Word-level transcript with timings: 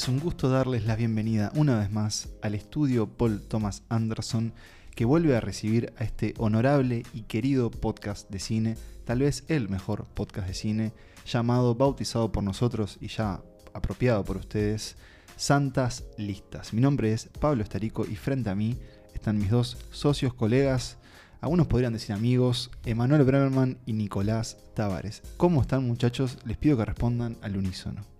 Es 0.00 0.08
un 0.08 0.18
gusto 0.18 0.48
darles 0.48 0.86
la 0.86 0.96
bienvenida 0.96 1.52
una 1.54 1.78
vez 1.78 1.90
más 1.90 2.30
al 2.40 2.54
estudio 2.54 3.06
Paul 3.06 3.42
Thomas 3.42 3.82
Anderson 3.90 4.54
que 4.96 5.04
vuelve 5.04 5.36
a 5.36 5.40
recibir 5.40 5.92
a 5.98 6.04
este 6.04 6.32
honorable 6.38 7.02
y 7.12 7.24
querido 7.24 7.70
podcast 7.70 8.30
de 8.30 8.38
cine, 8.38 8.78
tal 9.04 9.18
vez 9.18 9.44
el 9.48 9.68
mejor 9.68 10.06
podcast 10.06 10.48
de 10.48 10.54
cine, 10.54 10.92
llamado, 11.26 11.74
bautizado 11.74 12.32
por 12.32 12.42
nosotros 12.42 12.96
y 13.02 13.08
ya 13.08 13.42
apropiado 13.74 14.24
por 14.24 14.38
ustedes, 14.38 14.96
Santas 15.36 16.04
Listas. 16.16 16.72
Mi 16.72 16.80
nombre 16.80 17.12
es 17.12 17.28
Pablo 17.38 17.62
Estarico 17.62 18.06
y 18.06 18.16
frente 18.16 18.48
a 18.48 18.54
mí 18.54 18.78
están 19.12 19.36
mis 19.36 19.50
dos 19.50 19.76
socios, 19.90 20.32
colegas, 20.32 20.96
algunos 21.42 21.66
podrían 21.66 21.92
decir 21.92 22.14
amigos, 22.14 22.70
Emanuel 22.86 23.24
Bremerman 23.24 23.76
y 23.84 23.92
Nicolás 23.92 24.56
Tavares. 24.72 25.20
¿Cómo 25.36 25.60
están 25.60 25.86
muchachos? 25.86 26.38
Les 26.46 26.56
pido 26.56 26.78
que 26.78 26.86
respondan 26.86 27.36
al 27.42 27.58
unísono. 27.58 28.19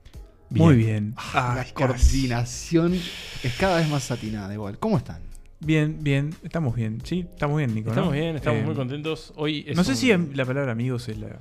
Muy 0.50 0.76
bien. 0.76 1.14
Ah, 1.16 1.54
la 1.56 1.64
coordinación 1.72 2.94
es 2.94 3.54
cada 3.58 3.78
vez 3.78 3.88
más 3.88 4.02
satinada 4.04 4.52
igual. 4.52 4.78
¿Cómo 4.78 4.96
están? 4.98 5.20
Bien, 5.60 5.98
bien. 6.00 6.34
Estamos 6.42 6.74
bien. 6.74 7.00
Sí, 7.04 7.26
estamos 7.30 7.58
bien, 7.58 7.74
Nico. 7.74 7.90
Estamos 7.90 8.10
¿no? 8.14 8.20
bien, 8.20 8.36
estamos 8.36 8.60
Eh, 8.60 8.64
muy 8.64 8.74
contentos. 8.74 9.32
Hoy 9.36 9.64
es 9.68 9.76
No 9.76 9.84
sé 9.84 9.90
un- 9.92 9.96
si 9.96 10.34
la 10.36 10.44
palabra 10.44 10.72
amigos 10.72 11.08
es 11.08 11.18
la 11.18 11.36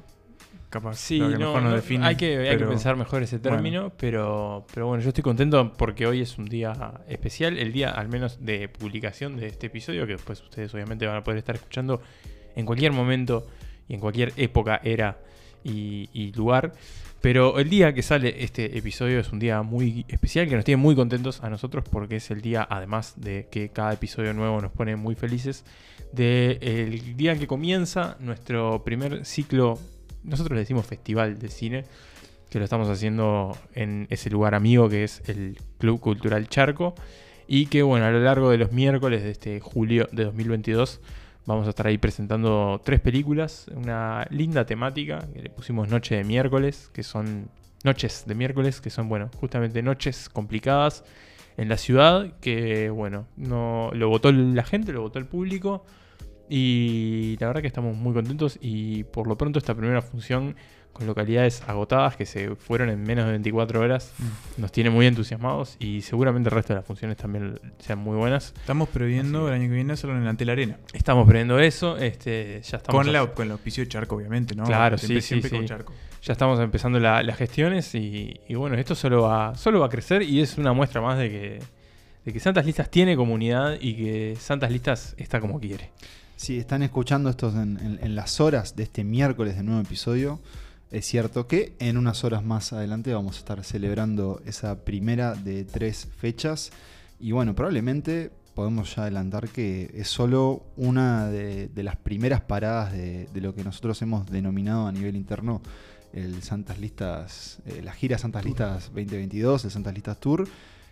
capaz 0.70 0.98
Sí, 0.98 1.18
la 1.18 1.28
que 1.30 1.34
no, 1.34 1.40
mejor 1.40 1.62
nos 1.64 1.70
no, 1.72 1.76
define. 1.78 2.06
hay, 2.06 2.16
que, 2.16 2.38
hay 2.38 2.50
que 2.52 2.58
pero- 2.58 2.70
pensar 2.70 2.96
mejor 2.96 3.24
ese 3.24 3.38
bueno. 3.40 3.56
término, 3.58 3.92
pero, 3.98 4.68
pero 4.72 4.86
bueno, 4.88 5.02
yo 5.02 5.10
estoy 5.10 5.24
contento 5.24 5.74
porque 5.74 6.06
hoy 6.06 6.22
es 6.22 6.38
un 6.38 6.46
día 6.46 7.02
especial, 7.08 7.58
el 7.58 7.72
día 7.74 7.90
al 7.90 8.08
menos 8.10 8.38
de 8.46 8.70
publicación 8.70 9.38
de 9.38 9.48
este 9.48 9.68
episodio, 9.68 10.06
que 10.06 10.14
después 10.14 10.42
ustedes 10.44 10.72
obviamente 10.76 11.08
van 11.08 11.16
a 11.18 11.24
poder 11.24 11.40
estar 11.40 11.56
escuchando 11.56 12.02
en 12.56 12.66
cualquier 12.68 12.92
momento 12.92 13.48
y 13.88 13.96
en 13.96 14.00
cualquier 14.00 14.34
época, 14.38 14.80
era 14.84 15.18
y, 15.64 16.10
y 16.14 16.32
lugar. 16.34 16.74
Pero 17.22 17.60
el 17.60 17.70
día 17.70 17.94
que 17.94 18.02
sale 18.02 18.44
este 18.44 18.78
episodio 18.78 19.20
es 19.20 19.32
un 19.34 19.40
día 19.40 19.62
muy 19.62 20.06
especial, 20.08 20.48
que 20.48 20.56
nos 20.56 20.64
tiene 20.64 20.82
muy 20.82 20.96
contentos 20.96 21.44
a 21.44 21.50
nosotros 21.50 21.84
porque 21.90 22.16
es 22.18 22.32
el 22.32 22.42
día, 22.42 22.66
además 22.70 23.16
de 23.18 23.48
que 23.52 23.70
cada 23.70 23.92
episodio 23.94 24.34
nuevo 24.34 24.62
nos 24.62 24.72
pone 24.72 24.96
muy 24.96 25.16
felices, 25.16 25.66
del 26.14 27.18
día 27.18 27.38
que 27.38 27.46
comienza 27.46 28.16
nuestro 28.20 28.84
primer 28.86 29.26
ciclo, 29.26 29.78
nosotros 30.24 30.56
le 30.56 30.62
decimos 30.62 30.86
festival 30.86 31.40
de 31.40 31.50
cine, 31.50 31.86
que 32.50 32.58
lo 32.58 32.64
estamos 32.64 32.88
haciendo 32.88 33.56
en 33.76 34.08
ese 34.10 34.30
lugar 34.30 34.56
amigo 34.56 34.88
que 34.88 35.04
es 35.04 35.22
el 35.28 35.58
Club 35.78 36.00
Cultural 36.00 36.48
Charco, 36.48 36.96
y 37.48 37.66
que 37.66 37.84
bueno, 37.84 38.06
a 38.06 38.12
lo 38.12 38.22
largo 38.22 38.50
de 38.50 38.58
los 38.58 38.72
miércoles 38.72 39.24
de 39.24 39.32
este 39.32 39.60
julio 39.60 40.08
de 40.14 40.24
2022 40.24 41.02
vamos 41.50 41.66
a 41.66 41.72
estar 41.72 41.88
ahí 41.88 41.98
presentando 41.98 42.80
tres 42.86 43.00
películas, 43.00 43.66
una 43.76 44.28
linda 44.30 44.66
temática, 44.68 45.28
que 45.34 45.42
le 45.42 45.50
pusimos 45.50 45.90
Noche 45.90 46.16
de 46.16 46.24
miércoles, 46.24 46.92
que 46.94 47.02
son 47.02 47.50
noches 47.84 48.26
de 48.28 48.36
miércoles, 48.36 48.80
que 48.80 48.92
son 48.92 49.10
bueno, 49.10 49.32
justamente 49.40 49.82
noches 49.82 50.30
complicadas 50.30 51.04
en 51.58 51.68
la 51.68 51.78
ciudad, 51.78 52.34
que 52.40 52.92
bueno, 52.92 53.26
no 53.36 53.90
lo 53.94 54.10
votó 54.10 54.32
la 54.32 54.64
gente, 54.64 54.94
lo 54.94 55.02
votó 55.02 55.18
el 55.18 55.26
público. 55.26 55.86
Y 56.50 57.38
la 57.40 57.48
verdad 57.48 57.62
que 57.62 57.68
estamos 57.68 57.96
muy 57.96 58.14
contentos 58.14 58.58
y 58.62 59.04
por 59.06 59.28
lo 59.28 59.38
pronto 59.38 59.60
esta 59.60 59.76
primera 59.76 60.02
función 60.02 60.56
con 60.94 61.06
localidades 61.06 61.62
agotadas 61.68 62.16
que 62.18 62.26
se 62.26 62.56
fueron 62.56 62.90
en 62.90 63.04
menos 63.04 63.26
de 63.26 63.32
24 63.32 63.80
horas 63.80 64.12
nos 64.58 64.72
tiene 64.72 64.90
muy 64.90 65.06
entusiasmados 65.06 65.78
y 65.80 66.02
seguramente 66.02 66.50
el 66.50 66.56
resto 66.56 66.74
de 66.74 66.80
las 66.80 66.86
funciones 66.86 67.16
también 67.16 67.60
sean 67.78 68.00
muy 68.00 68.18
buenas. 68.18 68.54
Estamos 68.60 68.90
previendo 68.90 69.46
Así 69.46 69.48
el 69.50 69.54
año 69.62 69.70
que 69.70 69.76
viene 69.76 69.94
hacerlo 69.94 70.18
en 70.18 70.24
la 70.24 70.32
Antel 70.32 70.50
Arena. 70.50 70.78
Estamos 70.92 71.28
previendo 71.28 71.60
eso, 71.60 71.96
este, 71.98 72.62
ya 72.64 72.78
estamos 72.78 73.04
Con, 73.04 73.14
la, 73.14 73.28
con 73.28 73.46
el 73.46 73.52
auspicio 73.52 73.84
de 73.84 73.90
Charco, 73.90 74.16
obviamente, 74.16 74.56
¿no? 74.56 74.64
Claro, 74.64 74.98
siempre, 74.98 75.22
sí, 75.22 75.28
sí, 75.28 75.28
siempre 75.28 75.50
sí. 75.52 75.56
con 75.58 75.66
Charco. 75.68 75.94
ya 76.24 76.34
estamos 76.34 76.60
empezando 76.60 77.00
la- 77.00 77.22
las 77.22 77.38
gestiones 77.38 77.94
y, 77.94 78.40
y 78.50 78.56
bueno, 78.56 78.76
esto 78.76 78.96
solo 78.96 79.22
va, 79.22 79.54
solo 79.56 79.80
va 79.80 79.86
a 79.86 79.90
crecer 79.90 80.24
y 80.24 80.42
es 80.42 80.58
una 80.58 80.74
muestra 80.74 81.00
más 81.02 81.20
de 81.20 81.30
que, 81.30 81.60
de 82.26 82.34
que 82.34 82.40
Santas 82.40 82.66
Listas 82.66 82.90
tiene 82.90 83.16
comunidad 83.16 83.78
y 83.80 83.94
que 83.94 84.36
Santas 84.40 84.72
Listas 84.72 85.14
está 85.20 85.40
como 85.40 85.60
quiere. 85.60 85.92
Si 86.40 86.58
están 86.58 86.84
escuchando 86.84 87.30
estos 87.30 87.54
en, 87.56 87.78
en- 87.82 88.00
en 88.02 88.16
las 88.16 88.40
horas 88.40 88.78
de 88.78 88.84
este 88.84 89.04
miércoles 89.04 89.58
de 89.58 89.64
nuevo 89.64 89.82
episodio, 89.82 90.40
es 90.90 91.06
cierto 91.06 91.48
que 91.48 91.74
en 91.80 91.98
unas 91.98 92.24
horas 92.24 92.46
más 92.46 92.72
adelante 92.72 93.14
vamos 93.14 93.36
a 93.36 93.40
estar 93.40 93.62
celebrando 93.66 94.42
esa 94.46 94.86
primera 94.86 95.36
de 95.36 95.66
tres 95.66 96.08
fechas. 96.18 96.72
Y 97.20 97.34
bueno, 97.34 97.56
probablemente 97.56 98.32
podemos 98.56 98.96
ya 98.96 99.02
adelantar 99.02 99.50
que 99.50 99.92
es 99.94 100.08
solo 100.08 100.64
una 100.78 101.28
de, 101.28 101.68
de 101.68 101.84
las 101.84 101.98
primeras 101.98 102.40
paradas 102.40 102.94
de, 102.94 103.28
de 103.34 103.42
lo 103.42 103.54
que 103.54 103.66
nosotros 103.66 104.02
hemos 104.02 104.26
denominado 104.32 104.88
a 104.88 104.94
nivel 104.94 105.18
interno 105.18 105.62
el 106.14 106.42
Santas 106.42 106.80
Listas, 106.80 107.60
eh, 107.66 107.82
la 107.84 107.92
gira 107.92 108.18
Santas 108.18 108.46
Listas 108.46 108.86
2022, 108.86 109.66
el 109.66 109.72
Santas 109.72 109.94
Listas 109.94 110.18
Tour. 110.22 110.48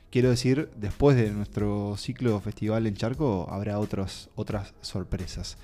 Quiero 0.10 0.30
decir, 0.30 0.70
después 0.78 1.18
de 1.18 1.32
nuestro 1.32 1.96
ciclo 1.98 2.40
festival 2.40 2.88
en 2.88 2.96
Charco 2.96 3.48
habrá 3.50 3.80
otros, 3.80 4.30
otras 4.36 4.74
sorpresas. 4.82 5.58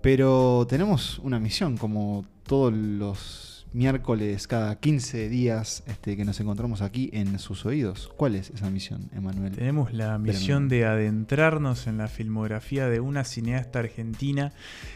Pero 0.00 0.66
tenemos 0.68 1.18
una 1.18 1.38
misión, 1.38 1.76
como 1.76 2.24
todos 2.46 2.72
los 2.72 3.66
miércoles, 3.72 4.46
cada 4.46 4.76
15 4.78 5.28
días 5.28 5.82
este, 5.86 6.16
que 6.16 6.24
nos 6.24 6.40
encontramos 6.40 6.82
aquí 6.82 7.10
en 7.12 7.38
sus 7.38 7.66
oídos. 7.66 8.10
¿Cuál 8.16 8.34
es 8.34 8.50
esa 8.50 8.70
misión, 8.70 9.10
Emanuel? 9.14 9.52
Tenemos 9.52 9.92
la 9.92 10.18
misión 10.18 10.68
de 10.68 10.86
adentrarnos 10.86 11.86
en 11.86 11.98
la 11.98 12.08
filmografía 12.08 12.88
de 12.88 13.00
una 13.00 13.24
cineasta 13.24 13.80
argentina 13.80 14.52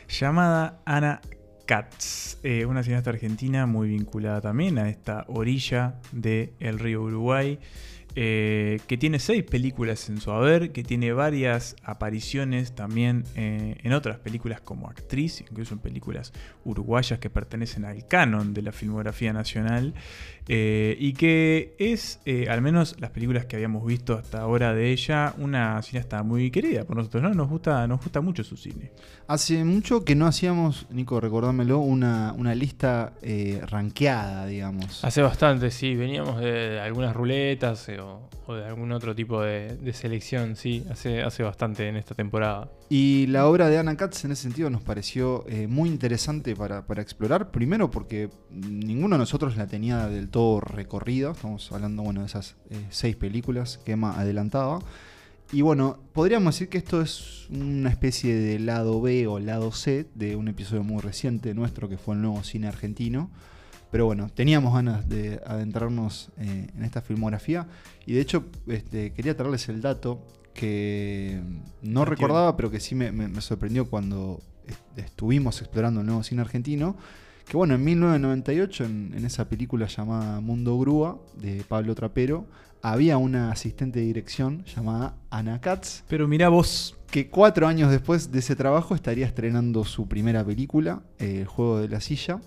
llamada 0.09 0.81
Ana 0.84 1.21
Katz. 1.66 2.38
Eh, 2.43 2.66
una 2.66 2.82
cineasta 2.82 3.11
argentina 3.11 3.66
muy 3.66 3.88
vinculada 3.88 4.41
también 4.41 4.78
a 4.78 4.88
esta 4.88 5.25
orilla 5.28 6.00
del 6.12 6.78
río 6.78 7.03
Uruguay. 7.03 7.59
Eh, 8.16 8.80
que 8.86 8.97
tiene 8.97 9.19
seis 9.19 9.42
películas 9.42 10.08
en 10.08 10.20
su 10.20 10.30
haber, 10.30 10.70
que 10.70 10.84
tiene 10.84 11.12
varias 11.12 11.75
apariciones 11.82 12.72
también 12.72 13.25
eh, 13.34 13.76
en 13.82 13.92
otras 13.92 14.19
películas 14.19 14.60
como 14.60 14.88
actriz, 14.88 15.41
incluso 15.41 15.75
en 15.75 15.80
películas 15.80 16.32
uruguayas 16.64 17.19
que 17.19 17.28
pertenecen 17.28 17.84
al 17.84 18.06
canon 18.06 18.54
de 18.54 18.62
la 18.62 18.70
filmografía 18.70 19.32
nacional, 19.32 19.94
eh, 20.49 20.97
y 20.99 21.15
que 21.15 21.75
es, 21.78 22.21
eh, 22.27 22.47
al 22.49 22.60
menos 22.60 22.97
las 23.00 23.10
películas 23.10 23.47
que 23.47 23.56
habíamos 23.56 23.84
visto 23.87 24.15
hasta 24.15 24.41
ahora 24.41 24.75
de 24.75 24.93
ella, 24.93 25.34
una 25.38 25.81
cineasta 25.82 26.22
muy 26.22 26.50
querida 26.50 26.84
por 26.84 26.97
nosotros, 26.97 27.22
¿no? 27.22 27.34
Nos 27.34 27.49
gusta, 27.49 27.87
nos 27.87 28.00
gusta 28.00 28.21
mucho 28.21 28.44
su 28.44 28.56
cine. 28.56 28.93
Hace 29.27 29.65
mucho 29.65 30.05
que 30.05 30.15
no 30.15 30.27
hacíamos, 30.27 30.87
Nico, 30.91 31.19
recordámelo, 31.19 31.78
una, 31.78 32.34
una 32.37 32.55
lista 32.55 33.15
eh, 33.22 33.62
ranqueada, 33.66 34.47
digamos. 34.47 35.03
Hace 35.05 35.22
bastante, 35.22 35.71
sí, 35.71 35.94
veníamos 35.94 36.41
de, 36.41 36.53
de 36.71 36.81
algunas 36.81 37.15
ruletas 37.15 37.88
eh, 37.88 38.00
o, 38.00 38.28
o 38.47 38.55
de 38.55 38.66
algún 38.66 38.93
otro 38.93 39.15
tipo 39.15 39.41
de, 39.41 39.76
de 39.76 39.93
selección, 39.94 40.56
sí, 40.56 40.84
hace, 40.91 41.22
hace 41.22 41.43
bastante 41.43 41.88
en 41.88 41.97
esta 41.97 42.15
temporada. 42.15 42.69
Y 42.91 43.26
la 43.28 43.47
obra 43.47 43.71
de 43.71 43.78
Anna 43.78 43.97
Katz 43.97 44.25
en 44.26 44.32
ese 44.32 44.43
sentido 44.43 44.69
nos 44.69 44.82
pareció 44.82 45.44
eh, 45.49 45.66
muy 45.66 45.88
interesante 45.88 46.55
para, 46.55 46.87
para 46.87 47.00
explorar. 47.00 47.50
Primero 47.50 47.91
porque 47.91 48.28
ninguno 48.50 49.16
de 49.16 49.21
nosotros 49.21 49.56
la 49.56 49.66
tenía 49.66 50.06
del 50.06 50.28
todo 50.34 50.59
recorrida. 50.59 51.31
Estamos 51.31 51.71
hablando 51.71 52.03
bueno, 52.03 52.22
de 52.22 52.27
esas 52.27 52.56
eh, 52.71 52.84
seis 52.91 53.15
películas 53.15 53.78
que 53.84 53.93
Emma 53.93 54.19
adelantaba. 54.19 54.81
Y 55.53 55.61
bueno, 55.62 56.00
podríamos 56.12 56.55
decir 56.56 56.69
que 56.69 56.78
esto 56.78 57.00
es 57.00 57.47
una 57.50 57.89
especie 57.89 58.34
de 58.34 58.59
lado 58.59 59.00
B 59.00 59.28
o 59.28 59.39
lado 59.39 59.71
C 59.71 60.09
de 60.17 60.34
un 60.34 60.49
episodio 60.49 60.83
muy 60.83 61.00
reciente 61.00 61.55
nuestro 61.55 61.89
que 61.89 61.99
fue 61.99 62.17
el 62.17 62.23
nuevo 62.23 62.43
cine 62.43 62.67
argentino. 62.67 63.31
Pero 63.93 64.06
bueno, 64.06 64.28
teníamos 64.28 64.75
ganas 64.75 65.09
de 65.09 65.41
adentrarnos 65.47 66.31
eh, 66.39 66.67
en 66.77 66.83
esta 66.83 67.00
filmografía. 67.00 67.69
Y 68.05 68.15
de 68.15 68.21
hecho, 68.21 68.44
este, 68.67 69.12
quería 69.12 69.37
traerles 69.37 69.69
el 69.69 69.81
dato 69.83 70.27
que 70.53 71.41
no 71.81 72.05
recordaba, 72.05 72.56
pero 72.56 72.73
que 72.73 72.81
sí 72.81 72.97
me, 72.97 73.12
me- 73.12 73.29
me 73.29 73.41
sorprendió 73.41 73.88
cuando 73.88 74.41
est- 74.67 74.99
estuvimos 74.99 75.61
explorando 75.61 76.00
el 76.00 76.06
nuevo 76.06 76.25
cine 76.25 76.41
argentino. 76.41 76.97
Que 77.46 77.56
bueno, 77.56 77.75
en 77.75 77.85
1998, 77.85 78.85
en, 78.85 79.12
en 79.17 79.25
esa 79.25 79.49
película 79.49 79.87
llamada 79.87 80.41
Mundo 80.41 80.79
Grúa, 80.79 81.19
de 81.37 81.62
Pablo 81.69 81.94
Trapero, 81.94 82.46
había 82.85 83.17
una 83.17 83.50
asistente 83.50 84.00
de 84.00 84.05
dirección 84.05 84.62
llamada 84.67 85.17
Ana 85.31 85.58
Katz, 85.58 86.02
Pero 86.06 86.29
mirá 86.29 86.50
vos, 86.50 86.99
que 87.11 87.31
cuatro 87.31 87.67
años 87.67 87.91
después 87.91 88.31
de 88.31 88.41
ese 88.41 88.56
trabajo 88.56 88.94
estaría 88.94 89.25
estrenando 89.25 89.85
su 89.85 90.06
primera 90.06 90.44
película, 90.44 91.02
El 91.19 91.46
juego 91.46 91.81
de 91.81 91.88
la 91.88 92.02
silla, 92.02 92.41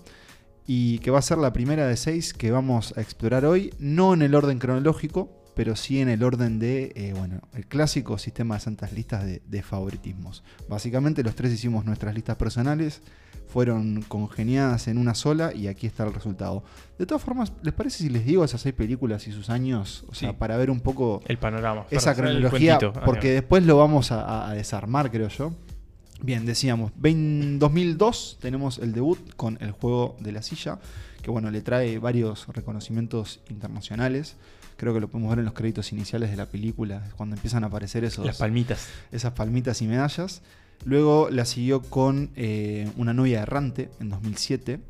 y 0.64 1.00
que 1.00 1.10
va 1.10 1.18
a 1.18 1.22
ser 1.22 1.38
la 1.38 1.52
primera 1.52 1.88
de 1.88 1.96
seis 1.96 2.32
que 2.32 2.52
vamos 2.52 2.94
a 2.96 3.00
explorar 3.00 3.46
hoy, 3.46 3.74
no 3.80 4.14
en 4.14 4.22
el 4.22 4.36
orden 4.36 4.60
cronológico, 4.60 5.28
pero 5.56 5.74
sí 5.74 6.00
en 6.00 6.08
el 6.08 6.22
orden 6.22 6.60
de, 6.60 6.92
eh, 6.94 7.14
bueno, 7.16 7.40
el 7.52 7.66
clásico 7.66 8.16
sistema 8.16 8.54
de 8.54 8.60
santas 8.60 8.92
listas 8.92 9.26
de, 9.26 9.42
de 9.44 9.62
favoritismos. 9.64 10.44
Básicamente 10.68 11.24
los 11.24 11.34
tres 11.34 11.52
hicimos 11.52 11.84
nuestras 11.84 12.14
listas 12.14 12.36
personales, 12.36 13.02
fueron 13.48 14.02
congeniadas 14.08 14.88
en 14.88 14.98
una 14.98 15.14
sola 15.14 15.52
y 15.54 15.66
aquí 15.68 15.86
está 15.86 16.04
el 16.04 16.12
resultado. 16.14 16.62
De 16.98 17.06
todas 17.06 17.22
formas, 17.22 17.52
¿les 17.62 17.72
parece 17.74 17.98
si 17.98 18.08
les 18.10 18.24
digo 18.26 18.44
esas 18.44 18.60
seis 18.60 18.74
películas 18.74 19.26
y 19.26 19.32
sus 19.32 19.50
años? 19.50 20.04
O 20.08 20.14
sea, 20.14 20.30
Sí. 20.30 20.36
para 20.38 20.56
ver 20.56 20.70
un 20.70 20.80
poco 20.80 21.22
El 21.26 21.38
panorama. 21.38 21.86
esa 21.90 22.14
cronología, 22.14 22.78
porque 23.04 23.32
después 23.32 23.64
lo 23.64 23.76
vamos 23.78 24.12
a, 24.12 24.52
desarmar, 24.54 25.10
creo 25.10 25.28
yo. 25.28 25.52
Bien, 26.20 26.44
decíamos, 26.46 26.90
vein- 26.96 27.58
2002 27.58 28.38
tenemos 28.40 28.78
el 28.78 28.92
debut 28.92 29.18
con 29.36 29.56
El 29.60 29.70
Juego 29.70 30.16
de 30.20 30.32
la 30.32 30.42
Silla, 30.42 30.78
que 31.22 31.30
bueno, 31.30 31.50
le 31.50 31.60
trae 31.62 31.98
varios 31.98 32.46
reconocimientos 32.48 33.40
internacionales, 33.50 34.36
creo 34.76 34.92
que 34.94 35.00
lo 35.00 35.08
podemos 35.08 35.30
ver 35.30 35.38
en 35.40 35.44
los 35.44 35.54
créditos 35.54 35.92
iniciales 35.92 36.30
de 36.30 36.36
la 36.36 36.46
película, 36.46 37.04
cuando 37.16 37.36
empiezan 37.36 37.62
a 37.64 37.68
aparecer 37.68 38.04
esos, 38.04 38.26
Las 38.26 38.38
palmitas. 38.38 38.88
esas 39.12 39.32
palmitas 39.32 39.80
y 39.80 39.86
medallas. 39.86 40.42
Luego 40.84 41.28
la 41.30 41.44
siguió 41.44 41.82
con 41.82 42.30
eh, 42.36 42.90
Una 42.96 43.12
novia 43.12 43.42
errante 43.42 43.90
en 44.00 44.10
2007, 44.10 44.80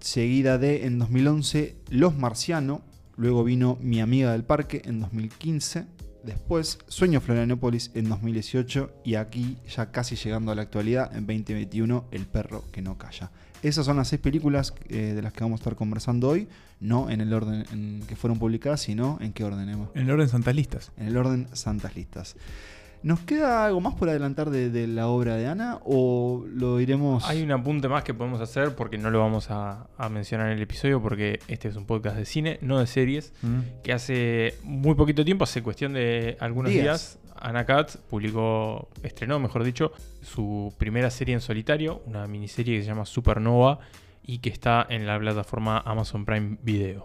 seguida 0.00 0.58
de 0.58 0.86
en 0.86 0.98
2011 0.98 1.76
Los 1.90 2.16
Marciano, 2.16 2.82
luego 3.16 3.44
vino 3.44 3.78
Mi 3.80 4.00
amiga 4.00 4.32
del 4.32 4.44
parque 4.44 4.82
en 4.84 5.00
2015, 5.00 5.86
después 6.24 6.78
Sueño 6.88 7.20
Florianópolis 7.20 7.90
en 7.94 8.08
2018 8.08 8.92
y 9.04 9.14
aquí 9.14 9.56
ya 9.68 9.90
casi 9.90 10.16
llegando 10.16 10.52
a 10.52 10.54
la 10.54 10.62
actualidad 10.62 11.14
en 11.16 11.26
2021 11.26 12.06
El 12.10 12.26
perro 12.26 12.64
que 12.72 12.82
no 12.82 12.98
calla. 12.98 13.30
Esas 13.62 13.86
son 13.86 13.96
las 13.96 14.08
seis 14.08 14.20
películas 14.20 14.72
eh, 14.88 15.14
de 15.14 15.22
las 15.22 15.32
que 15.32 15.42
vamos 15.42 15.58
a 15.58 15.62
estar 15.62 15.74
conversando 15.74 16.28
hoy, 16.28 16.48
no 16.78 17.10
en 17.10 17.20
el 17.20 17.32
orden 17.32 17.64
en 17.72 18.04
que 18.06 18.14
fueron 18.14 18.38
publicadas, 18.38 18.80
sino 18.80 19.18
en 19.20 19.32
qué 19.32 19.42
orden, 19.42 19.68
Emma. 19.68 19.90
En 19.94 20.02
el 20.02 20.10
orden 20.12 20.28
Santas 20.28 20.54
Listas. 20.54 20.92
En 20.96 21.08
el 21.08 21.16
orden 21.16 21.48
Santas 21.54 21.96
Listas. 21.96 22.36
¿Nos 23.02 23.20
queda 23.20 23.64
algo 23.66 23.80
más 23.80 23.94
por 23.94 24.08
adelantar 24.08 24.50
de, 24.50 24.70
de 24.70 24.86
la 24.88 25.06
obra 25.08 25.36
de 25.36 25.46
Ana 25.46 25.78
o 25.84 26.44
lo 26.52 26.80
iremos... 26.80 27.24
Hay 27.28 27.42
un 27.42 27.52
apunte 27.52 27.88
más 27.88 28.02
que 28.02 28.12
podemos 28.12 28.40
hacer 28.40 28.74
porque 28.74 28.98
no 28.98 29.10
lo 29.10 29.20
vamos 29.20 29.50
a, 29.50 29.86
a 29.96 30.08
mencionar 30.08 30.48
en 30.48 30.54
el 30.56 30.62
episodio 30.62 31.00
porque 31.00 31.38
este 31.46 31.68
es 31.68 31.76
un 31.76 31.86
podcast 31.86 32.16
de 32.16 32.24
cine, 32.24 32.58
no 32.60 32.78
de 32.80 32.86
series, 32.86 33.32
Mm. 33.42 33.60
que 33.84 33.92
hace 33.92 34.54
muy 34.64 34.94
poquito 34.96 35.24
tiempo, 35.24 35.44
hace 35.44 35.62
cuestión 35.62 35.92
de 35.92 36.36
algunos 36.40 36.72
Días. 36.72 36.82
días, 36.84 37.18
Ana 37.40 37.64
Katz 37.64 37.98
publicó, 37.98 38.88
estrenó, 39.04 39.38
mejor 39.38 39.62
dicho, 39.62 39.92
su 40.22 40.74
primera 40.76 41.08
serie 41.10 41.34
en 41.34 41.40
solitario, 41.40 42.02
una 42.06 42.26
miniserie 42.26 42.78
que 42.78 42.82
se 42.82 42.88
llama 42.88 43.06
Supernova 43.06 43.78
y 44.24 44.38
que 44.38 44.50
está 44.50 44.84
en 44.90 45.06
la 45.06 45.16
plataforma 45.20 45.78
Amazon 45.86 46.24
Prime 46.24 46.58
Video. 46.62 47.04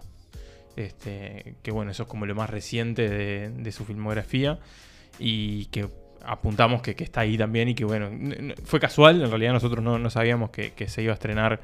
Este, 0.76 1.54
que 1.62 1.70
bueno, 1.70 1.92
eso 1.92 2.02
es 2.02 2.08
como 2.08 2.26
lo 2.26 2.34
más 2.34 2.50
reciente 2.50 3.08
de, 3.08 3.48
de 3.50 3.72
su 3.72 3.84
filmografía 3.84 4.58
y 5.18 5.66
que 5.66 5.88
apuntamos 6.24 6.82
que, 6.82 6.94
que 6.94 7.04
está 7.04 7.20
ahí 7.20 7.36
también 7.36 7.68
y 7.68 7.74
que 7.74 7.84
bueno, 7.84 8.10
fue 8.64 8.80
casual, 8.80 9.22
en 9.22 9.28
realidad 9.28 9.52
nosotros 9.52 9.84
no, 9.84 9.98
no 9.98 10.10
sabíamos 10.10 10.50
que, 10.50 10.72
que 10.72 10.88
se 10.88 11.02
iba 11.02 11.12
a 11.12 11.14
estrenar 11.14 11.60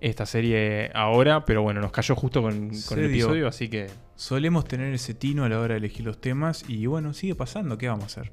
esta 0.00 0.24
serie 0.24 0.90
ahora, 0.94 1.44
pero 1.44 1.62
bueno, 1.62 1.80
nos 1.80 1.92
cayó 1.92 2.16
justo 2.16 2.40
con, 2.40 2.70
el 2.70 2.70
dio. 2.70 3.04
episodio, 3.04 3.48
así 3.48 3.68
que 3.68 3.88
Solemos 4.20 4.66
tener 4.66 4.92
ese 4.92 5.14
tino 5.14 5.44
a 5.44 5.48
la 5.48 5.58
hora 5.58 5.72
de 5.72 5.78
elegir 5.78 6.04
los 6.04 6.20
temas 6.20 6.66
y 6.68 6.84
bueno, 6.84 7.14
sigue 7.14 7.34
pasando, 7.34 7.78
¿qué 7.78 7.88
vamos 7.88 8.04
a 8.04 8.06
hacer? 8.20 8.32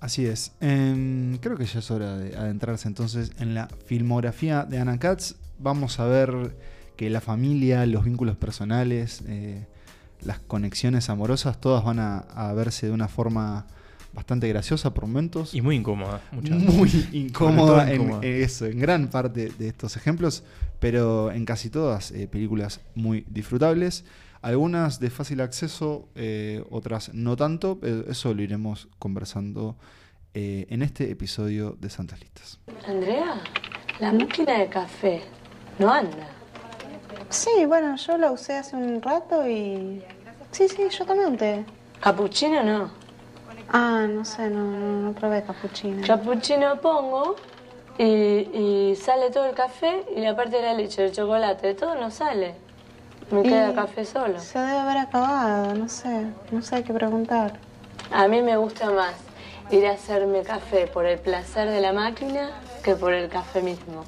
Así 0.00 0.26
es. 0.26 0.52
Creo 0.60 1.56
que 1.56 1.64
ya 1.64 1.78
es 1.78 1.90
hora 1.90 2.18
de 2.18 2.36
adentrarse 2.36 2.88
entonces 2.88 3.32
en 3.38 3.54
la 3.54 3.68
filmografía 3.86 4.64
de 4.64 4.78
Anna 4.78 4.98
Katz. 4.98 5.36
Vamos 5.58 5.98
a 5.98 6.04
ver 6.04 6.54
que 6.96 7.08
la 7.08 7.22
familia, 7.22 7.86
los 7.86 8.04
vínculos 8.04 8.36
personales, 8.36 9.22
eh, 9.26 9.66
las 10.22 10.38
conexiones 10.40 11.10
amorosas, 11.10 11.60
todas 11.60 11.84
van 11.84 11.98
a, 11.98 12.18
a 12.18 12.52
verse 12.52 12.86
de 12.86 12.92
una 12.92 13.08
forma 13.08 13.66
bastante 14.12 14.48
graciosa 14.48 14.92
por 14.94 15.06
momentos. 15.06 15.54
y 15.54 15.60
muy 15.60 15.76
incómoda. 15.76 16.20
muchas 16.32 16.58
muy 16.58 16.90
incómoda 17.12 17.90
en 17.90 18.02
incómoda. 18.02 18.26
eso, 18.26 18.66
en 18.66 18.78
gran 18.78 19.08
parte 19.08 19.50
de 19.56 19.68
estos 19.68 19.96
ejemplos, 19.96 20.42
pero 20.80 21.30
en 21.30 21.44
casi 21.44 21.70
todas 21.70 22.10
eh, 22.10 22.26
películas 22.26 22.80
muy 22.94 23.24
disfrutables. 23.28 24.04
Algunas 24.40 25.00
de 25.00 25.10
fácil 25.10 25.40
acceso, 25.40 26.08
eh, 26.14 26.64
otras 26.70 27.12
no 27.12 27.36
tanto, 27.36 27.78
pero 27.80 28.08
eso 28.08 28.34
lo 28.34 28.42
iremos 28.42 28.88
conversando 28.98 29.76
eh, 30.34 30.66
en 30.70 30.82
este 30.82 31.10
episodio 31.10 31.76
de 31.80 31.90
Santas 31.90 32.20
Listas. 32.20 32.60
Andrea, 32.86 33.42
la 33.98 34.12
máquina 34.12 34.58
de 34.58 34.68
café 34.68 35.22
no 35.78 35.92
anda. 35.92 36.37
Sí, 37.30 37.66
bueno, 37.66 37.96
yo 37.96 38.16
la 38.16 38.32
usé 38.32 38.56
hace 38.56 38.76
un 38.76 39.02
rato 39.02 39.46
y... 39.46 40.02
Sí, 40.50 40.68
sí, 40.68 40.88
yo 40.88 41.04
un 41.26 41.36
té. 41.36 41.64
Capuchino 42.00 42.62
no. 42.62 42.90
Ah, 43.70 44.06
no 44.08 44.24
sé, 44.24 44.48
no, 44.48 44.64
no, 44.64 45.02
no 45.02 45.12
probé 45.12 45.42
capuchino. 45.42 46.06
Capuchino 46.06 46.80
pongo 46.80 47.36
y, 47.98 48.04
y 48.04 48.96
sale 48.96 49.30
todo 49.30 49.44
el 49.44 49.54
café 49.54 50.04
y 50.16 50.20
la 50.20 50.34
parte 50.34 50.56
de 50.56 50.62
la 50.62 50.74
leche, 50.74 51.04
el 51.04 51.12
chocolate, 51.12 51.74
todo 51.74 51.94
no 51.96 52.10
sale. 52.10 52.54
Me 53.30 53.42
queda 53.42 53.70
Y 53.70 53.74
café 53.74 54.06
solo. 54.06 54.40
Se 54.40 54.58
debe 54.58 54.78
haber 54.78 54.96
acabado, 54.96 55.74
no 55.74 55.88
sé, 55.88 56.26
no 56.50 56.62
sé, 56.62 56.82
que 56.82 56.94
preguntar. 56.94 57.58
A 58.10 58.26
mí 58.26 58.40
me 58.40 58.56
gusta 58.56 58.90
más 58.90 59.14
ir 59.70 59.86
a 59.86 59.92
hacerme 59.92 60.42
café 60.42 60.86
por 60.86 61.04
el 61.04 61.18
placer 61.18 61.68
de 61.68 61.82
la 61.82 61.92
máquina 61.92 62.50
que 62.82 62.94
por 62.94 63.12
el 63.12 63.28
café 63.28 63.60
mismo. 63.60 64.04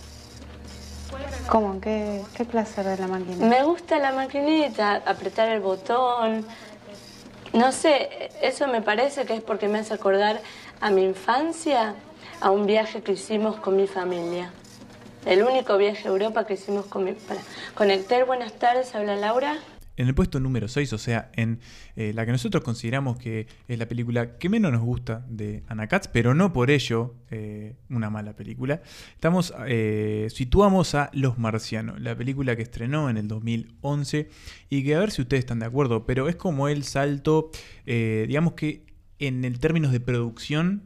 ¿Cómo? 1.48 1.80
¿Qué, 1.80 2.22
qué 2.36 2.44
placer 2.44 2.84
de 2.84 2.96
la 2.96 3.06
máquina? 3.06 3.46
Me 3.46 3.62
gusta 3.64 3.98
la 3.98 4.12
maquinita, 4.12 5.02
apretar 5.04 5.48
el 5.48 5.60
botón. 5.60 6.46
No 7.52 7.72
sé, 7.72 8.30
eso 8.40 8.68
me 8.68 8.82
parece 8.82 9.24
que 9.24 9.34
es 9.34 9.42
porque 9.42 9.66
me 9.66 9.80
hace 9.80 9.94
acordar 9.94 10.40
a 10.80 10.90
mi 10.90 11.02
infancia, 11.02 11.94
a 12.40 12.50
un 12.50 12.66
viaje 12.66 13.02
que 13.02 13.12
hicimos 13.12 13.56
con 13.56 13.76
mi 13.76 13.86
familia. 13.86 14.52
El 15.26 15.42
único 15.42 15.76
viaje 15.76 16.08
a 16.08 16.12
Europa 16.12 16.46
que 16.46 16.54
hicimos 16.54 16.86
con 16.86 17.04
mi... 17.04 17.12
Para. 17.12 17.40
Conectar, 17.74 18.24
buenas 18.24 18.52
tardes, 18.52 18.94
habla 18.94 19.16
Laura. 19.16 19.58
En 19.96 20.08
el 20.08 20.14
puesto 20.14 20.40
número 20.40 20.68
6, 20.68 20.92
o 20.92 20.98
sea, 20.98 21.30
en 21.34 21.60
eh, 21.96 22.12
la 22.14 22.24
que 22.24 22.32
nosotros 22.32 22.64
consideramos 22.64 23.18
que 23.18 23.46
es 23.68 23.78
la 23.78 23.86
película 23.86 24.38
que 24.38 24.48
menos 24.48 24.72
nos 24.72 24.82
gusta 24.82 25.26
de 25.28 25.62
Anna 25.66 25.88
Katz, 25.88 26.08
pero 26.08 26.34
no 26.34 26.52
por 26.52 26.70
ello 26.70 27.14
eh, 27.30 27.76
una 27.90 28.08
mala 28.08 28.34
película, 28.34 28.82
estamos, 29.14 29.52
eh, 29.66 30.28
situamos 30.30 30.94
a 30.94 31.10
Los 31.12 31.38
Marcianos, 31.38 32.00
la 32.00 32.16
película 32.16 32.56
que 32.56 32.62
estrenó 32.62 33.10
en 33.10 33.16
el 33.18 33.28
2011 33.28 34.28
y 34.70 34.84
que 34.84 34.94
a 34.94 35.00
ver 35.00 35.10
si 35.10 35.22
ustedes 35.22 35.40
están 35.40 35.58
de 35.58 35.66
acuerdo, 35.66 36.06
pero 36.06 36.28
es 36.28 36.36
como 36.36 36.68
el 36.68 36.84
salto, 36.84 37.50
digamos 37.84 38.54
que 38.54 38.86
en 39.18 39.44
el 39.44 39.58
términos 39.58 39.92
de 39.92 40.00
producción, 40.00 40.84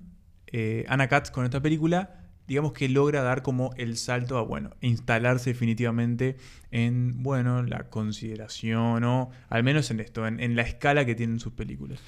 Anna 0.89 1.09
Katz 1.09 1.31
con 1.31 1.45
esta 1.45 1.61
película 1.61 2.24
digamos 2.47 2.73
que 2.73 2.89
logra 2.89 3.23
dar 3.23 3.43
como 3.43 3.73
el 3.77 3.97
salto 3.97 4.39
a, 4.39 4.43
bueno, 4.43 4.71
instalarse 4.81 5.51
definitivamente 5.51 6.37
en, 6.71 7.23
bueno, 7.23 7.63
la 7.63 7.89
consideración 7.91 9.05
o 9.05 9.31
al 9.49 9.63
menos 9.63 9.91
en 9.91 10.01
esto, 10.01 10.27
en, 10.27 10.41
en 10.41 10.57
la 10.57 10.63
escala 10.63 11.05
que 11.05 11.15
tienen 11.15 11.41
sus 11.41 11.53
películas. 11.53 12.01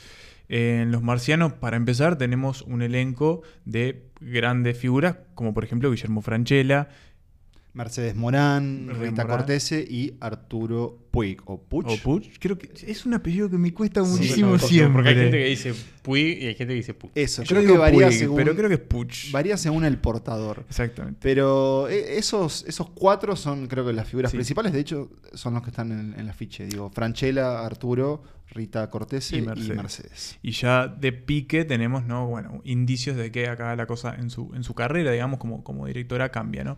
En 0.49 0.93
Los 0.93 1.03
Marcianos, 1.03 1.55
para 1.55 1.77
empezar, 1.77 2.19
tenemos 2.19 2.63
un 2.63 2.83
elenco 2.83 3.43
de 3.65 4.11
grandes 4.21 4.79
figuras, 4.79 5.17
como 5.35 5.53
por 5.55 5.65
ejemplo 5.65 5.91
Guillermo 5.91 6.23
Franchella, 6.23 6.89
Mercedes 7.73 8.15
Morán, 8.15 8.89
Rita 8.89 9.23
Morán. 9.25 9.27
Cortese 9.27 9.85
y 9.87 10.17
Arturo 10.21 11.06
Puig 11.17 11.39
o 11.47 11.59
Puch. 11.61 11.87
o 11.89 11.97
Puch. 12.03 12.27
Creo 12.39 12.59
que 12.59 12.71
es 12.87 13.07
un 13.07 13.15
apellido 13.15 13.49
que 13.49 13.57
me 13.59 13.73
cuesta 13.73 14.03
muchísimo 14.03 14.53
no, 14.53 14.59
siempre. 14.59 14.93
Porque 14.93 15.09
hay 15.09 15.15
gente 15.17 15.39
que 15.39 15.45
dice 15.47 15.75
Puig 16.03 16.43
y 16.43 16.47
hay 16.47 16.55
gente 16.55 16.73
que 16.75 16.77
dice 16.77 16.95
Puig. 16.95 17.13
Eso, 17.15 17.43
Yo 17.43 17.57
creo 17.57 17.73
que 17.73 17.79
varía 17.79 18.07
Puig, 18.09 18.19
según, 18.19 18.37
pero 18.37 18.55
creo 18.55 18.69
que 18.69 18.75
es 18.75 18.81
Puch. 18.81 19.31
varía 19.33 19.57
según 19.57 19.85
el 19.85 19.99
portador. 19.99 20.65
Exactamente. 20.69 21.19
Pero 21.23 21.89
eh, 21.89 22.19
esos, 22.19 22.65
esos 22.69 22.91
cuatro 22.91 23.35
son, 23.37 23.67
creo 23.67 23.87
que, 23.87 23.93
las 23.93 24.07
figuras 24.09 24.31
Sí. 24.31 24.37
principales. 24.37 24.73
De 24.73 24.81
hecho, 24.81 25.11
son 25.33 25.55
los 25.55 25.63
que 25.63 25.71
están 25.71 25.91
en, 25.93 26.13
en 26.15 26.21
el 26.21 26.29
afiche. 26.29 26.67
Digo, 26.67 26.91
Franchella, 26.91 27.65
Arturo, 27.65 28.23
Rita 28.49 28.89
Cortese 28.91 29.37
Y 29.37 29.39
y 29.41 29.43
Mercedes. 29.43 29.77
Mercedes. 29.77 30.39
Y 30.43 30.53
ya 30.53 30.87
de 30.87 31.13
pique 31.13 31.65
tenemos, 31.65 32.05
¿no? 32.05 32.27
Bueno, 32.29 32.61
indicios 32.65 33.17
de 33.17 33.31
que 33.33 33.49
acá 33.49 33.75
la 33.75 33.87
cosa 33.87 34.15
en 34.15 34.31
su, 34.31 34.53
en 34.55 34.63
su 34.65 34.75
carrera, 34.75 35.11
digamos, 35.11 35.39
como, 35.41 35.65
como 35.65 35.87
directora 35.87 36.31
cambia, 36.31 36.63
¿no? 36.65 36.77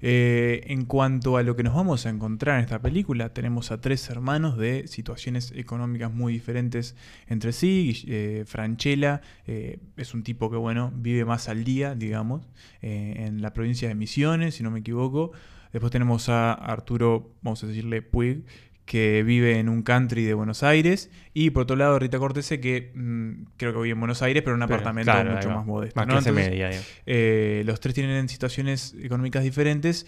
Eh, 0.00 0.62
en 0.68 0.86
cuanto 0.86 1.36
a 1.36 1.42
lo 1.42 1.56
que 1.56 1.62
nos 1.62 1.74
vamos 1.74 2.06
a 2.06 2.08
encontrar 2.10 2.56
en 2.58 2.64
esta 2.64 2.80
película, 2.80 3.34
tenemos 3.34 3.70
a 3.70 3.79
tres 3.80 4.08
hermanos 4.10 4.56
de 4.56 4.86
situaciones 4.88 5.52
económicas 5.56 6.12
muy 6.12 6.32
diferentes 6.32 6.96
entre 7.26 7.52
sí. 7.52 8.04
Eh, 8.08 8.44
Franchella 8.46 9.20
eh, 9.46 9.78
es 9.96 10.14
un 10.14 10.22
tipo 10.22 10.50
que, 10.50 10.56
bueno, 10.56 10.92
vive 10.94 11.24
más 11.24 11.48
al 11.48 11.64
día, 11.64 11.94
digamos, 11.94 12.48
eh, 12.82 13.14
en 13.26 13.42
la 13.42 13.52
provincia 13.52 13.88
de 13.88 13.94
Misiones, 13.94 14.54
si 14.56 14.62
no 14.62 14.70
me 14.70 14.80
equivoco. 14.80 15.32
Después 15.72 15.92
tenemos 15.92 16.28
a 16.28 16.52
Arturo, 16.52 17.34
vamos 17.42 17.62
a 17.62 17.66
decirle 17.66 18.02
Puig, 18.02 18.44
que 18.84 19.22
vive 19.22 19.60
en 19.60 19.68
un 19.68 19.82
country 19.82 20.24
de 20.24 20.34
Buenos 20.34 20.64
Aires. 20.64 21.10
Y 21.32 21.50
por 21.50 21.62
otro 21.62 21.76
lado, 21.76 21.96
Rita 22.00 22.18
Cortese, 22.18 22.58
que 22.58 22.90
mm, 22.92 23.44
creo 23.56 23.72
que 23.72 23.78
vive 23.78 23.92
en 23.92 24.00
Buenos 24.00 24.20
Aires, 24.20 24.42
pero 24.42 24.56
en 24.56 24.62
un 24.62 24.66
Pero, 24.66 24.74
apartamento 24.80 25.12
claro, 25.12 25.32
mucho 25.32 25.50
más 25.50 25.64
modesto. 25.64 26.00
Más 26.00 26.06
¿no? 26.08 26.14
clase 26.14 26.28
Entonces, 26.30 26.50
media, 26.50 26.68
digamos. 26.70 26.88
eh, 27.06 27.62
los 27.66 27.78
tres 27.78 27.94
tienen 27.94 28.28
situaciones 28.28 28.96
económicas 29.00 29.44
diferentes 29.44 30.06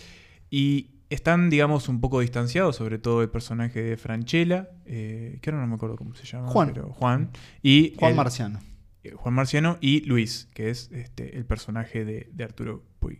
y 0.50 0.90
están, 1.12 1.50
digamos, 1.50 1.88
un 1.88 2.00
poco 2.00 2.20
distanciados, 2.20 2.76
sobre 2.76 2.98
todo 2.98 3.22
el 3.22 3.28
personaje 3.30 3.82
de 3.82 3.96
Franchella, 3.96 4.70
eh, 4.86 5.38
que 5.40 5.50
ahora 5.50 5.62
no 5.62 5.68
me 5.68 5.74
acuerdo 5.74 5.96
cómo 5.96 6.14
se 6.14 6.24
llama. 6.24 6.48
Juan. 6.48 6.68
pero 6.72 6.92
Juan. 6.92 7.30
Y 7.62 7.94
Juan 7.98 8.10
el- 8.12 8.16
Marciano. 8.16 8.60
eh, 9.04 9.12
Juan 9.14 9.34
Marciano 9.34 9.78
y 9.80 10.00
Luis, 10.06 10.48
que 10.54 10.70
es 10.70 10.90
este, 10.92 11.36
el 11.36 11.44
personaje 11.44 12.04
de, 12.04 12.28
de 12.32 12.44
Arturo 12.44 12.82
Puig. 13.00 13.18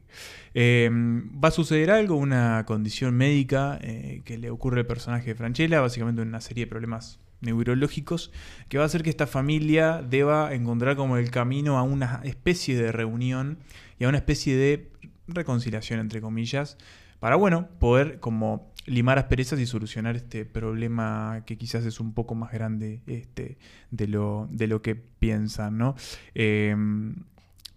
Eh, 0.54 0.88
va 0.92 1.48
a 1.48 1.50
suceder 1.50 1.90
algo, 1.90 2.16
una 2.16 2.64
condición 2.66 3.16
médica 3.16 3.78
eh, 3.82 4.22
que 4.24 4.38
le 4.38 4.50
ocurre 4.50 4.80
al 4.80 4.86
personaje 4.86 5.26
de 5.30 5.34
Franchella, 5.34 5.80
básicamente 5.80 6.22
una 6.22 6.40
serie 6.40 6.64
de 6.66 6.70
problemas 6.70 7.18
neurológicos, 7.40 8.30
que 8.68 8.78
va 8.78 8.84
a 8.84 8.86
hacer 8.86 9.02
que 9.02 9.10
esta 9.10 9.26
familia 9.26 10.00
deba 10.08 10.54
encontrar 10.54 10.94
como 10.96 11.16
el 11.16 11.30
camino 11.30 11.76
a 11.78 11.82
una 11.82 12.20
especie 12.24 12.76
de 12.76 12.92
reunión 12.92 13.58
y 13.98 14.04
a 14.04 14.08
una 14.08 14.18
especie 14.18 14.56
de 14.56 14.90
reconciliación, 15.26 15.98
entre 16.00 16.20
comillas, 16.20 16.78
para, 17.22 17.36
bueno, 17.36 17.68
poder 17.78 18.18
como 18.18 18.72
limar 18.84 19.16
asperezas 19.16 19.60
y 19.60 19.66
solucionar 19.66 20.16
este 20.16 20.44
problema 20.44 21.44
que 21.46 21.56
quizás 21.56 21.84
es 21.84 22.00
un 22.00 22.14
poco 22.14 22.34
más 22.34 22.50
grande 22.50 23.00
este, 23.06 23.58
de, 23.92 24.08
lo, 24.08 24.48
de 24.50 24.66
lo 24.66 24.82
que 24.82 24.96
piensan, 24.96 25.78
¿no? 25.78 25.94
Eh, 26.34 26.74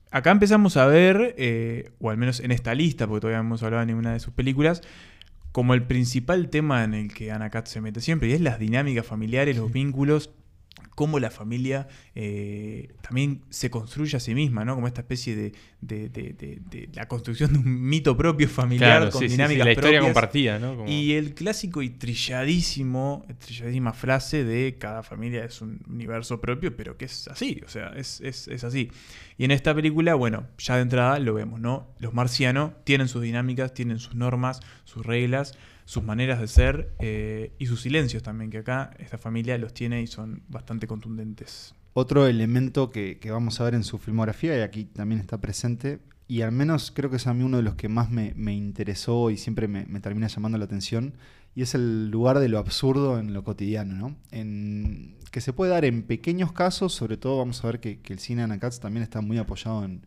acá 0.10 0.32
empezamos 0.32 0.78
a 0.78 0.88
ver, 0.88 1.36
eh, 1.38 1.92
o 2.00 2.10
al 2.10 2.18
menos 2.18 2.40
en 2.40 2.50
esta 2.50 2.74
lista, 2.74 3.06
porque 3.06 3.22
todavía 3.22 3.38
no 3.38 3.50
hemos 3.50 3.62
hablado 3.62 3.82
de 3.82 3.86
ninguna 3.86 4.14
de 4.14 4.20
sus 4.20 4.34
películas, 4.34 4.82
como 5.52 5.75
el 5.75 5.84
principal 5.84 6.50
tema 6.50 6.84
en 6.84 6.96
el 6.96 7.14
que 7.14 7.32
Anna 7.32 7.52
Katz 7.52 7.70
se 7.70 7.82
mete 7.82 8.02
siempre, 8.02 8.30
y 8.30 8.32
es 8.32 8.42
las 8.42 8.58
dinámicas 8.58 9.06
familiares, 9.06 9.58
los 9.58 9.72
vínculos 9.72 10.32
cómo 10.96 11.20
la 11.20 11.30
familia 11.30 11.88
eh, 12.16 12.94
también 13.02 13.42
se 13.50 13.70
construye 13.70 14.16
a 14.18 14.20
sí 14.20 14.34
misma, 14.34 14.66
¿no? 14.66 14.75
Como 14.75 14.88
esta 14.88 15.02
especie 15.02 15.36
de, 15.36 15.52
de- 15.82 16.10
de- 16.10 16.34
de- 16.34 16.62
de 16.70 16.90
la 16.94 17.08
construcción 17.08 17.52
de 17.54 17.60
un 17.60 17.88
mito 17.88 18.16
propio 18.18 18.48
familiar 18.50 19.00
Claro, 19.00 19.12
con 19.12 19.20
sí, 19.22 19.25
sí, 19.28 19.30
sí, 19.30 19.36
dinámicas 19.38 19.66
la 19.66 19.72
historia 19.74 20.00
propias. 20.00 20.14
compartida, 20.14 20.60
¿no? 20.60 20.75
Como- 20.78 20.90
Y 20.90 21.12
el 21.14 21.34
clásico 21.36 21.82
y 21.82 21.90
trilladísimo, 21.90 23.25
trilladísima 23.40 23.94
frase 23.94 24.44
de 24.44 24.78
cada 24.78 25.04
familia 25.04 25.46
es 25.46 25.62
un 25.62 25.82
universo 25.88 26.40
propio, 26.42 26.75
pero 26.75 26.98
que 26.98 27.06
es 27.06 27.28
así, 27.28 27.62
o 27.66 27.70
sea, 27.70 27.90
es, 27.96 28.22
es- 28.22 28.48
es 28.48 28.64
así. 28.64 28.92
Y 29.38 29.46
en 29.46 29.52
esta 29.52 29.74
película, 29.75 30.16
bueno, 30.16 30.48
ya 30.58 30.75
de 30.78 30.82
entrada 30.84 31.20
lo 31.20 31.34
vemos, 31.34 31.60
¿no? 31.60 31.94
Los 32.00 32.14
marcianos 32.14 32.72
tienen 32.84 33.08
sus 33.08 33.22
dinámicas, 33.22 33.74
tienen 33.74 34.00
sus 34.00 34.16
normas, 34.16 34.60
sus 34.86 35.06
reglas, 35.06 35.58
sus 35.88 36.04
maneras 36.04 36.40
de 36.40 36.48
ser 36.48 36.94
eh, 37.00 37.52
y 37.60 37.68
sus 37.68 37.82
silencios 37.82 38.24
también, 38.24 38.50
que 38.50 38.58
acá 38.60 38.92
esta 38.98 39.18
familia 39.20 39.58
los 39.60 39.72
tiene 39.74 40.02
y 40.02 40.08
son 40.08 40.42
bastante 40.48 40.85
contundentes. 40.88 41.74
Otro 41.94 42.27
elemento 42.27 42.89
que, 42.89 43.18
vamos 43.32 43.62
a 43.62 43.63
ver 43.63 43.74
en 43.74 43.84
su 43.84 43.98
filmografía, 43.98 44.58
y 44.58 44.62
aquí 44.62 44.84
también 44.84 45.22
está 45.22 45.39
presente, 45.39 46.00
y 46.27 46.42
al 46.42 46.51
menos 46.51 46.92
creo 46.92 47.10
que 47.10 47.15
es 47.15 47.27
a 47.27 47.34
mí 47.34 47.44
uno 47.44 47.58
de 47.58 47.63
los 47.63 47.75
que 47.75 47.88
más 47.88 48.12
me, 48.12 48.34
me 48.36 48.54
interesó 48.54 49.30
y 49.30 49.38
siempre 49.38 49.68
me, 49.68 49.86
termina 50.01 50.27
llamando 50.27 50.58
la 50.58 50.65
atención, 50.65 51.13
y 51.56 51.62
es 51.62 51.74
el 51.74 52.10
lugar 52.12 52.39
de 52.39 52.50
lo 52.50 52.60
absurdo 52.60 53.18
en 53.18 53.34
lo 53.34 53.46
cotidiano, 53.46 53.96
¿no? 53.96 54.15
En, 54.32 55.15
que 55.32 55.39
se 55.39 55.54
puede 55.54 55.72
dar 55.72 55.86
en 55.86 56.04
pequeños 56.04 56.51
casos, 56.51 56.94
sobre 56.94 57.15
todo 57.15 57.38
vamos 57.38 57.63
a 57.63 57.68
ver 57.68 57.80
que, 57.80 58.00
el 58.06 58.20
cine 58.20 58.42
de 58.42 58.44
Anna 58.44 58.60
Katz 58.60 58.80
también 58.80 59.04
está 59.04 59.22
muy 59.22 59.38
apoyado 59.38 59.86
en, 59.86 60.01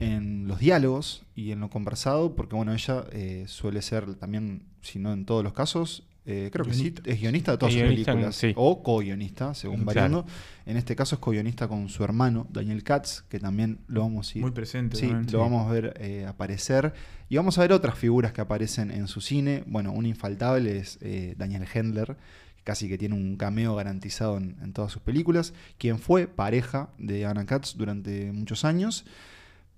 en 0.00 0.48
los 0.48 0.58
diálogos 0.58 1.22
y 1.34 1.50
en 1.50 1.60
lo 1.60 1.68
conversado, 1.70 2.34
porque 2.34 2.56
bueno, 2.56 2.72
ella 2.72 3.04
eh, 3.12 3.44
suele 3.46 3.82
ser 3.82 4.14
también, 4.14 4.62
si 4.80 4.98
no 4.98 5.12
en 5.12 5.26
todos 5.26 5.44
los 5.44 5.52
casos, 5.52 6.04
eh, 6.26 6.48
creo 6.52 6.64
que 6.64 6.72
sí, 6.72 6.94
es 7.04 7.20
guionista 7.20 7.52
de 7.52 7.58
todas 7.58 7.74
Es 7.74 7.80
sus 7.80 7.88
películas, 7.88 8.34
sí. 8.36 8.52
o 8.56 8.82
co-guionista, 8.82 9.54
según 9.54 9.76
Claro. 9.82 9.86
variando. 9.86 10.26
En 10.66 10.76
este 10.78 10.96
caso 10.96 11.16
es 11.16 11.20
co-guionista 11.20 11.68
con 11.68 11.88
su 11.88 12.02
hermano, 12.02 12.46
Daniel 12.50 12.82
Katz, 12.82 13.22
que 13.28 13.38
también 13.38 13.80
lo 13.88 14.00
vamos 14.00 14.34
a 14.34 14.38
ir 14.38 14.42
Muy 14.42 14.52
presente. 14.52 14.96
Sí, 14.96 15.12
lo 15.30 15.38
vamos 15.40 15.68
a 15.68 15.72
ver 15.72 15.94
eh, 16.00 16.24
aparecer. 16.26 16.94
Y 17.28 17.36
vamos 17.36 17.58
a 17.58 17.62
ver 17.62 17.72
otras 17.72 17.98
figuras 17.98 18.32
que 18.32 18.40
aparecen 18.40 18.90
en 18.90 19.06
su 19.08 19.20
cine. 19.20 19.64
Bueno, 19.66 19.92
un 19.92 20.06
infaltable 20.06 20.78
es 20.78 20.98
eh, 21.02 21.34
Daniel 21.36 21.66
Hendler, 21.72 22.16
casi 22.64 22.88
que 22.88 22.96
tiene 22.96 23.14
un 23.14 23.36
cameo 23.36 23.74
garantizado 23.74 24.38
en, 24.38 24.56
en 24.62 24.72
todas 24.72 24.90
sus 24.92 25.02
películas, 25.02 25.52
quien 25.76 25.98
fue 25.98 26.26
pareja 26.26 26.88
de 26.98 27.26
Anna 27.26 27.44
Katz 27.44 27.76
durante 27.76 28.32
muchos 28.32 28.64
años. 28.64 29.04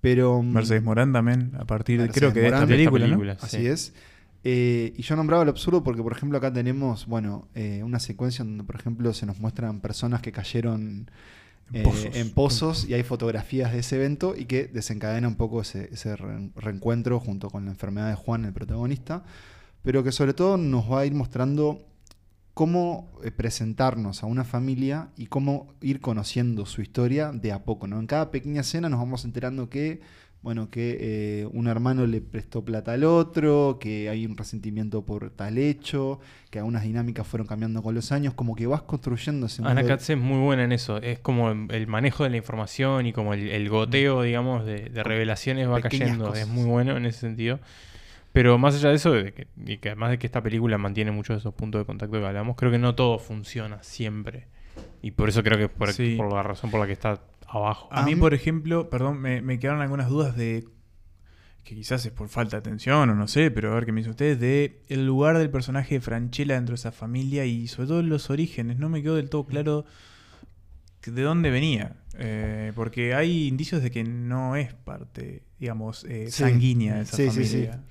Pero. 0.00 0.42
mm, 0.42 0.52
Mercedes 0.52 0.82
Morán 0.84 1.12
también, 1.12 1.52
a 1.58 1.64
partir 1.64 2.00
de, 2.00 2.08
creo 2.08 2.32
que 2.32 2.40
de 2.40 2.46
esta 2.46 2.60
Morán. 2.60 2.68
De 2.76 2.82
esta 2.84 2.92
película. 2.92 3.36
Así 3.40 3.56
sí. 3.58 3.66
es. 3.66 3.94
Eh, 4.48 4.92
y 4.96 5.02
yo 5.02 5.16
nombraba 5.16 5.44
lo 5.44 5.50
absurdo 5.50 5.82
porque, 5.82 6.02
por 6.04 6.12
ejemplo, 6.12 6.38
acá 6.38 6.52
tenemos, 6.52 7.06
bueno, 7.06 7.48
eh, 7.56 7.82
una 7.82 7.98
secuencia 7.98 8.44
donde, 8.44 8.62
por 8.62 8.76
ejemplo, 8.76 9.12
se 9.12 9.26
nos 9.26 9.40
muestran 9.40 9.80
personas 9.80 10.22
que 10.22 10.30
cayeron 10.30 11.10
En 11.72 11.80
eh, 11.80 11.82
pozos. 11.82 12.14
en 12.16 12.30
pozos 12.30 12.88
y 12.88 12.94
hay 12.94 13.02
fotografías 13.02 13.72
de 13.72 13.80
ese 13.80 13.96
evento 13.96 14.36
y 14.36 14.44
que 14.44 14.68
desencadena 14.68 15.26
un 15.26 15.34
poco 15.34 15.62
ese, 15.62 15.88
ese 15.92 16.14
re- 16.14 16.50
reencuentro 16.54 17.18
junto 17.18 17.50
con 17.50 17.64
la 17.64 17.72
enfermedad 17.72 18.08
de 18.08 18.14
Juan, 18.14 18.44
el 18.44 18.52
protagonista, 18.52 19.24
pero 19.82 20.04
que 20.04 20.12
sobre 20.12 20.32
todo 20.32 20.56
nos 20.58 20.88
va 20.92 21.00
a 21.00 21.06
ir 21.06 21.14
mostrando 21.14 21.84
cómo 22.54 23.10
presentarnos 23.36 24.22
a 24.22 24.26
una 24.26 24.44
familia 24.44 25.08
y 25.16 25.26
cómo 25.26 25.74
ir 25.80 26.00
conociendo 26.00 26.66
su 26.66 26.82
historia 26.82 27.32
de 27.32 27.50
a 27.52 27.64
poco, 27.64 27.86
¿no? 27.88 27.98
En 27.98 28.06
cada 28.06 28.30
pequeña 28.30 28.60
escena 28.62 28.88
nos 28.88 29.00
vamos 29.00 29.24
enterando 29.24 29.68
que, 29.68 30.00
bueno, 30.42 30.70
que 30.70 30.96
eh, 31.00 31.48
un 31.52 31.66
hermano 31.66 32.06
le 32.06 32.20
prestó 32.20 32.64
plata 32.64 32.92
al 32.92 33.02
otro, 33.04 33.78
que 33.80 34.08
hay 34.08 34.24
un 34.26 34.36
resentimiento 34.36 35.04
por 35.04 35.30
tal 35.30 35.58
hecho, 35.58 36.20
que 36.50 36.58
algunas 36.60 36.84
dinámicas 36.84 37.26
fueron 37.26 37.46
cambiando 37.48 37.82
con 37.82 37.94
los 37.96 38.12
años, 38.12 38.32
como 38.34 38.54
que 38.54 38.66
vas 38.68 38.82
construyendo 38.82 39.46
ese 39.46 39.62
Ana 39.64 39.82
Katz 39.84 40.10
es 40.10 40.18
muy 40.18 40.38
buena 40.38 40.62
en 40.62 40.70
eso. 40.72 40.98
Es 40.98 41.18
como 41.18 41.50
el 41.50 41.86
manejo 41.88 42.22
de 42.24 42.30
la 42.30 42.36
información 42.36 43.06
y 43.06 43.12
como 43.12 43.34
el, 43.34 43.48
el 43.48 43.68
goteo, 43.68 44.22
digamos, 44.22 44.64
de, 44.64 44.88
de 44.90 45.02
revelaciones 45.02 45.68
va 45.68 45.76
Pequeñas 45.80 46.00
cayendo. 46.10 46.26
cosas. 46.28 46.42
Es 46.44 46.48
muy 46.48 46.64
bueno 46.64 46.96
en 46.96 47.06
ese 47.06 47.20
sentido. 47.20 47.58
Pero 48.32 48.58
más 48.58 48.74
allá 48.76 48.90
de 48.90 48.96
eso, 48.96 49.12
de 49.12 49.32
que, 49.32 49.46
y 49.64 49.78
que 49.78 49.88
además 49.88 50.10
de 50.10 50.18
que 50.18 50.26
esta 50.26 50.42
película 50.42 50.76
mantiene 50.78 51.10
muchos 51.10 51.36
de 51.36 51.38
esos 51.40 51.54
puntos 51.54 51.80
de 51.80 51.86
contacto 51.86 52.20
que 52.20 52.26
hablamos, 52.26 52.54
creo 52.54 52.70
que 52.70 52.78
no 52.78 52.94
todo 52.94 53.18
funciona 53.18 53.82
siempre. 53.82 54.46
Y 55.02 55.12
por 55.12 55.28
eso 55.30 55.42
creo 55.42 55.56
que 55.56 55.64
es 55.64 55.70
por, 55.70 55.92
Sí. 55.92 56.14
por 56.16 56.30
la 56.32 56.42
razón 56.42 56.70
por 56.70 56.78
la 56.80 56.86
que 56.86 56.92
está 56.92 57.18
abajo. 57.48 57.88
A 57.90 58.02
mí, 58.04 58.16
por 58.16 58.34
ejemplo, 58.34 58.88
perdón, 58.90 59.18
me, 59.20 59.40
me 59.42 59.58
quedaron 59.58 59.80
algunas 59.82 60.08
dudas 60.08 60.36
de 60.36 60.64
que 61.64 61.74
quizás 61.74 62.06
es 62.06 62.12
por 62.12 62.28
falta 62.28 62.56
de 62.56 62.60
atención 62.60 63.10
o 63.10 63.14
no 63.14 63.26
sé, 63.26 63.50
pero 63.50 63.72
a 63.72 63.74
ver 63.74 63.86
qué 63.86 63.92
me 63.92 64.00
dicen 64.00 64.10
ustedes, 64.12 64.38
de 64.38 64.84
el 64.88 65.04
lugar 65.04 65.36
del 65.38 65.50
personaje 65.50 65.96
de 65.96 66.00
Franchella 66.00 66.54
dentro 66.54 66.72
de 66.74 66.76
esa 66.76 66.92
familia 66.92 67.44
y 67.44 67.66
sobre 67.66 67.88
todo 67.88 68.02
los 68.02 68.30
orígenes. 68.30 68.78
No 68.78 68.88
me 68.88 69.02
quedó 69.02 69.16
del 69.16 69.28
todo 69.30 69.46
claro 69.46 69.84
que- 71.00 71.10
de 71.10 71.22
dónde 71.22 71.50
venía, 71.50 71.96
eh, 72.18 72.72
porque 72.76 73.14
hay 73.14 73.48
indicios 73.48 73.82
de 73.82 73.90
que 73.90 74.04
no 74.04 74.54
es 74.56 74.74
parte, 74.74 75.42
digamos, 75.58 76.04
eh, 76.04 76.30
sanguínea 76.30 76.94
de 76.96 77.02
esa 77.02 77.16
Sí, 77.16 77.30
sí, 77.30 77.44
sí. 77.44 77.66
familia. 77.66 77.82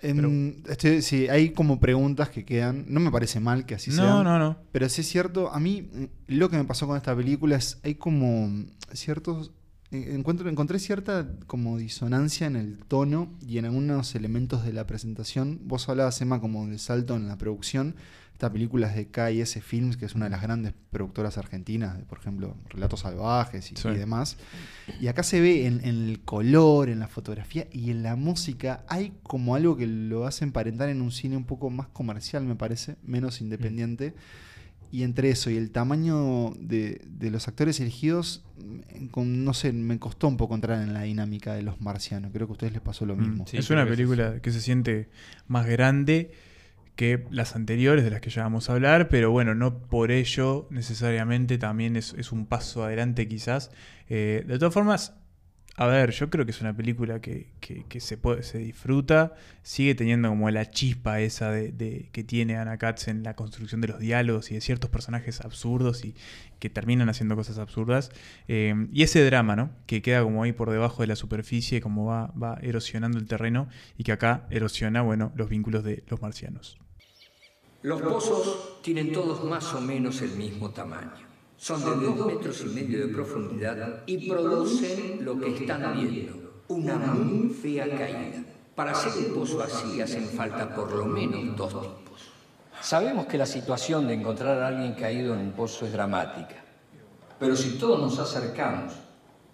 En- 0.00 0.62
estoy- 0.68 1.02
sí, 1.02 1.28
hay 1.28 1.50
como 1.50 1.80
preguntas 1.80 2.28
que 2.30 2.44
quedan. 2.44 2.84
No 2.88 3.00
me 3.00 3.10
parece 3.10 3.40
mal 3.40 3.66
que 3.66 3.74
así 3.74 3.90
no, 3.90 3.96
sean. 3.96 4.24
no, 4.24 4.38
no. 4.38 4.56
Pero 4.72 4.88
sí 4.88 5.00
es 5.00 5.08
cierto, 5.08 5.52
a 5.52 5.58
mí 5.60 5.82
mm, 5.92 6.04
lo 6.36 6.48
que 6.50 6.56
me 6.56 6.64
pasó 6.64 6.86
con 6.86 6.96
esta 6.96 7.14
película 7.16 7.56
es 7.56 7.78
hay 7.82 7.96
como 7.96 8.50
ciertos 8.92 9.52
eh, 9.90 10.12
encuentro 10.14 10.48
encontré 10.50 10.78
cierta 10.78 11.26
como 11.46 11.78
disonancia 11.78 12.46
en 12.46 12.56
el 12.56 12.78
tono 12.86 13.30
y 13.46 13.56
en 13.58 13.64
algunos 13.64 14.14
elementos 14.14 14.64
de 14.64 14.72
la 14.74 14.86
presentación. 14.86 15.60
Vos 15.64 15.88
hablabas 15.88 16.20
Emma 16.20 16.40
como 16.40 16.66
del 16.66 16.78
salto 16.78 17.16
en 17.16 17.26
la 17.26 17.38
producción. 17.38 17.96
Esta 18.38 18.52
película 18.52 18.86
es 18.88 18.94
de 18.94 19.08
K&S 19.08 19.60
Films, 19.60 19.96
que 19.96 20.04
es 20.04 20.14
una 20.14 20.26
de 20.26 20.30
las 20.30 20.40
grandes 20.42 20.72
productoras 20.92 21.38
argentinas, 21.38 21.98
de, 21.98 22.04
por 22.04 22.18
ejemplo, 22.20 22.56
Relatos 22.68 23.00
Salvajes 23.00 23.72
y, 23.72 23.74
Sí. 23.74 23.88
y 23.88 23.94
demás. 23.96 24.36
Y 25.00 25.08
acá 25.08 25.24
se 25.24 25.40
ve 25.40 25.66
en, 25.66 25.80
en 25.84 26.08
el 26.08 26.20
color, 26.20 26.88
en 26.88 27.00
la 27.00 27.08
fotografía 27.08 27.66
y 27.72 27.90
en 27.90 28.04
la 28.04 28.14
música, 28.14 28.84
hay 28.86 29.12
como 29.24 29.56
algo 29.56 29.76
que 29.76 29.88
lo 29.88 30.24
hace 30.24 30.44
emparentar 30.44 30.88
en 30.88 31.02
un 31.02 31.10
cine 31.10 31.36
un 31.36 31.46
poco 31.46 31.68
más 31.68 31.88
comercial, 31.88 32.44
me 32.44 32.54
parece, 32.54 32.94
menos 33.02 33.40
independiente. 33.40 34.14
Y 34.92 35.02
entre 35.02 35.30
eso 35.30 35.50
y 35.50 35.56
el 35.56 35.72
tamaño 35.72 36.52
de, 36.60 37.02
de 37.08 37.32
los 37.32 37.48
actores 37.48 37.80
elegidos, 37.80 38.44
mm, 38.64 39.06
con- 39.08 39.44
no 39.44 39.52
sé, 39.52 39.72
me 39.72 39.98
costó 39.98 40.28
un 40.28 40.36
poco 40.36 40.54
entrar 40.54 40.80
en 40.80 40.94
la 40.94 41.02
dinámica 41.02 41.54
de 41.54 41.62
los 41.62 41.80
marcianos. 41.80 42.30
Creo 42.32 42.46
que 42.46 42.52
a 42.52 42.54
ustedes 42.54 42.72
les 42.72 42.82
pasó 42.82 43.04
lo 43.04 43.16
Mm, 43.16 43.20
mismo. 43.20 43.46
Sí, 43.48 43.56
es 43.56 43.68
una 43.70 43.84
película 43.84 44.38
que 44.40 44.52
se 44.52 44.60
siente 44.60 45.08
más 45.48 45.66
grande 45.66 46.30
que 46.98 47.24
las 47.30 47.54
anteriores 47.54 48.02
de 48.02 48.10
las 48.10 48.20
que 48.20 48.28
ya 48.28 48.42
vamos 48.42 48.68
a 48.68 48.72
hablar, 48.72 49.08
pero 49.08 49.30
bueno, 49.30 49.54
no 49.54 49.78
por 49.86 50.10
ello 50.10 50.66
necesariamente 50.70 51.56
también 51.56 51.94
es, 51.94 52.12
un 52.32 52.44
paso 52.44 52.82
adelante 52.82 53.28
quizás. 53.28 53.70
Eh, 54.08 54.42
de 54.44 54.58
todas 54.58 54.74
formas, 54.74 55.14
a 55.76 55.86
ver, 55.86 56.10
yo 56.10 56.28
creo 56.28 56.44
que 56.44 56.50
es 56.50 56.60
una 56.60 56.76
película 56.76 57.20
que, 57.20 57.52
se, 58.00 58.16
puede, 58.16 58.42
se 58.42 58.58
disfruta, 58.58 59.34
sigue 59.62 59.94
teniendo 59.94 60.28
como 60.28 60.50
la 60.50 60.68
chispa 60.68 61.20
esa 61.20 61.52
de, 61.52 61.70
de- 61.70 62.08
que 62.10 62.24
tiene 62.24 62.56
Anna 62.56 62.78
Katz 62.78 63.06
en 63.06 63.22
la 63.22 63.34
construcción 63.34 63.80
de 63.80 63.86
los 63.86 64.00
diálogos 64.00 64.50
y 64.50 64.54
de 64.54 64.60
ciertos 64.60 64.90
personajes 64.90 65.40
absurdos 65.40 66.04
y 66.04 66.16
que 66.58 66.68
terminan 66.68 67.08
haciendo 67.08 67.36
cosas 67.36 67.58
absurdas. 67.58 68.10
Eh, 68.48 68.88
y 68.90 69.04
ese 69.04 69.24
drama, 69.24 69.54
¿no? 69.54 69.70
Que 69.86 70.02
queda 70.02 70.24
como 70.24 70.42
ahí 70.42 70.50
por 70.52 70.68
debajo 70.72 71.02
de 71.02 71.06
la 71.06 71.14
superficie, 71.14 71.80
como 71.80 72.06
va, 72.06 72.32
va 72.32 72.58
erosionando 72.60 73.18
el 73.18 73.28
terreno 73.28 73.68
y 73.96 74.02
que 74.02 74.10
acá 74.10 74.48
erosiona, 74.50 75.02
bueno, 75.02 75.30
los 75.36 75.48
vínculos 75.48 75.84
de 75.84 76.02
los 76.08 76.20
marcianos. 76.20 76.76
Los 77.82 78.02
pozos 78.02 78.80
tienen 78.82 79.12
todos 79.12 79.44
más 79.44 79.72
o 79.72 79.80
menos 79.80 80.20
el 80.22 80.32
mismo 80.32 80.70
tamaño. 80.70 81.28
Son 81.56 81.80
de 81.80 82.06
dos 82.06 82.26
metros 82.26 82.62
y 82.62 82.70
medio 82.70 83.06
de 83.06 83.14
profundidad 83.14 84.02
y 84.04 84.28
producen 84.28 85.24
lo 85.24 85.38
que 85.38 85.54
están 85.54 85.96
viendo, 85.96 86.62
una 86.66 86.96
muy 86.96 87.50
fea 87.50 87.88
caída. 87.88 88.42
Para 88.74 88.90
hacer 88.90 89.28
un 89.28 89.34
pozo 89.34 89.62
así 89.62 90.00
hacen 90.00 90.26
falta 90.26 90.74
por 90.74 90.90
lo 90.92 91.04
menos 91.06 91.56
dos 91.56 91.70
tipos. 91.70 92.32
Sabemos 92.80 93.26
que 93.26 93.38
la 93.38 93.46
situación 93.46 94.08
de 94.08 94.14
encontrar 94.14 94.60
a 94.60 94.68
alguien 94.68 94.94
caído 94.94 95.34
en 95.34 95.40
un 95.40 95.52
pozo 95.52 95.86
es 95.86 95.92
dramática. 95.92 96.56
Pero 97.38 97.54
si 97.54 97.78
todos 97.78 98.00
nos 98.00 98.18
acercamos, 98.18 98.92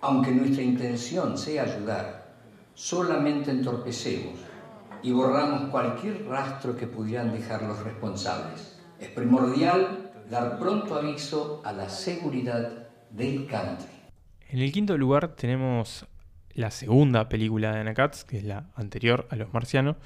aunque 0.01 0.31
nuestra 0.31 0.63
intención 0.63 1.37
sea 1.37 1.65
ayudar, 1.65 2.37
solamente 2.75 3.51
entorpecemos 3.51 4.54
y 5.05 5.13
borramos 5.13 5.69
cualquier 5.69 6.25
rastro 6.27 6.75
que 6.75 6.87
pudieran 6.87 7.31
dejar 7.31 7.63
los 7.63 7.79
responsables. 7.85 8.81
Es 8.99 9.09
primordial 9.09 10.11
dar 10.31 10.59
pronto 10.59 10.95
aviso 10.95 11.61
a 11.63 11.73
la 11.73 11.91
seguridad 11.91 12.89
del 13.11 13.47
country. 13.47 13.93
En 14.49 14.61
el 14.61 14.73
quinto 14.73 14.97
lugar 14.97 15.37
tenemos 15.37 16.07
la 16.55 16.71
segunda 16.71 17.29
película 17.29 17.73
de 17.73 17.81
Anna 17.81 17.93
Katz, 17.93 18.25
que 18.25 18.39
es 18.39 18.45
la 18.45 18.71
anterior 18.77 19.29
a 19.31 19.37
Los 19.37 19.53
Marcianos, 19.53 19.97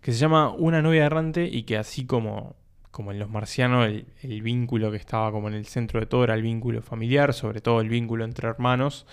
que 0.00 0.12
se 0.12 0.18
llama 0.18 0.50
Una 0.50 0.80
novia 0.80 1.06
errante 1.06 1.48
y 1.50 1.64
que 1.64 1.76
así 1.76 2.06
como, 2.06 2.54
como 2.92 3.10
en 3.10 3.18
Los 3.18 3.28
Marcianos 3.28 3.86
el, 3.86 4.06
el 4.22 4.42
vínculo 4.42 4.92
que 4.92 4.96
estaba 4.96 5.32
como 5.32 5.48
en 5.48 5.54
el 5.54 5.66
centro 5.66 5.98
de 5.98 6.06
todo 6.06 6.22
era 6.22 6.34
el 6.34 6.42
vínculo 6.42 6.82
familiar, 6.82 7.34
sobre 7.34 7.60
todo 7.60 7.80
el 7.80 7.88
vínculo 7.88 8.24
entre 8.24 8.48
hermanos, 8.48 9.06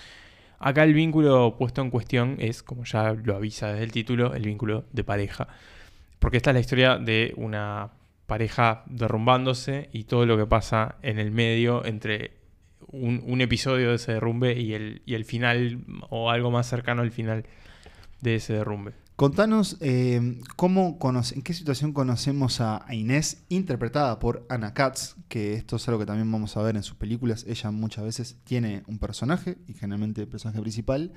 acá 0.63 0.83
el 0.83 0.93
vínculo 0.93 1.55
puesto 1.57 1.81
en 1.81 1.89
cuestión 1.89 2.37
es, 2.39 2.63
como 2.63 2.85
ya 2.85 3.13
lo 3.13 3.35
avisa 3.35 3.67
desde 3.67 3.83
el 3.83 3.91
título, 3.91 4.33
el 4.33 4.43
vínculo 4.43 4.85
de 4.91 5.03
pareja. 5.03 5.47
Porque 6.19 6.37
esta 6.37 6.51
es 6.51 6.53
la 6.55 6.59
historia 6.61 6.97
de 6.97 7.33
una 7.35 7.91
pareja 8.27 8.83
derrumbándose 8.85 9.89
y 9.91 10.05
todo 10.05 10.25
lo 10.25 10.37
que 10.37 10.45
pasa 10.45 10.95
en 11.01 11.19
el 11.19 11.31
medio 11.31 11.85
entre 11.85 12.31
un, 12.87 13.41
episodio 13.41 13.89
de 13.89 13.95
ese 13.95 14.13
derrumbe 14.13 14.53
y 14.53 14.73
el, 14.73 15.01
y 15.05 15.15
el 15.15 15.25
final 15.25 15.79
o 16.09 16.29
algo 16.29 16.51
más 16.51 16.67
cercano 16.67 17.01
al 17.01 17.11
final 17.11 17.45
de 18.21 18.35
ese 18.35 18.53
derrumbe. 18.53 18.93
Contanos 19.23 19.77
eh, 19.79 20.41
cómo 20.57 20.99
conoce- 20.99 21.35
en 21.35 21.43
qué 21.43 21.53
situación 21.53 21.93
conocemos 21.93 22.59
a, 22.59 22.85
a 22.85 22.93
Inés, 22.93 23.45
interpretada 23.47 24.19
por 24.19 24.45
Anna 24.49 24.73
Katz, 24.73 25.15
que 25.29 25.53
esto 25.53 25.77
es 25.77 25.87
algo 25.87 26.01
que 26.01 26.05
también 26.05 26.29
vamos 26.29 26.57
a 26.57 26.61
ver 26.61 26.75
en 26.75 26.83
sus 26.83 26.97
películas. 26.97 27.45
Ella 27.47 27.71
muchas 27.71 28.03
veces 28.03 28.35
tiene 28.43 28.83
un 28.85 28.99
personaje, 28.99 29.55
y 29.65 29.75
generalmente 29.75 30.19
el 30.23 30.27
personaje 30.27 30.59
principal. 30.59 31.13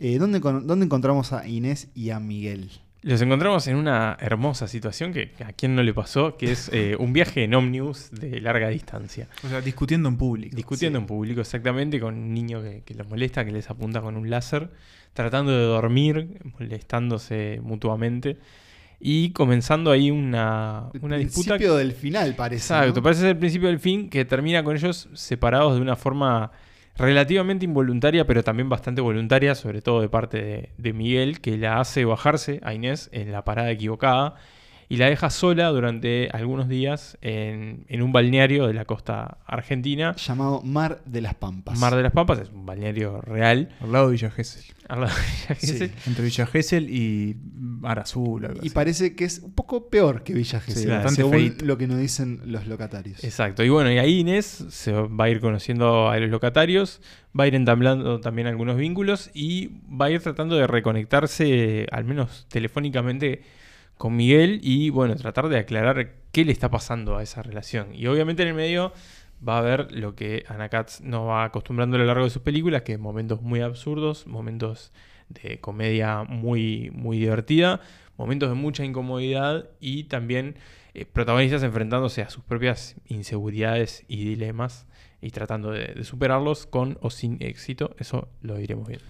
Eh, 0.00 0.18
¿dónde, 0.18 0.42
con- 0.42 0.66
dónde 0.66 0.84
encontramos 0.84 1.32
a 1.32 1.48
Inés 1.48 1.88
y 1.94 2.10
a 2.10 2.20
Miguel? 2.20 2.72
Los 3.00 3.22
encontramos 3.22 3.66
en 3.68 3.76
una 3.76 4.18
hermosa 4.20 4.68
situación 4.68 5.14
que 5.14 5.32
a 5.42 5.54
quien 5.54 5.74
no 5.74 5.82
le 5.82 5.94
pasó, 5.94 6.36
que 6.36 6.52
es 6.52 6.68
eh, 6.74 6.94
un 6.98 7.14
viaje 7.14 7.44
en 7.44 7.54
ómnibus 7.54 8.10
de 8.10 8.38
larga 8.42 8.68
distancia. 8.68 9.28
O 9.42 9.48
sea, 9.48 9.62
discutiendo 9.62 10.10
en 10.10 10.18
público. 10.18 10.54
Discutiendo 10.54 10.98
en 10.98 11.06
público 11.06 11.40
exactamente 11.40 11.98
con 12.00 12.16
un 12.18 12.34
niño 12.34 12.60
que, 12.60 12.82
que 12.84 12.94
los 12.94 13.08
molesta, 13.08 13.46
que 13.46 13.52
les 13.52 13.70
apunta 13.70 14.02
con 14.02 14.14
un 14.18 14.28
láser, 14.28 14.70
tratando 15.16 15.50
de 15.50 15.64
dormir, 15.64 16.40
molestándose 16.58 17.58
mutuamente 17.62 18.36
y 19.00 19.30
comenzando 19.32 19.90
ahí 19.90 20.12
una, 20.12 20.84
El 20.94 21.04
una 21.04 21.16
disputa. 21.16 21.56
principio 21.56 21.74
del 21.76 21.92
final, 21.92 22.36
parece. 22.36 22.72
Exacto, 22.72 23.00
¿no? 23.00 23.02
parece 23.02 23.22
ser 23.22 23.30
el 23.30 23.38
principio 23.38 23.68
del 23.68 23.80
fin 23.80 24.08
que 24.08 24.24
termina 24.24 24.62
con 24.62 24.76
ellos 24.76 25.08
separados 25.14 25.74
de 25.74 25.80
una 25.80 25.96
forma 25.96 26.52
relativamente 26.96 27.64
involuntaria, 27.64 28.26
pero 28.26 28.42
también 28.44 28.68
bastante 28.68 29.00
voluntaria, 29.02 29.54
sobre 29.54 29.82
todo 29.82 30.00
de 30.00 30.08
parte 30.08 30.40
de, 30.42 30.70
de 30.78 30.92
Miguel, 30.92 31.40
que 31.40 31.58
la 31.58 31.80
hace 31.80 32.04
bajarse 32.04 32.60
a 32.62 32.72
Inés 32.72 33.10
en 33.12 33.32
la 33.32 33.44
parada 33.44 33.70
equivocada 33.70 34.36
y 34.88 34.98
la 34.98 35.06
deja 35.10 35.30
sola 35.30 35.68
durante 35.70 36.28
algunos 36.32 36.68
días 36.68 37.18
en, 37.20 37.84
en 37.88 38.02
un 38.02 38.12
balneario 38.12 38.66
de 38.66 38.74
la 38.74 38.84
costa 38.84 39.38
argentina. 39.46 40.14
Llamado 40.16 40.62
Mar 40.62 41.00
de 41.04 41.20
las 41.20 41.34
Pampas. 41.34 41.78
Mar 41.78 41.94
de 41.96 42.02
las 42.02 42.12
Pampas 42.12 42.38
es 42.40 42.50
un 42.50 42.64
balneario 42.66 43.20
real. 43.20 43.70
Al 43.80 43.92
lado 43.92 44.06
de 44.06 44.12
Villa 44.12 44.30
Gesell. 44.30 44.64
al 44.88 45.00
lado 45.00 45.12
de 45.14 45.20
Villa 45.22 45.54
Sí. 45.60 45.66
Gesell. 45.72 45.90
Entre 46.06 46.24
Villa 46.24 46.46
Gesell 46.46 46.88
y 46.90 47.36
Mar 47.54 47.98
Azul. 47.98 48.44
algo 48.44 48.58
Y 48.62 48.66
así. 48.66 48.70
parece 48.70 49.14
que 49.16 49.24
es 49.24 49.40
un 49.40 49.52
poco 49.54 49.88
peor 49.90 50.22
que 50.22 50.34
Villa 50.34 50.60
Gesell, 50.60 50.82
Sí, 50.84 50.88
bastante 50.88 51.16
según 51.16 51.56
lo 51.64 51.78
que 51.78 51.86
nos 51.88 51.98
dicen 51.98 52.40
los 52.44 52.66
locatarios. 52.68 53.24
Exacto. 53.24 53.64
Y 53.64 53.68
bueno, 53.68 53.90
y 53.90 53.98
ahí 53.98 54.20
Inés 54.20 54.66
se 54.70 54.92
va 54.92 55.24
a 55.24 55.28
ir 55.30 55.40
conociendo 55.40 56.08
a 56.10 56.16
los 56.18 56.30
locatarios, 56.30 57.00
va 57.38 57.44
a 57.44 57.46
ir 57.48 57.54
entablando 57.56 58.20
también 58.20 58.46
algunos 58.46 58.76
vínculos 58.76 59.30
y 59.34 59.70
va 59.88 60.06
a 60.06 60.10
ir 60.10 60.20
tratando 60.20 60.54
de 60.56 60.66
reconectarse, 60.66 61.86
al 61.90 62.04
menos 62.04 62.46
telefónicamente, 62.48 63.42
con 63.96 64.16
Miguel 64.16 64.60
y 64.62 64.90
bueno, 64.90 65.16
tratar 65.16 65.48
de 65.48 65.58
aclarar 65.58 66.14
qué 66.32 66.44
le 66.44 66.52
está 66.52 66.70
pasando 66.70 67.16
a 67.16 67.22
esa 67.22 67.42
relación. 67.42 67.94
Y 67.94 68.06
obviamente 68.06 68.42
en 68.42 68.48
el 68.48 68.54
medio 68.54 68.92
va 69.46 69.58
a 69.58 69.62
ver 69.62 69.92
lo 69.92 70.14
que 70.14 70.44
Anna 70.48 70.68
Katz 70.68 71.00
nos 71.00 71.26
va 71.26 71.44
acostumbrando 71.44 71.96
a 71.96 72.00
lo 72.00 72.06
largo 72.06 72.24
de 72.24 72.30
sus 72.30 72.42
películas, 72.42 72.82
que 72.82 72.94
es 72.94 72.98
momentos 72.98 73.42
muy 73.42 73.60
absurdos, 73.60 74.26
momentos 74.26 74.92
de 75.28 75.60
comedia 75.60 76.24
muy, 76.24 76.90
muy 76.94 77.18
divertida, 77.18 77.80
momentos 78.16 78.48
de 78.48 78.54
mucha 78.54 78.84
incomodidad 78.84 79.68
y 79.80 80.04
también 80.04 80.56
eh, 80.94 81.04
protagonistas 81.04 81.62
enfrentándose 81.62 82.22
a 82.22 82.30
sus 82.30 82.44
propias 82.44 82.96
inseguridades 83.06 84.04
y 84.08 84.24
dilemas 84.24 84.86
y 85.20 85.30
tratando 85.30 85.70
de, 85.70 85.86
de 85.88 86.04
superarlos 86.04 86.66
con 86.66 86.98
o 87.00 87.10
sin 87.10 87.38
éxito. 87.40 87.94
Eso 87.98 88.28
lo 88.42 88.56
diremos 88.56 88.88
bien. 88.88 89.00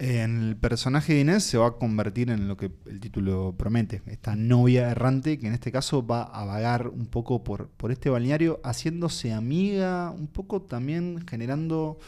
En 0.00 0.42
el 0.42 0.56
personaje 0.56 1.14
de 1.14 1.20
Inés 1.20 1.42
se 1.42 1.58
va 1.58 1.66
a 1.66 1.70
convertir 1.72 2.30
en 2.30 2.46
lo 2.46 2.56
que 2.56 2.70
el 2.86 3.00
título 3.00 3.56
promete, 3.58 4.00
esta 4.06 4.36
novia 4.36 4.90
errante 4.90 5.38
que 5.38 5.48
en 5.48 5.54
este 5.54 5.72
caso 5.72 6.06
va 6.06 6.22
a 6.22 6.44
vagar 6.44 6.86
un 6.86 7.06
poco 7.06 7.42
por, 7.42 7.68
por 7.70 7.90
este 7.90 8.08
balneario, 8.08 8.60
haciéndose 8.62 9.32
amiga, 9.32 10.12
un 10.12 10.28
poco 10.28 10.62
también 10.62 11.26
generando 11.28 11.98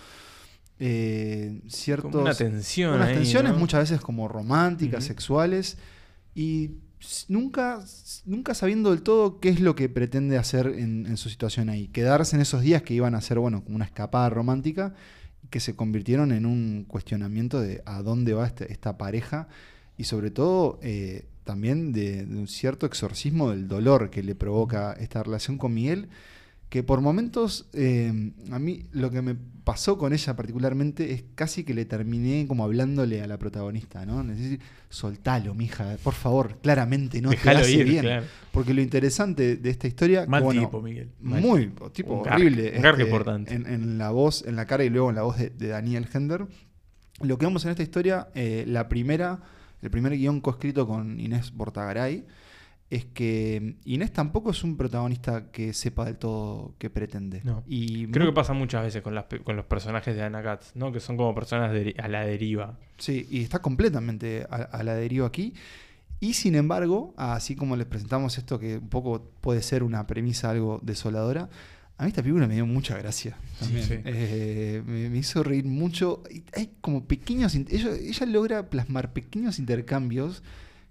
eh, 0.79 1.61
ciertos... 1.66 2.12
Como 2.12 2.22
una 2.22 2.35
tensión. 2.35 2.94
unas 2.94 3.09
ahí, 3.09 3.14
tensiones 3.16 3.53
¿no? 3.53 3.59
muchas 3.59 3.81
veces 3.81 4.00
como 4.00 4.29
románticas, 4.29 5.03
sexuales, 5.03 5.76
y 6.33 6.76
nunca, 7.26 7.85
nunca 8.24 8.55
sabiendo 8.55 8.90
del 8.90 9.03
todo 9.03 9.40
qué 9.40 9.48
es 9.48 9.59
lo 9.59 9.74
que 9.74 9.88
pretende 9.88 10.38
hacer 10.38 10.68
en, 10.68 11.07
en 11.07 11.16
su 11.16 11.29
situación 11.29 11.68
ahí. 11.68 11.88
Quedarse 11.88 12.37
en 12.37 12.42
esos 12.42 12.61
días 12.61 12.83
que 12.83 12.94
iban 12.94 13.16
a 13.16 13.20
ser, 13.20 13.40
bueno, 13.40 13.64
como 13.64 13.74
una 13.74 13.85
escapada 13.85 14.31
romántica, 14.31 14.94
que 15.48 15.61
se 15.61 15.74
convirtieron 15.74 16.33
en 16.33 16.46
un 16.46 16.85
cuestionamiento 16.87 17.61
de 17.61 17.83
a 17.87 18.03
dónde 18.03 18.35
va 18.35 18.46
este- 18.46 18.72
esta 18.72 18.98
pareja 18.98 19.48
y 19.96 20.05
sobre 20.05 20.31
todo 20.31 20.79
eh, 20.83 21.26
también 21.44 21.92
de, 21.92 22.26
de 22.26 22.37
un 22.37 22.46
cierto 22.48 22.87
exorcismo 22.87 23.50
del 23.50 23.66
dolor 23.66 24.11
que 24.11 24.22
le 24.22 24.35
provoca 24.35 24.92
esta 24.92 25.22
relación 25.22 25.59
con 25.59 25.74
Miguel, 25.74 26.09
que 26.70 26.85
por 26.85 27.00
momentos 27.00 27.68
eh, 27.72 28.33
a 28.52 28.59
mí 28.61 28.85
lo 28.92 29.11
que 29.11 29.20
me 29.22 29.35
pasó 29.64 29.98
con 29.98 30.12
ella 30.12 30.37
particularmente 30.37 31.12
es 31.12 31.24
casi 31.35 31.64
que 31.64 31.74
le 31.74 31.85
terminé 31.85 32.46
como 32.46 32.64
hablándole 32.64 33.22
a 33.22 33.26
la 33.26 33.38
protagonista, 33.38 34.06
¿no? 34.06 34.20
Es 34.22 34.38
decir, 34.38 34.61
soltalo, 34.88 35.52
mija, 35.54 35.96
por 36.02 36.14
favor, 36.14 36.59
claramente 36.62 37.20
no 37.20 37.30
te 37.30 37.50
hace 37.50 37.72
ir, 37.72 37.85
bien. 37.85 38.02
claro. 38.02 38.26
Porque 38.52 38.72
lo 38.72 38.80
interesante 38.80 39.56
de 39.56 39.70
esta 39.70 39.88
historia, 39.88 40.22
que, 40.22 40.30
Mal 40.30 40.44
bueno, 40.44 40.62
tipo, 40.62 40.80
Miguel. 40.80 41.11
Mal 41.20 41.42
muy 41.42 41.72
tipo 41.92 42.20
Un 42.20 42.28
horrible, 42.28 42.76
este, 42.76 42.88
un 42.88 43.00
importante. 43.00 43.54
En, 43.54 43.66
en 43.66 43.98
la 43.98 44.11
voz, 44.11 44.44
en 44.46 44.54
la 44.54 44.64
cara 44.66 44.85
y 44.85 44.90
luego 44.90 45.11
en 45.11 45.16
la 45.16 45.22
voz 45.22 45.38
de, 45.38 45.50
de 45.50 45.68
Daniel 45.68 46.06
Hender. 46.12 46.46
Lo 47.20 47.37
que 47.37 47.46
vemos 47.46 47.64
en 47.64 47.72
esta 47.72 47.83
historia, 47.83 48.28
eh, 48.37 48.64
la 48.66 48.88
primera, 48.88 49.40
el 49.83 49.90
primer 49.90 50.16
guion 50.16 50.40
coescrito 50.40 50.87
con 50.87 51.18
Inés 51.18 51.52
Bortagaray, 51.52 52.24
es 52.90 53.05
que 53.05 53.76
Inés 53.85 54.12
tampoco 54.12 54.50
es 54.50 54.64
un 54.64 54.76
protagonista 54.76 55.50
que 55.53 55.72
sepa 55.72 56.05
del 56.07 56.16
todo 56.18 56.74
qué 56.79 56.90
pretende. 56.90 57.40
No. 57.44 57.62
Y 57.66 58.07
Creo 58.09 58.26
que 58.26 58.33
pasa 58.33 58.53
muchas 58.53 58.83
veces 58.83 59.00
con, 59.00 59.14
las 59.14 59.24
pe- 59.24 59.40
con 59.40 59.55
los 59.57 59.64
personajes 59.64 60.16
de 60.16 60.22
Anna 60.22 60.42
Katz, 60.42 60.72
¿no? 60.74 60.90
Que 60.90 60.98
son 60.98 61.16
como 61.16 61.33
personas 61.35 61.72
de- 61.72 61.94
a 61.98 62.09
la 62.09 62.22
deriva. 62.26 62.79
Sí, 62.98 63.26
y 63.31 63.42
está 63.42 63.61
completamente 63.61 64.44
a, 64.50 64.57
a 64.57 64.83
la 64.83 64.94
deriva 64.94 65.26
aquí. 65.29 65.55
Y 66.18 66.35
sin 66.35 66.55
embargo, 66.57 67.14
así 67.16 67.55
como 67.57 67.76
les 67.76 67.87
presentamos 67.87 68.37
esto 68.37 68.59
que 68.59 68.79
un 68.79 68.88
poco 68.88 69.31
puede 69.40 69.62
ser 69.62 69.83
una 69.85 70.07
premisa 70.07 70.50
algo 70.50 70.81
desoladora, 70.83 71.48
a 71.96 72.03
mí 72.03 72.09
esta 72.09 72.22
película 72.22 72.46
me 72.48 72.55
dio 72.55 72.66
mucha 72.66 72.98
gracia. 72.98 73.37
También. 73.61 73.85
sí. 73.87 73.94
Eh, 74.05 74.83
me, 74.85 75.09
me 75.11 75.18
hizo 75.18 75.42
reír 75.44 75.64
mucho. 75.64 76.22
Hay 76.57 76.72
como 76.81 77.05
pequeños... 77.05 77.55
ella 77.55 78.26
logra 78.26 78.68
plasmar 78.68 79.12
pequeños 79.12 79.59
intercambios 79.61 80.42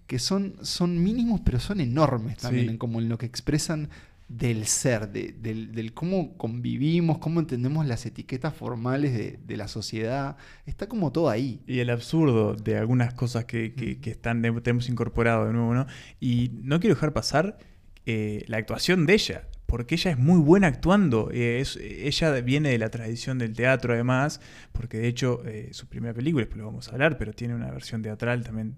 que 0.10 0.18
son, 0.18 0.56
son 0.64 1.02
mínimos, 1.04 1.40
pero 1.46 1.60
son 1.60 1.80
enormes 1.80 2.38
también, 2.38 2.66
Sí. 2.66 2.72
en 2.72 2.78
como 2.80 3.00
en 3.00 3.08
lo 3.10 3.18
que 3.20 3.28
expresan 3.28 3.90
del 4.28 4.66
ser, 4.66 5.10
de- 5.12 5.34
del, 5.40 5.72
del 5.74 5.94
cómo 5.94 6.36
convivimos, 6.36 7.20
cómo 7.20 7.40
entendemos 7.40 7.86
las 7.86 8.06
etiquetas 8.08 8.54
formales 8.56 9.14
de, 9.14 9.40
de 9.46 9.56
la 9.58 9.68
sociedad. 9.68 10.36
Está 10.66 10.88
como 10.88 11.12
todo 11.12 11.30
ahí. 11.30 11.62
Y 11.68 11.78
el 11.80 11.90
absurdo 11.92 12.56
de 12.56 12.76
algunas 12.78 13.14
cosas 13.14 13.46
que, 13.46 13.74
que- 13.76 14.00
que 14.00 14.10
están, 14.12 14.42
tenemos 14.64 14.90
incorporado 14.90 15.46
de 15.46 15.54
nuevo, 15.54 15.74
¿no? 15.76 15.86
Y 16.20 16.52
no 16.64 16.80
quiero 16.80 16.96
dejar 16.96 17.14
pasar 17.14 17.58
eh, 18.08 18.44
la 18.48 18.58
actuación 18.58 19.06
de 19.06 19.14
ella, 19.14 19.48
porque 19.68 19.94
ella 19.94 20.10
es 20.12 20.18
muy 20.18 20.40
buena 20.40 20.66
actuando. 20.68 21.30
eh, 21.32 21.60
es- 21.60 21.78
ella 21.78 22.32
viene 22.42 22.70
de 22.70 22.78
la 22.80 22.90
tradición 22.90 23.38
del 23.38 23.54
teatro, 23.54 23.94
además, 23.94 24.42
porque 24.72 24.98
de 24.98 25.08
hecho 25.08 25.44
eh, 25.46 25.70
su 25.74 25.86
primera 25.88 26.14
película, 26.16 26.42
después 26.46 26.58
lo 26.60 26.66
vamos 26.66 26.88
a 26.88 26.92
hablar, 26.94 27.18
pero 27.20 27.34
tiene 27.34 27.54
una 27.56 27.70
versión 27.72 28.02
teatral 28.02 28.44
también 28.44 28.76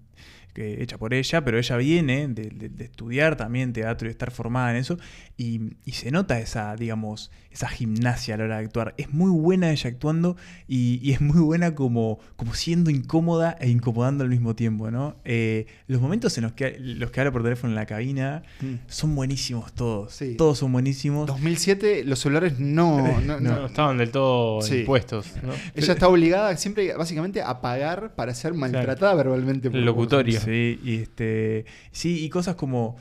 que, 0.54 0.82
hecha 0.84 0.98
por 0.98 1.14
ella, 1.14 1.44
pero 1.44 1.58
ella 1.58 1.78
viene 1.78 2.28
de, 2.28 2.50
de- 2.50 2.70
de 2.70 2.84
estudiar 2.86 3.36
también 3.36 3.74
teatro 3.74 4.08
y 4.08 4.12
estar 4.12 4.32
formada 4.32 4.72
en 4.72 4.78
eso, 4.78 4.98
y, 5.38 5.76
y 5.86 5.94
se 5.94 6.12
nota 6.12 6.40
esa, 6.40 6.76
digamos, 6.76 7.32
esa 7.52 7.68
gimnasia 7.68 8.36
a 8.36 8.38
la 8.38 8.44
hora 8.46 8.58
de 8.60 8.66
actuar. 8.66 8.94
Es 8.98 9.12
muy 9.14 9.30
buena 9.32 9.72
ella 9.72 9.90
actuando 9.90 10.38
y, 10.68 11.00
y 11.04 11.12
es 11.14 11.22
muy 11.22 11.40
buena 11.40 11.76
como, 11.76 12.20
como 12.36 12.54
siendo 12.54 12.90
incómoda 12.90 13.58
e 13.60 13.70
incomodando 13.70 14.24
al 14.24 14.30
mismo 14.30 14.56
tiempo, 14.56 14.92
¿no? 14.92 15.16
Eh, 15.26 15.66
los 15.88 16.00
momentos 16.02 16.38
en 16.38 16.44
los 16.44 16.54
que, 16.54 16.78
los 16.80 17.12
que 17.12 17.20
habla 17.20 17.32
por 17.32 17.44
teléfono 17.44 17.72
en 17.72 17.76
la 17.76 17.86
cabina 17.86 18.44
son 18.88 19.16
buenísimos 19.16 19.74
todos. 19.74 20.14
Sí. 20.14 20.36
Todos 20.38 20.60
son 20.60 20.72
buenísimos. 20.72 21.28
2007 21.28 22.04
los 22.06 22.20
celulares 22.20 22.54
no, 22.60 23.20
no- 23.22 23.40
No, 23.40 23.40
no- 23.40 23.66
estaban 23.68 23.98
del 23.98 24.12
todo 24.12 24.62
Sí. 24.62 24.80
impuestos, 24.80 25.34
¿no? 25.44 25.52
ella 25.76 25.94
está 25.94 26.08
obligada 26.08 26.56
siempre 26.58 26.94
básicamente 26.96 27.42
a 27.42 27.62
pagar 27.62 28.14
para 28.16 28.34
ser 28.34 28.54
maltratada 28.54 29.14
verbalmente 29.16 29.70
por 29.70 29.80
El 29.80 29.86
locutorio. 29.86 30.40
Sí, 30.46 30.80
y 30.84 30.96
este. 30.96 31.66
Sí, 31.92 32.24
y 32.24 32.30
cosas 32.30 32.56
como. 32.56 32.98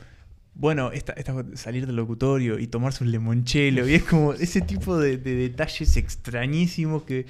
Bueno, 0.53 0.91
esta, 0.91 1.13
esta- 1.13 1.45
salir 1.55 1.87
del 1.87 1.95
locutorio 1.95 2.59
y 2.59 2.67
tomarse 2.67 3.03
un 3.03 3.11
limonchelo. 3.11 3.87
Y 3.87 3.93
es 3.95 4.03
como 4.03 4.33
ese 4.33 4.61
tipo 4.61 4.97
de, 4.97 5.17
de 5.17 5.35
detalles 5.35 5.95
extrañísimos 5.97 7.03
que. 7.03 7.25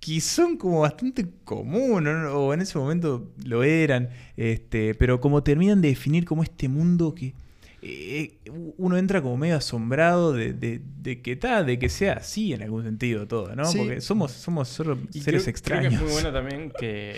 que 0.00 0.20
son 0.20 0.56
como 0.56 0.80
bastante 0.80 1.26
comunes, 1.44 2.14
o 2.30 2.54
en 2.54 2.60
ese 2.60 2.78
momento 2.78 3.32
lo 3.44 3.64
eran, 3.64 4.10
este, 4.36 4.94
pero 4.94 5.20
como 5.20 5.42
terminan 5.42 5.80
de 5.80 5.88
definir 5.88 6.24
como 6.24 6.42
este 6.44 6.68
mundo 6.68 7.14
que 7.14 7.34
eh, 7.82 8.38
uno 8.78 8.96
entra 8.96 9.20
como 9.22 9.36
medio 9.36 9.56
asombrado 9.56 10.32
de, 10.32 10.52
de, 10.52 11.22
que 11.22 11.36
tal, 11.36 11.66
de 11.66 11.78
que 11.78 11.88
sea 11.88 12.14
así 12.14 12.52
en 12.52 12.62
algún 12.62 12.84
sentido 12.84 13.26
todo, 13.26 13.54
¿no? 13.56 13.64
Porque 13.64 14.00
somos, 14.00 14.32
somos 14.32 14.68
solo 14.68 14.98
seres 15.10 15.46
extraños. 15.48 15.88
Creo 15.88 16.00
que 16.00 16.04
es 16.06 16.12
muy 16.14 16.22
bueno 16.22 16.32
también 16.32 16.72
que 16.78 17.16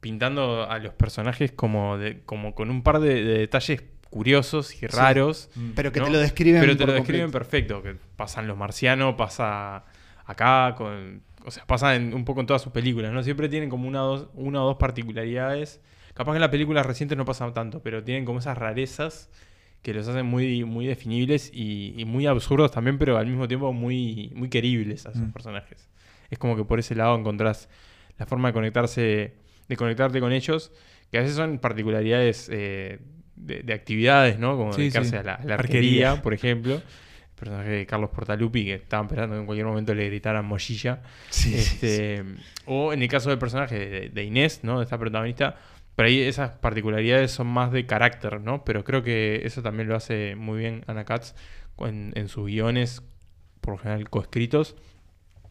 pintando 0.00 0.68
a 0.68 0.78
los 0.78 0.94
personajes 0.94 1.52
como, 1.52 1.98
de, 1.98 2.20
como 2.24 2.54
con 2.54 2.70
un 2.70 2.82
par 2.82 3.00
de, 3.00 3.22
detalles 3.22 3.84
curiosos 4.10 4.82
y 4.82 4.86
raros. 4.86 5.50
Mm. 5.54 5.70
Pero 5.74 5.92
que 5.92 6.00
te 6.00 6.10
lo 6.10 6.18
describen. 6.18 6.60
Pero 6.60 6.76
te 6.76 6.86
lo 6.86 6.92
describen 6.92 7.30
perfecto. 7.30 7.82
Que 7.82 7.96
pasan 8.16 8.46
los 8.46 8.56
marcianos, 8.56 9.14
pasa 9.16 9.84
acá, 10.24 10.74
con, 10.76 11.22
o 11.44 11.50
sea, 11.50 11.66
pasa 11.66 11.96
un 11.96 12.24
poco 12.24 12.40
en 12.40 12.46
todas 12.46 12.62
sus 12.62 12.72
películas, 12.72 13.12
¿no? 13.12 13.22
Siempre 13.22 13.48
tienen 13.48 13.70
como 13.70 13.88
una, 13.88 14.00
dos, 14.00 14.28
una 14.34 14.62
o 14.62 14.66
dos 14.66 14.76
particularidades. 14.76 15.80
Capaz 16.14 16.32
que 16.32 16.36
en 16.36 16.42
las 16.42 16.50
películas 16.50 16.84
recientes 16.84 17.16
no 17.16 17.24
pasa 17.24 17.52
tanto, 17.52 17.82
pero 17.82 18.02
tienen 18.02 18.24
como 18.24 18.40
esas 18.40 18.58
rarezas 18.58 19.30
que 19.82 19.94
los 19.94 20.08
hacen 20.08 20.26
muy, 20.26 20.64
muy 20.64 20.86
definibles 20.86 21.50
y, 21.54 22.02
muy 22.06 22.26
absurdos 22.26 22.72
también, 22.72 22.98
pero 22.98 23.16
al 23.16 23.26
mismo 23.26 23.46
tiempo 23.46 23.72
muy, 23.72 24.32
muy 24.34 24.48
queribles 24.48 25.06
a 25.06 25.12
sus 25.12 25.22
mm. 25.22 25.32
personajes. 25.32 25.88
Es 26.30 26.38
como 26.38 26.56
que 26.56 26.64
por 26.64 26.78
ese 26.78 26.94
lado 26.94 27.16
encontrás 27.16 27.68
la 28.18 28.26
forma 28.26 28.48
de 28.48 28.54
conectarse, 28.54 29.34
de 29.68 29.76
conectarte 29.76 30.20
con 30.20 30.32
ellos, 30.32 30.72
que 31.10 31.18
a 31.18 31.20
veces 31.20 31.36
son 31.36 31.58
particularidades 31.58 32.48
eh, 32.52 32.98
de, 33.36 33.72
actividades, 33.72 34.38
¿no? 34.38 34.56
Como 34.56 34.74
dedicarse 34.74 35.18
a 35.18 35.22
la, 35.22 35.34
arquería, 35.54 36.22
por 36.22 36.34
ejemplo. 36.34 36.74
El 36.74 37.44
personaje 37.44 37.70
de 37.70 37.86
Carlos 37.86 38.10
Portalupi, 38.10 38.64
que 38.64 38.74
estaba 38.74 39.04
esperando 39.04 39.36
que 39.36 39.40
en 39.40 39.46
cualquier 39.46 39.66
momento 39.66 39.94
le 39.94 40.06
gritaran 40.06 40.44
mochilla. 40.44 41.02
Este, 41.30 42.24
o 42.66 42.92
en 42.92 43.00
el 43.00 43.08
caso 43.08 43.30
del 43.30 43.38
personaje 43.38 43.78
de, 43.78 44.08
de 44.08 44.24
Inés, 44.24 44.60
¿no? 44.64 44.78
De 44.78 44.84
esta 44.84 44.98
protagonista, 44.98 45.56
pero 45.98 46.10
ahí 46.10 46.20
esas 46.20 46.50
particularidades 46.50 47.32
son 47.32 47.48
más 47.48 47.72
de 47.72 47.84
carácter, 47.84 48.40
¿no? 48.40 48.64
Pero 48.64 48.84
creo 48.84 49.02
que 49.02 49.42
eso 49.44 49.62
también 49.62 49.88
lo 49.88 49.96
hace 49.96 50.36
muy 50.36 50.60
bien 50.60 50.84
Ana 50.86 51.04
Katz 51.04 51.34
en, 51.80 52.28
sus 52.28 52.46
guiones, 52.46 53.02
por 53.60 53.74
lo 53.74 53.78
general 53.78 54.08
coescritos. 54.08 54.76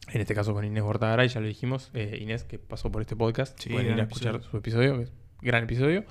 En 0.10 0.22
este 0.22 0.34
caso 0.34 0.54
con 0.54 0.64
Inés 0.64 0.84
Bortagaray, 0.84 1.28
ya 1.28 1.40
lo 1.40 1.48
dijimos. 1.48 1.92
Eh, 1.94 2.20
Inés, 2.22 2.44
que 2.44 2.60
pasó 2.60 2.92
por 2.92 3.02
este 3.02 3.16
podcast. 3.16 3.60
Sí, 3.60 3.70
pueden 3.70 3.94
ir 3.94 4.00
a 4.00 4.04
escuchar 4.04 4.42
su 4.42 4.58
episodio, 4.58 5.04
gran 5.42 5.64
episodio. 5.66 6.06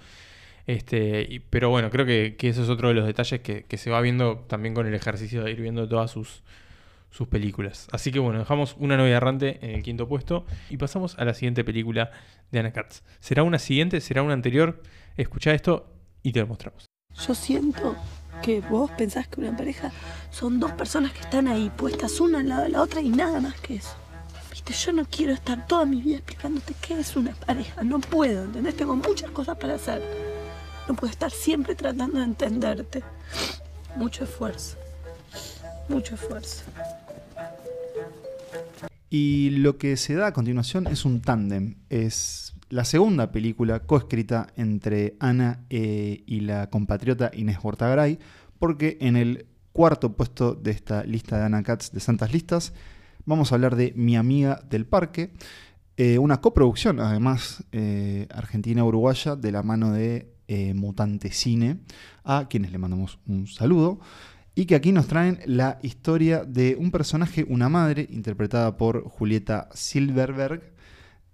Este, 0.67 1.43
pero 1.49 1.71
bueno, 1.71 1.91
creo 1.91 2.05
que, 2.05 2.37
que, 2.37 2.49
eso 2.49 2.63
es 2.63 2.69
otro 2.69 2.89
de 2.89 2.95
los 2.95 3.07
detalles 3.07 3.41
que, 3.41 3.65
que, 3.65 3.77
se 3.77 3.89
va 3.89 4.01
viendo 4.01 4.45
también 4.49 4.75
con 4.75 4.87
el 4.87 4.95
ejercicio 4.95 5.45
de 5.45 5.53
ir 5.53 5.61
viendo 5.61 5.89
todas 5.89 6.11
sus, 6.11 6.43
sus 7.11 7.29
películas. 7.29 7.89
Así 7.93 8.11
que 8.11 8.19
bueno, 8.19 8.41
dejamos 8.41 8.77
una 8.79 8.97
novia 8.97 9.17
errante 9.17 9.59
en 9.63 9.71
el 9.71 9.83
quinto 9.83 10.09
puesto 10.09 10.45
y 10.69 10.77
pasamos 10.77 11.19
a 11.19 11.25
la 11.25 11.35
siguiente 11.35 11.65
película 11.65 12.11
de 12.51 12.59
Anna 12.59 12.73
Katz. 12.73 13.03
¿Será 13.21 13.43
una 13.43 13.59
siguiente? 13.59 14.01
¿Será 14.01 14.23
una 14.23 14.35
anterior? 14.35 14.83
Escucha 15.17 15.55
esto 15.55 15.93
y 16.23 16.33
te 16.33 16.41
lo 16.41 16.47
mostramos. 16.47 16.87
Yo 17.27 17.35
siento 17.35 17.97
que 18.43 18.61
vos 18.61 18.91
pensás 18.93 19.29
que 19.29 19.41
una 19.41 19.57
pareja 19.57 19.93
son 20.31 20.61
dos 20.61 20.73
personas 20.73 21.13
que 21.13 21.21
están 21.21 21.49
ahí 21.49 21.71
puestas 21.77 22.21
una 22.21 22.41
al 22.41 22.49
lado 22.49 22.63
de 22.65 22.69
la 22.71 22.83
otra 22.83 23.01
y 23.01 23.09
nada 23.09 23.41
más 23.41 23.61
que 23.61 23.77
eso. 23.77 23.95
Viste, 24.51 24.73
yo 24.73 24.93
no 24.93 25.05
quiero 25.05 25.33
estar 25.33 25.67
toda 25.67 25.85
mi 25.85 26.01
vida 26.01 26.17
explicándote 26.17 26.75
qué 26.81 26.99
es 26.99 27.17
una 27.17 27.33
pareja. 27.33 27.83
No 27.83 28.01
puedo, 28.01 28.45
¿entendés? 28.45 28.77
Tengo 28.77 28.97
muchas 28.97 29.31
cosas 29.31 29.57
para 29.59 29.75
hacer. 29.75 30.03
No 30.89 30.95
puedo 30.95 31.11
estar 31.11 31.31
siempre 31.31 31.75
tratando 31.75 32.19
de 32.19 32.25
entenderte. 32.25 33.03
Mucho 33.97 34.25
esfuerzo. 34.25 34.77
Mucho 35.89 36.15
esfuerzo. 36.15 36.65
Y 39.11 39.51
lo 39.51 39.79
que 39.79 39.97
se 39.97 40.15
da 40.15 40.29
a 40.29 40.33
continuación 40.33 40.87
es 40.89 41.05
un 41.05 41.21
tándem. 41.21 41.77
Es 41.91 42.56
la 42.69 42.85
segunda 42.85 43.31
película 43.31 43.81
coescrita 43.81 44.49
entre 44.57 45.17
Ana 45.21 45.65
eh, 45.71 46.25
y 46.27 46.41
la 46.41 46.69
compatriota 46.69 47.31
Inés 47.35 47.61
Bortagaray, 47.63 48.19
porque 48.59 48.99
en 49.01 49.17
el 49.17 49.47
cuarto 49.73 50.17
puesto 50.17 50.55
de 50.55 50.73
esta 50.73 51.05
lista 51.05 51.39
de 51.39 51.45
Ana 51.45 51.63
Katz 51.63 51.93
de 51.93 52.01
Santas 52.01 52.33
Listas 52.33 52.73
vamos 53.25 53.53
a 53.53 53.57
hablar 53.57 53.77
de 53.77 53.93
Mi 53.97 54.17
amiga 54.17 54.61
del 54.69 54.87
parque, 54.87 55.33
eh, 55.97 56.19
una 56.19 56.41
coproducción 56.41 57.01
además 57.01 57.65
eh, 57.73 58.27
argentina-uruguaya 58.31 59.37
de 59.37 59.53
la 59.53 59.63
mano 59.63 59.93
de 59.93 60.33
Mutante 60.77 61.33
Cine, 61.33 61.81
a 62.23 62.47
quienes 62.49 62.71
le 62.71 62.79
mandamos 62.79 63.19
un 63.27 63.49
saludo 63.49 63.99
y 64.55 64.67
que 64.67 64.75
aquí 64.75 64.91
nos 64.91 65.07
traen 65.07 65.41
la 65.45 65.79
historia 65.83 66.45
de 66.45 66.77
un 66.79 66.91
personaje, 66.91 67.45
una 67.49 67.69
madre, 67.69 68.07
interpretada 68.11 68.77
por 68.77 69.03
Julieta 69.03 69.69
Silverberg, 69.75 70.76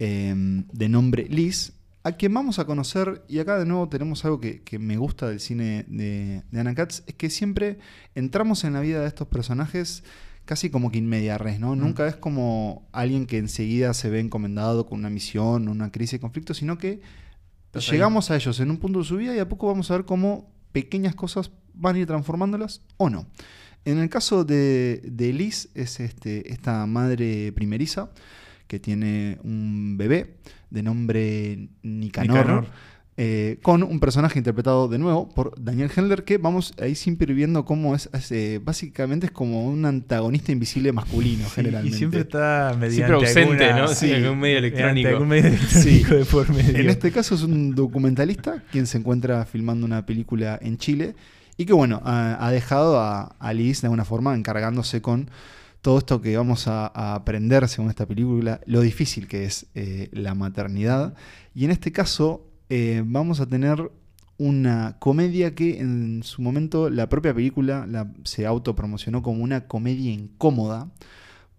em, 0.02 0.64
de 0.72 0.88
nombre 0.88 1.26
Liz, 1.28 1.72
a 2.04 2.12
quien 2.12 2.34
vamos 2.34 2.58
a 2.58 2.64
conocer, 2.64 3.24
y 3.28 3.38
acá 3.38 3.58
de 3.58 3.66
nuevo 3.66 3.88
tenemos 3.88 4.24
algo 4.24 4.40
que, 4.40 4.78
me 4.80 4.96
gusta 4.96 5.28
del 5.28 5.38
cine 5.38 5.84
de, 5.86 6.42
de, 6.50 6.60
Anna 6.60 6.74
Katz, 6.74 7.02
es 7.06 7.14
que 7.14 7.30
siempre 7.30 7.78
entramos 8.14 8.64
en 8.64 8.72
la 8.72 8.80
vida 8.80 9.00
de 9.00 9.06
estos 9.06 9.28
personajes 9.28 10.02
casi 10.44 10.70
como 10.70 10.90
que 10.90 11.00
res, 11.38 11.60
¿no? 11.60 11.76
Mm. 11.76 11.78
Nunca 11.78 12.08
es 12.08 12.16
como 12.16 12.88
alguien 12.90 13.26
que 13.26 13.38
enseguida 13.38 13.94
se 13.94 14.10
ve 14.10 14.18
encomendado 14.18 14.86
con 14.86 14.98
una 14.98 15.10
misión, 15.10 15.68
una 15.68 15.92
crisis 15.92 16.12
de 16.12 16.20
conflicto, 16.20 16.54
sino 16.54 16.78
que 16.78 17.00
llegamos 17.88 18.30
a 18.30 18.36
ellos 18.36 18.58
en 18.58 18.70
un 18.70 18.78
punto 18.78 18.98
de 18.98 19.04
su 19.04 19.16
vida 19.16 19.36
y 19.36 19.38
a 19.38 19.48
poco 19.48 19.68
vamos 19.68 19.90
a 19.90 19.96
ver 19.96 20.04
cómo 20.04 20.50
pequeñas 20.72 21.14
cosas 21.14 21.52
van 21.74 21.96
a 21.96 22.00
ir 22.00 22.06
transformándolas 22.06 22.82
o 22.96 23.08
no. 23.08 23.26
En 23.84 23.98
el 23.98 24.08
caso 24.08 24.44
de, 24.44 25.02
de 25.04 25.32
Liz, 25.32 25.68
es 25.74 26.00
este, 26.00 26.52
esta 26.52 26.86
madre 26.86 27.52
primeriza 27.52 28.10
que 28.72 28.80
tiene 28.80 29.36
un 29.44 29.98
bebé 29.98 30.36
de 30.70 30.82
nombre 30.82 31.68
Nicanor. 31.82 32.64
Eh, 33.18 33.58
con 33.60 33.82
un 33.82 34.00
personaje 34.00 34.38
interpretado 34.38 34.88
de 34.88 34.98
nuevo 34.98 35.28
por 35.28 35.62
Daniel 35.62 35.90
Hendler, 35.94 36.24
que 36.24 36.38
vamos 36.38 36.72
ahí 36.80 36.94
siempre 36.94 37.34
viendo 37.34 37.66
cómo 37.66 37.94
es, 37.94 38.08
eh, 38.30 38.60
básicamente 38.64 39.26
es 39.26 39.32
como 39.32 39.66
un 39.66 39.84
antagonista 39.84 40.52
invisible 40.52 40.90
masculino, 40.90 41.46
generalmente. 41.50 41.94
Y 41.94 41.98
siempre 41.98 42.20
está 42.20 42.74
mediante 42.80 43.12
ausente, 43.12 43.74
¿no? 43.74 43.88
Sí, 43.88 44.10
algún 44.10 44.38
medio 44.38 44.56
electrónico. 44.56 45.08
Algún 45.10 45.28
medio 45.28 45.48
electrónico 45.48 46.14
de 46.14 46.24
por 46.24 46.48
medio. 46.48 46.78
En 46.78 46.88
este 46.88 47.12
caso 47.12 47.34
es 47.34 47.42
un 47.42 47.74
documentalista 47.74 48.62
quien 48.72 48.86
se 48.86 48.96
encuentra 48.96 49.44
filmando 49.44 49.84
una 49.84 50.06
película 50.06 50.58
en 50.62 50.78
Chile 50.78 51.14
y 51.58 51.66
que, 51.66 51.74
bueno, 51.74 52.00
ha, 52.06 52.50
dejado 52.50 52.98
a, 52.98 53.52
Liz 53.52 53.82
de 53.82 53.88
alguna 53.88 54.06
forma 54.06 54.34
encargándose 54.34 55.02
con 55.02 55.28
todo 55.82 55.98
esto 55.98 56.20
que 56.20 56.36
vamos 56.36 56.68
a, 56.68 56.86
aprender 57.14 57.68
según 57.68 57.90
esta 57.90 58.06
película, 58.06 58.60
lo 58.66 58.80
difícil 58.80 59.26
que 59.26 59.44
es 59.44 59.66
eh, 59.74 60.08
la 60.12 60.34
maternidad. 60.34 61.14
Y 61.54 61.64
en 61.64 61.72
este 61.72 61.92
caso 61.92 62.46
eh, 62.68 63.02
vamos 63.04 63.40
a 63.40 63.46
tener 63.46 63.90
una 64.38 64.96
comedia 65.00 65.54
que 65.54 65.80
en 65.80 66.22
su 66.22 66.40
momento 66.40 66.88
la 66.88 67.08
propia 67.08 67.34
película 67.34 67.86
la, 67.86 68.10
se 68.24 68.46
autopromocionó 68.46 69.22
como 69.22 69.42
una 69.42 69.66
comedia 69.66 70.12
incómoda, 70.12 70.90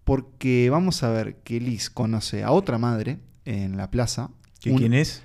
porque 0.04 0.68
vamos 0.70 1.02
a 1.02 1.10
ver 1.10 1.36
que 1.44 1.60
Liz 1.60 1.90
conoce 1.90 2.42
a 2.42 2.50
otra 2.50 2.78
madre 2.78 3.18
en 3.44 3.76
la 3.76 3.90
plaza. 3.90 4.30
¿Quién 4.60 4.94
es? 4.94 5.22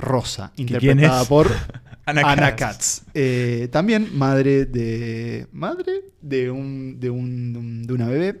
Rosa, 0.00 0.52
interpretada 0.56 1.24
por 1.24 1.48
Ana 2.06 2.56
Katz. 2.56 3.02
Eh, 3.14 3.68
también 3.70 4.16
madre 4.16 4.66
de. 4.66 5.46
Madre 5.52 6.02
de 6.20 6.50
un, 6.50 6.98
de 7.00 7.10
un, 7.10 7.86
de 7.86 7.92
una 7.92 8.08
bebé 8.08 8.40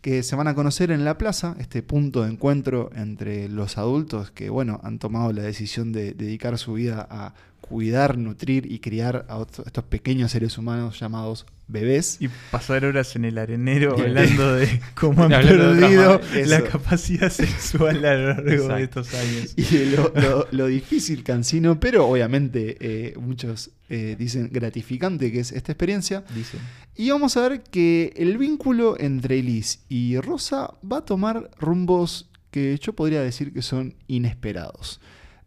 que 0.00 0.22
se 0.22 0.34
van 0.34 0.48
a 0.48 0.54
conocer 0.54 0.90
en 0.90 1.04
la 1.04 1.18
plaza, 1.18 1.56
este 1.58 1.82
punto 1.82 2.22
de 2.22 2.30
encuentro 2.30 2.90
entre 2.94 3.48
los 3.48 3.76
adultos 3.76 4.30
que, 4.30 4.48
bueno, 4.48 4.80
han 4.82 4.98
tomado 4.98 5.32
la 5.32 5.42
decisión 5.42 5.92
de 5.92 6.12
dedicar 6.14 6.56
su 6.56 6.72
vida 6.72 7.06
a 7.10 7.34
cuidar, 7.70 8.18
nutrir 8.18 8.70
y 8.70 8.80
criar 8.80 9.26
a 9.28 9.46
estos 9.64 9.84
pequeños 9.84 10.32
seres 10.32 10.58
humanos 10.58 10.98
llamados 10.98 11.46
bebés. 11.68 12.16
Y 12.18 12.28
pasar 12.50 12.84
horas 12.84 13.14
en 13.14 13.24
el 13.24 13.38
arenero 13.38 13.92
hablando 13.98 14.56
de 14.56 14.80
cómo 14.96 15.22
han 15.22 15.30
perdido 15.30 16.20
la 16.46 16.64
capacidad 16.64 17.30
sexual 17.30 18.04
a 18.04 18.14
lo 18.16 18.26
largo 18.34 18.74
de 18.74 18.82
estos 18.82 19.14
años. 19.14 19.54
Y 19.56 19.84
lo, 19.86 20.48
lo, 20.50 20.66
difícil, 20.66 21.22
cansino, 21.22 21.78
pero 21.78 22.08
obviamente 22.08 22.76
eh, 22.80 23.14
muchos 23.20 23.70
eh, 23.88 24.16
dicen 24.18 24.50
gratificante 24.52 25.30
que 25.30 25.38
es 25.38 25.52
esta 25.52 25.70
experiencia. 25.70 26.24
Dicen. 26.34 26.58
Y 26.96 27.10
vamos 27.10 27.36
a 27.36 27.48
ver 27.48 27.62
que 27.62 28.12
el 28.16 28.36
vínculo 28.36 28.96
entre 28.98 29.40
Liz 29.44 29.78
y 29.88 30.18
Rosa 30.18 30.74
va 30.84 30.98
a 30.98 31.04
tomar 31.04 31.52
rumbos 31.60 32.28
que 32.50 32.76
yo 32.82 32.94
podría 32.94 33.22
decir 33.22 33.52
que 33.52 33.62
son 33.62 33.94
inesperados 34.08 35.00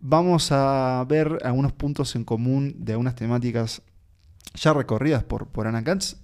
vamos 0.05 0.51
a 0.51 1.03
ver 1.07 1.39
algunos 1.43 1.71
puntos 1.71 2.15
en 2.17 2.25
común 2.25 2.75
de 2.77 2.91
algunas 2.91 3.15
temáticas 3.15 3.81
ya 4.53 4.73
recorridas 4.73 5.23
por, 5.23 5.47
por 5.47 5.65
Anna 5.65 5.83
Katz, 5.83 6.17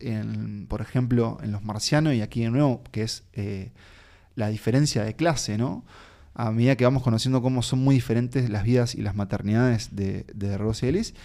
por 0.68 0.82
ejemplo, 0.82 1.38
en 1.42 1.54
Los 1.54 1.64
Marcianos 1.64 2.14
y 2.14 2.22
aquí 2.22 2.42
de 2.42 2.52
nuevo, 2.52 2.84
que 2.92 3.04
es 3.04 3.24
eh, 3.34 3.72
la 4.36 4.50
diferencia 4.50 5.04
de 5.04 5.16
clase, 5.16 5.58
¿no? 5.58 5.86
A 6.36 6.52
medida 6.52 6.76
que 6.76 6.84
vamos 6.84 7.04
conociendo 7.04 7.42
cómo 7.42 7.64
son 7.64 7.80
muy 7.80 7.96
diferentes 7.96 8.50
las 8.50 8.64
vidas 8.64 8.96
y 8.96 9.02
las 9.02 9.16
maternidades 9.16 9.96
de, 9.96 10.26
de 10.34 10.58
Rose 10.58 10.88
Ellis. 10.88 11.16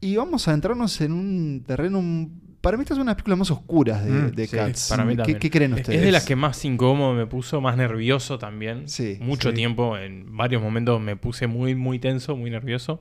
Y 0.00 0.16
vamos 0.16 0.48
a 0.48 0.52
entrarnos 0.52 1.00
en 1.00 1.12
un 1.12 1.62
terreno. 1.64 2.28
Para 2.62 2.76
mí, 2.78 2.82
esta 2.82 2.94
es 2.94 2.98
una 2.98 3.10
de 3.10 3.10
las 3.10 3.16
películas 3.16 3.38
más 3.40 3.50
oscuras 3.50 4.04
de, 4.04 4.10
Mm, 4.10 4.30
de 4.32 4.46
sí, 4.46 4.56
Cats. 4.56 4.88
para 4.88 5.04
mí 5.04 5.16
¿Qué, 5.16 5.50
creen 5.50 5.72
Es- 5.74 5.80
ustedes? 5.80 5.98
Es 5.98 6.04
de 6.04 6.12
las 6.12 6.24
que 6.24 6.36
más 6.36 6.64
incómodo 6.64 7.12
me 7.12 7.26
puso, 7.26 7.60
más 7.60 7.76
nervioso 7.76 8.38
también. 8.38 8.88
Sí, 8.88 9.18
Mucho 9.20 9.50
sí. 9.50 9.56
tiempo, 9.56 9.98
en 9.98 10.36
varios 10.36 10.62
momentos 10.62 11.00
me 11.00 11.16
puse 11.16 11.46
muy, 11.48 11.74
muy 11.74 11.98
tenso, 11.98 12.36
muy 12.36 12.50
nervioso. 12.50 13.00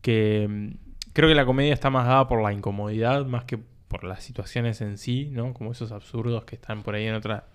Que 0.00 0.46
mm, 0.48 0.68
creo 1.12 1.28
que 1.28 1.34
la 1.34 1.44
comedia 1.44 1.74
está 1.74 1.90
más 1.90 2.06
dada 2.06 2.28
por 2.28 2.42
la 2.42 2.52
incomodidad, 2.52 3.26
más 3.26 3.44
que 3.44 3.58
por 3.88 4.04
las 4.04 4.22
situaciones 4.22 4.80
en 4.80 4.98
sí, 4.98 5.28
¿no? 5.32 5.54
Como 5.54 5.72
esos 5.72 5.92
absurdos 5.92 6.44
que 6.44 6.54
están 6.56 6.82
por 6.82 6.94
ahí 6.94 7.06
en 7.06 7.14
otra, 7.14 7.46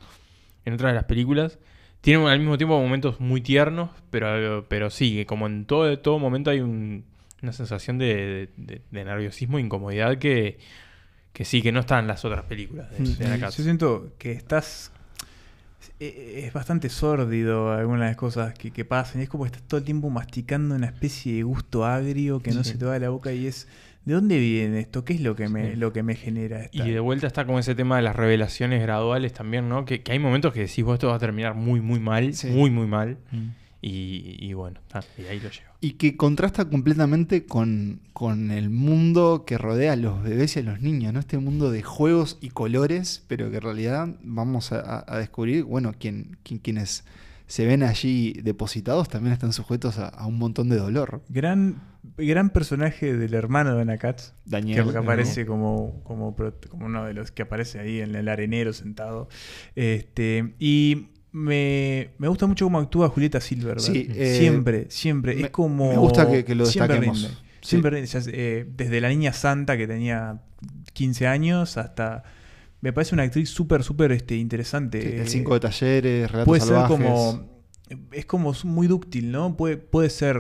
en 0.66 0.74
otras 0.74 0.92
de 0.92 0.96
las 0.96 1.06
películas. 1.06 1.58
Tiene 2.02 2.28
al 2.30 2.40
mismo 2.40 2.58
tiempo 2.58 2.78
momentos 2.82 3.22
muy 3.22 3.40
tiernos, 3.40 3.90
pero, 4.10 4.66
pero 4.68 4.90
sí, 4.90 5.16
que 5.16 5.26
como 5.26 5.48
en 5.48 5.64
todo, 5.66 5.98
todo 6.00 6.20
momento 6.20 6.50
hay 6.50 6.60
un- 6.60 7.06
una 7.42 7.54
sensación 7.54 7.98
de, 7.98 8.50
de- 8.58 8.82
de 8.92 9.06
nerviosismo 9.06 9.58
e 9.58 9.62
incomodidad 9.62 10.18
que, 10.18 10.58
que 11.34 11.46
sí, 11.46 11.62
que 11.62 11.72
no 11.72 11.80
está 11.82 12.00
en 12.00 12.08
las 12.08 12.24
otras 12.26 12.44
películas 12.46 12.88
de, 12.98 13.04
de 13.16 13.26
Anna 13.26 13.50
Yo 13.50 13.64
siento 13.64 14.14
que 14.18 14.32
estás. 14.34 14.92
eh, 16.00 16.44
Es 16.46 16.54
bastante 16.54 16.90
sórdido 16.90 17.72
algunas 17.74 18.02
de 18.02 18.08
las 18.08 18.16
cosas 18.18 18.54
que, 18.54 18.72
que 18.72 18.86
pasan. 18.86 19.22
Es 19.22 19.30
como 19.30 19.44
que 19.44 19.48
estás 19.50 19.64
todo 19.64 19.80
el 19.80 19.84
tiempo 19.84 20.10
masticando 20.10 20.76
una 20.76 20.86
especie 20.88 21.34
de 21.34 21.44
gusto 21.44 21.86
agrio 21.86 22.40
que 22.40 22.52
no 22.52 22.64
Sí. 22.64 22.72
se 22.72 22.78
te 22.78 22.86
va 22.86 22.94
de 22.94 23.00
la 23.02 23.10
boca 23.10 23.32
y 23.34 23.48
es. 23.48 23.68
¿De 24.06 24.14
dónde 24.16 24.38
viene 24.38 24.82
esto? 24.82 25.06
¿Qué 25.06 25.14
es 25.14 25.22
lo 25.22 25.34
que 25.36 25.48
me, 25.48 25.72
Sí. 25.72 25.76
lo 25.78 25.94
que 25.94 26.04
me 26.04 26.16
genera 26.16 26.64
esta? 26.66 26.86
Y 26.86 26.92
de 26.92 27.00
vuelta 27.00 27.26
está 27.26 27.46
como 27.46 27.58
ese 27.60 27.74
tema 27.74 27.96
de 27.96 28.02
las 28.02 28.16
revelaciones 28.18 28.82
graduales 28.82 29.32
también, 29.32 29.70
¿no? 29.70 29.86
Que, 29.86 30.02
que 30.04 30.12
hay 30.12 30.20
momentos 30.20 30.52
que 30.54 30.60
decís, 30.60 30.84
vos 30.84 30.96
esto 30.96 31.08
va 31.08 31.16
a 31.16 31.20
terminar 31.20 31.54
muy, 31.56 31.80
muy 31.80 32.02
mal, 32.02 32.34
muy, 32.52 32.70
muy 32.70 32.86
mal. 32.86 33.18
Mm. 33.32 33.48
Y, 33.86 34.38
y 34.40 34.54
bueno, 34.54 34.80
ah, 34.94 35.02
y 35.18 35.24
ahí 35.24 35.42
lo 35.42 35.50
llevo. 35.50 35.74
Y 35.82 35.92
que 35.96 36.16
contrasta 36.16 36.70
completamente 36.70 37.46
con, 37.46 38.00
con 38.14 38.50
el 38.52 38.70
mundo 38.70 39.44
que 39.46 39.58
rodea 39.58 39.92
a 39.92 39.96
los 39.98 40.24
bebés 40.24 40.56
y 40.56 40.60
a 40.60 40.64
los 40.64 40.80
niños, 40.80 41.12
¿no? 41.12 41.20
Este 41.20 41.38
mundo 41.38 41.70
de 41.70 41.84
juegos 41.84 42.38
y 42.40 42.50
colores, 42.52 43.26
pero 43.28 43.52
que 43.52 43.58
en 43.58 43.62
realidad 43.62 44.08
vamos 44.24 44.72
a, 44.72 45.04
descubrir, 45.18 45.66
bueno, 45.66 45.92
quien, 46.00 46.38
quien- 46.46 46.60
quienes 46.60 47.04
se 47.46 47.66
ven 47.66 47.84
allí 47.84 48.32
depositados 48.42 49.10
también 49.10 49.34
están 49.34 49.52
sujetos 49.52 49.98
a, 50.00 50.08
a 50.08 50.28
un 50.28 50.38
montón 50.40 50.70
de 50.70 50.78
dolor. 50.78 51.22
Gran, 51.28 51.82
gran 52.18 52.52
personaje 52.52 53.18
del 53.18 53.34
hermano 53.34 53.76
de 53.76 53.82
Anna 53.82 53.98
Katz. 53.98 54.32
Daniel. 54.46 54.90
que, 54.92 54.98
aparece 54.98 55.46
como, 55.46 56.02
como, 56.04 56.34
como 56.70 56.86
uno 56.86 57.04
de 57.06 57.14
los 57.14 57.32
que 57.32 57.42
aparece 57.42 57.80
ahí 57.80 58.00
en 58.00 58.16
el 58.16 58.30
arenero 58.30 58.72
sentado. 58.72 59.28
Este, 59.76 60.56
y 60.58 61.10
me, 61.34 62.12
me 62.20 62.28
gusta 62.30 62.46
mucho 62.48 62.66
cómo 62.66 62.80
actúa 62.80 63.10
Julieta 63.10 63.42
Silver. 63.42 63.80
Sí, 63.82 64.08
eh, 64.16 64.38
siempre, 64.40 64.86
siempre. 64.90 65.36
me- 65.36 65.42
es 65.42 65.50
como. 65.50 65.90
me 65.92 65.98
gusta 65.98 66.30
que- 66.30 66.46
que 66.46 66.56
lo 66.56 66.66
siempre 66.66 66.94
destaquemos. 66.96 67.22
rinde. 67.22 67.36
Sí. 67.62 67.70
Siempre 67.70 67.92
rinde. 67.92 68.08
Ya, 68.08 68.20
eh, 68.28 68.66
desde 68.78 69.02
la 69.02 69.10
niña 69.10 69.34
santa 69.34 69.76
que 69.78 69.88
tenía 69.88 70.42
15 70.94 71.28
años 71.28 71.78
hasta. 71.78 72.24
Me 72.82 72.92
parece 72.94 73.16
una 73.16 73.24
actriz 73.24 73.50
súper, 73.50 73.84
súper 73.84 74.12
este, 74.12 74.36
interesante. 74.36 75.02
Sí, 75.02 75.08
el 75.18 75.28
cinco 75.28 75.54
de 75.54 75.60
talleres, 75.62 76.32
relatos 76.32 76.46
puede 76.48 76.62
salvajes. 76.62 76.98
ser 76.98 77.06
como 77.08 77.54
es 78.12 78.26
como 78.26 78.54
muy 78.66 78.88
dúctil, 78.88 79.32
¿no? 79.32 79.56
Puede, 79.58 79.78
puede 79.78 80.10
ser 80.10 80.38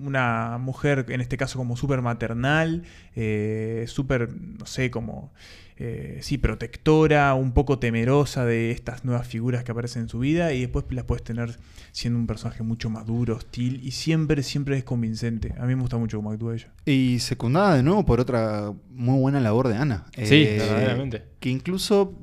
una 0.00 0.58
mujer, 0.58 1.06
en 1.08 1.20
este 1.20 1.36
caso 1.36 1.58
como 1.58 1.76
súper 1.76 2.02
maternal, 2.02 2.82
eh, 3.14 3.84
súper, 3.88 4.30
no 4.34 4.66
sé, 4.66 4.90
como, 4.90 5.32
eh, 5.78 6.18
sí, 6.22 6.38
protectora, 6.38 7.34
un 7.34 7.52
poco 7.52 7.78
temerosa 7.78 8.44
de 8.44 8.70
estas 8.70 9.04
nuevas 9.04 9.26
figuras 9.26 9.62
que 9.62 9.72
aparecen 9.72 10.02
en 10.02 10.08
su 10.08 10.18
vida 10.18 10.52
y 10.54 10.60
después 10.60 10.86
las 10.90 11.04
puedes 11.04 11.22
tener 11.22 11.58
siendo 11.92 12.18
un 12.18 12.26
personaje 12.26 12.62
mucho 12.62 12.88
más 12.88 13.06
duro, 13.06 13.36
hostil 13.36 13.80
y 13.84 13.90
siempre, 13.90 14.42
siempre 14.42 14.78
es 14.78 14.84
convincente. 14.84 15.54
A 15.58 15.66
mí 15.66 15.74
me 15.74 15.82
gusta 15.82 15.98
mucho 15.98 16.16
cómo 16.18 16.30
actúa 16.30 16.54
ella. 16.54 16.72
Y 16.86 17.18
secundada 17.18 17.76
de 17.76 17.82
nuevo 17.82 18.06
por 18.06 18.20
otra 18.20 18.72
muy 18.90 19.18
buena 19.18 19.40
labor 19.40 19.68
de 19.68 19.76
Ana. 19.76 20.06
Sí, 20.14 20.44
Eh, 20.44 20.56
verdaderamente. 20.58 21.24
Que 21.40 21.50
incluso 21.50 22.14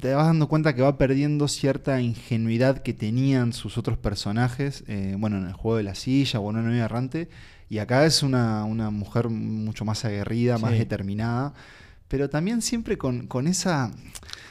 te 0.00 0.14
vas 0.14 0.26
dando 0.26 0.48
cuenta 0.48 0.74
que 0.74 0.82
va 0.82 0.96
perdiendo 0.96 1.46
cierta 1.48 2.00
ingenuidad 2.00 2.78
que 2.78 2.94
tenían 2.94 3.52
sus 3.52 3.78
otros 3.78 3.98
personajes, 3.98 4.84
eh, 4.86 5.14
bueno, 5.18 5.38
en 5.38 5.46
el 5.46 5.52
juego 5.52 5.76
de 5.76 5.82
la 5.82 5.94
silla 5.94 6.40
o 6.40 6.50
en 6.50 6.56
una 6.56 6.84
errante, 6.84 7.28
y 7.68 7.78
acá 7.78 8.06
es 8.06 8.22
una, 8.22 8.64
una 8.64 8.90
mujer 8.90 9.28
mucho 9.28 9.84
más 9.84 10.04
aguerrida, 10.04 10.58
más 10.58 10.72
determinada, 10.72 11.52
pero 12.10 12.28
también 12.28 12.60
siempre 12.60 12.98
con, 12.98 13.26
con 13.28 13.46
esa... 13.46 13.90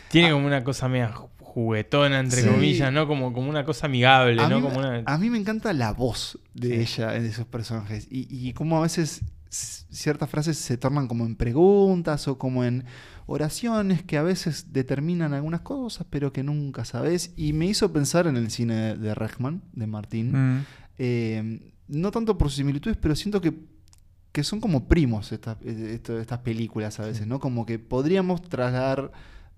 Tiene 0.10 0.32
como 0.32 0.48
una 0.48 0.63
cosa 0.63 0.88
media 0.88 1.13
ju- 1.13 1.30
juguetona, 1.39 2.19
entre 2.19 2.41
Sí. 2.41 2.48
comillas, 2.48 2.91
¿no? 2.93 3.06
Como, 3.08 3.34
como 3.34 3.50
una 3.50 3.65
cosa 3.65 3.88
amigable, 3.88 4.41
A 4.41 4.48
¿no? 4.50 4.60
mí, 4.62 4.62
Como 4.67 4.80
una... 4.80 5.04
a 5.06 5.17
mí 5.17 5.30
me 5.30 5.38
encanta 5.38 5.74
la 5.74 5.91
voz 5.93 6.39
de 6.54 6.69
Sí. 6.86 6.95
ella, 7.02 7.12
de 7.12 7.28
esos 7.28 7.45
personajes. 7.45 8.08
Y, 8.10 8.28
y 8.30 8.54
cómo 8.54 8.78
a 8.78 8.82
veces 8.82 9.22
ciertas 9.52 10.30
frases 10.30 10.58
se 10.58 10.78
tornan 10.78 11.08
como 11.08 11.26
en 11.26 11.36
preguntas 11.36 12.28
o 12.28 12.38
como 12.38 12.63
en 12.63 12.86
oraciones 13.26 14.04
que 14.04 14.17
a 14.17 14.24
veces 14.24 14.72
determinan 14.74 15.34
algunas 15.34 15.62
cosas, 15.62 16.08
pero 16.10 16.32
que 16.32 16.43
nunca 16.43 16.86
sabes. 16.86 17.34
Y 17.36 17.54
me 17.54 17.65
hizo 17.65 17.91
pensar 17.91 18.26
en 18.28 18.38
el 18.38 18.50
cine 18.52 18.76
de, 18.76 18.95
de 18.95 19.15
Rechman, 19.15 19.62
de 19.74 19.88
Martín. 19.88 20.32
Mm. 20.60 20.65
Eh, 20.98 21.72
no 21.88 22.12
tanto 22.12 22.38
por 22.38 22.48
sus 22.50 22.58
similitudes, 22.58 22.98
pero 23.02 23.15
siento 23.15 23.41
que, 23.41 23.54
que 24.32 24.44
son 24.44 24.60
como 24.60 24.88
primos 24.88 25.32
estas, 25.32 25.58
eh, 25.63 25.92
esto- 25.96 26.20
estas 26.20 26.39
películas 26.39 27.00
a 27.00 27.06
veces, 27.06 27.26
¿no? 27.28 27.39
Como 27.39 27.65
que 27.65 27.80
podríamos 27.80 28.42
trasladar 28.42 29.12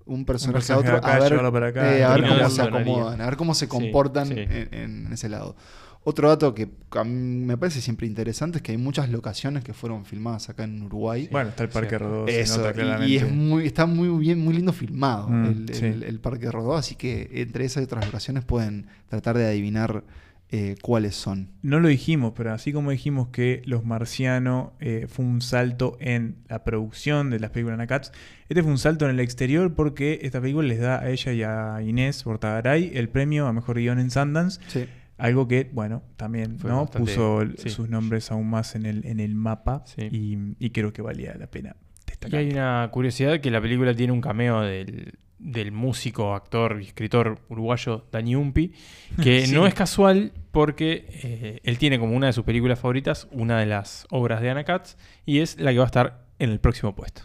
un 0.05 0.25
personaje, 0.25 0.53
personaje 0.59 0.87
a 0.87 0.95
otro 0.95 0.97
acá, 0.97 1.15
a 1.15 1.19
ver, 1.51 1.63
acá, 1.63 1.97
eh, 1.97 2.03
a 2.03 2.13
ver 2.15 2.27
cómo 2.27 2.49
se 2.49 2.61
acomodan, 2.61 3.21
a 3.21 3.25
ver 3.25 3.35
cómo 3.37 3.53
se 3.53 3.67
comportan 3.67 4.27
sí. 4.27 4.33
En, 4.37 4.73
en 5.05 5.13
ese 5.13 5.29
lado. 5.29 5.55
Otro 6.03 6.29
dato 6.29 6.55
que 6.55 6.67
a 6.97 7.03
mí 7.03 7.45
me 7.45 7.55
parece 7.57 7.79
siempre 7.79 8.07
interesante 8.07 8.57
es 8.57 8.63
que 8.63 8.71
hay 8.71 8.77
muchas 8.79 9.09
locaciones 9.09 9.63
que 9.63 9.71
fueron 9.71 10.03
filmadas 10.03 10.49
acá 10.49 10.63
en 10.63 10.81
Uruguay. 10.81 11.29
Bueno, 11.31 11.49
está 11.49 11.61
el 11.63 11.69
Parque 11.69 11.91
Sí. 11.91 11.97
Rodó, 11.97 12.27
Eso, 12.27 12.71
y- 13.05 13.11
y, 13.11 13.17
es 13.17 13.31
muy, 13.31 13.67
está 13.67 13.85
muy 13.85 14.09
bien, 14.19 14.39
muy 14.43 14.55
lindo 14.55 14.73
filmado 14.73 15.29
Mm, 15.29 15.45
el, 15.45 15.69
sí. 15.75 15.85
el- 15.85 16.01
el 16.03 16.19
Parque 16.19 16.49
Rodó, 16.49 16.75
así 16.75 16.95
que 16.95 17.29
entre 17.33 17.65
esas 17.65 17.81
y 17.81 17.83
otras 17.83 18.03
locaciones 18.03 18.43
pueden 18.43 18.87
tratar 19.09 19.37
de 19.37 19.45
adivinar 19.45 20.03
eh, 20.51 20.75
cuáles 20.81 21.15
son. 21.15 21.49
No 21.61 21.79
lo 21.79 21.87
dijimos, 21.87 22.33
pero 22.35 22.51
así 22.53 22.73
como 22.73 22.91
dijimos 22.91 23.29
que 23.29 23.61
Los 23.65 23.85
Marcianos 23.85 24.71
eh, 24.81 25.05
fue 25.07 25.23
un 25.25 25.41
salto 25.41 25.97
en 26.01 26.35
la 26.49 26.63
producción 26.63 27.29
de 27.29 27.39
las 27.39 27.51
películas 27.51 27.87
Katz, 27.87 28.11
este 28.49 28.61
fue 28.61 28.71
un 28.71 28.77
salto 28.77 29.05
en 29.05 29.11
el 29.11 29.19
exterior 29.21 29.73
porque 29.73 30.19
esta 30.23 30.41
película 30.41 30.67
les 30.67 30.79
da 30.79 30.99
a 30.99 31.09
ella 31.09 31.31
y 31.33 31.43
a 31.43 31.81
Inés 31.81 32.23
Bortagaray 32.25 32.91
el 32.95 33.07
premio 33.09 33.47
a 33.47 33.53
Mejor 33.53 33.77
Guión 33.77 33.99
en 33.99 34.11
Sundance, 34.11 34.59
Sí. 34.67 34.85
algo 35.17 35.47
que, 35.47 35.69
bueno, 35.71 36.03
también 36.17 36.59
Fue 36.59 36.69
¿no? 36.69 36.81
bastante- 36.81 37.11
puso 37.11 37.41
el- 37.43 37.57
sí. 37.57 37.69
sus 37.69 37.87
nombres 37.89 38.29
aún 38.31 38.49
más 38.49 38.75
en 38.75 38.85
el, 38.85 39.05
en 39.05 39.19
el 39.21 39.35
mapa 39.35 39.83
Sí. 39.85 40.01
y, 40.11 40.37
y 40.59 40.71
creo 40.71 40.91
que 40.91 41.01
valía 41.01 41.33
la 41.35 41.47
pena 41.47 41.75
Y 42.07 42.09
destacar. 42.11 42.39
hay 42.41 42.49
una 42.51 42.89
curiosidad 42.91 43.39
que 43.39 43.51
la 43.51 43.61
película 43.61 43.95
tiene 43.95 44.11
un 44.11 44.19
cameo 44.21 44.59
del, 44.61 45.13
del 45.43 45.71
músico, 45.71 46.35
actor 46.35 46.79
y 46.81 46.85
escritor 46.87 47.39
uruguayo 47.49 48.05
Dani 48.11 48.35
Umpi, 48.35 48.73
que 49.21 49.45
Sí. 49.47 49.53
no 49.53 49.65
es 49.65 49.73
casual 49.73 50.31
porque 50.51 51.05
eh, 51.23 51.59
él 51.63 51.77
tiene 51.77 51.97
como 51.99 52.15
una 52.15 52.27
de 52.27 52.33
sus 52.33 52.43
películas 52.45 52.79
favoritas 52.79 53.27
una 53.31 53.59
de 53.59 53.65
las 53.65 54.05
obras 54.11 54.41
de 54.41 54.49
Anna 54.51 54.63
Katz 54.63 54.95
y 55.25 55.39
es 55.39 55.59
la 55.59 55.71
que 55.71 55.77
va 55.79 55.85
a 55.85 55.87
estar 55.87 56.25
en 56.39 56.51
el 56.51 56.59
próximo 56.59 56.93
puesto. 56.95 57.23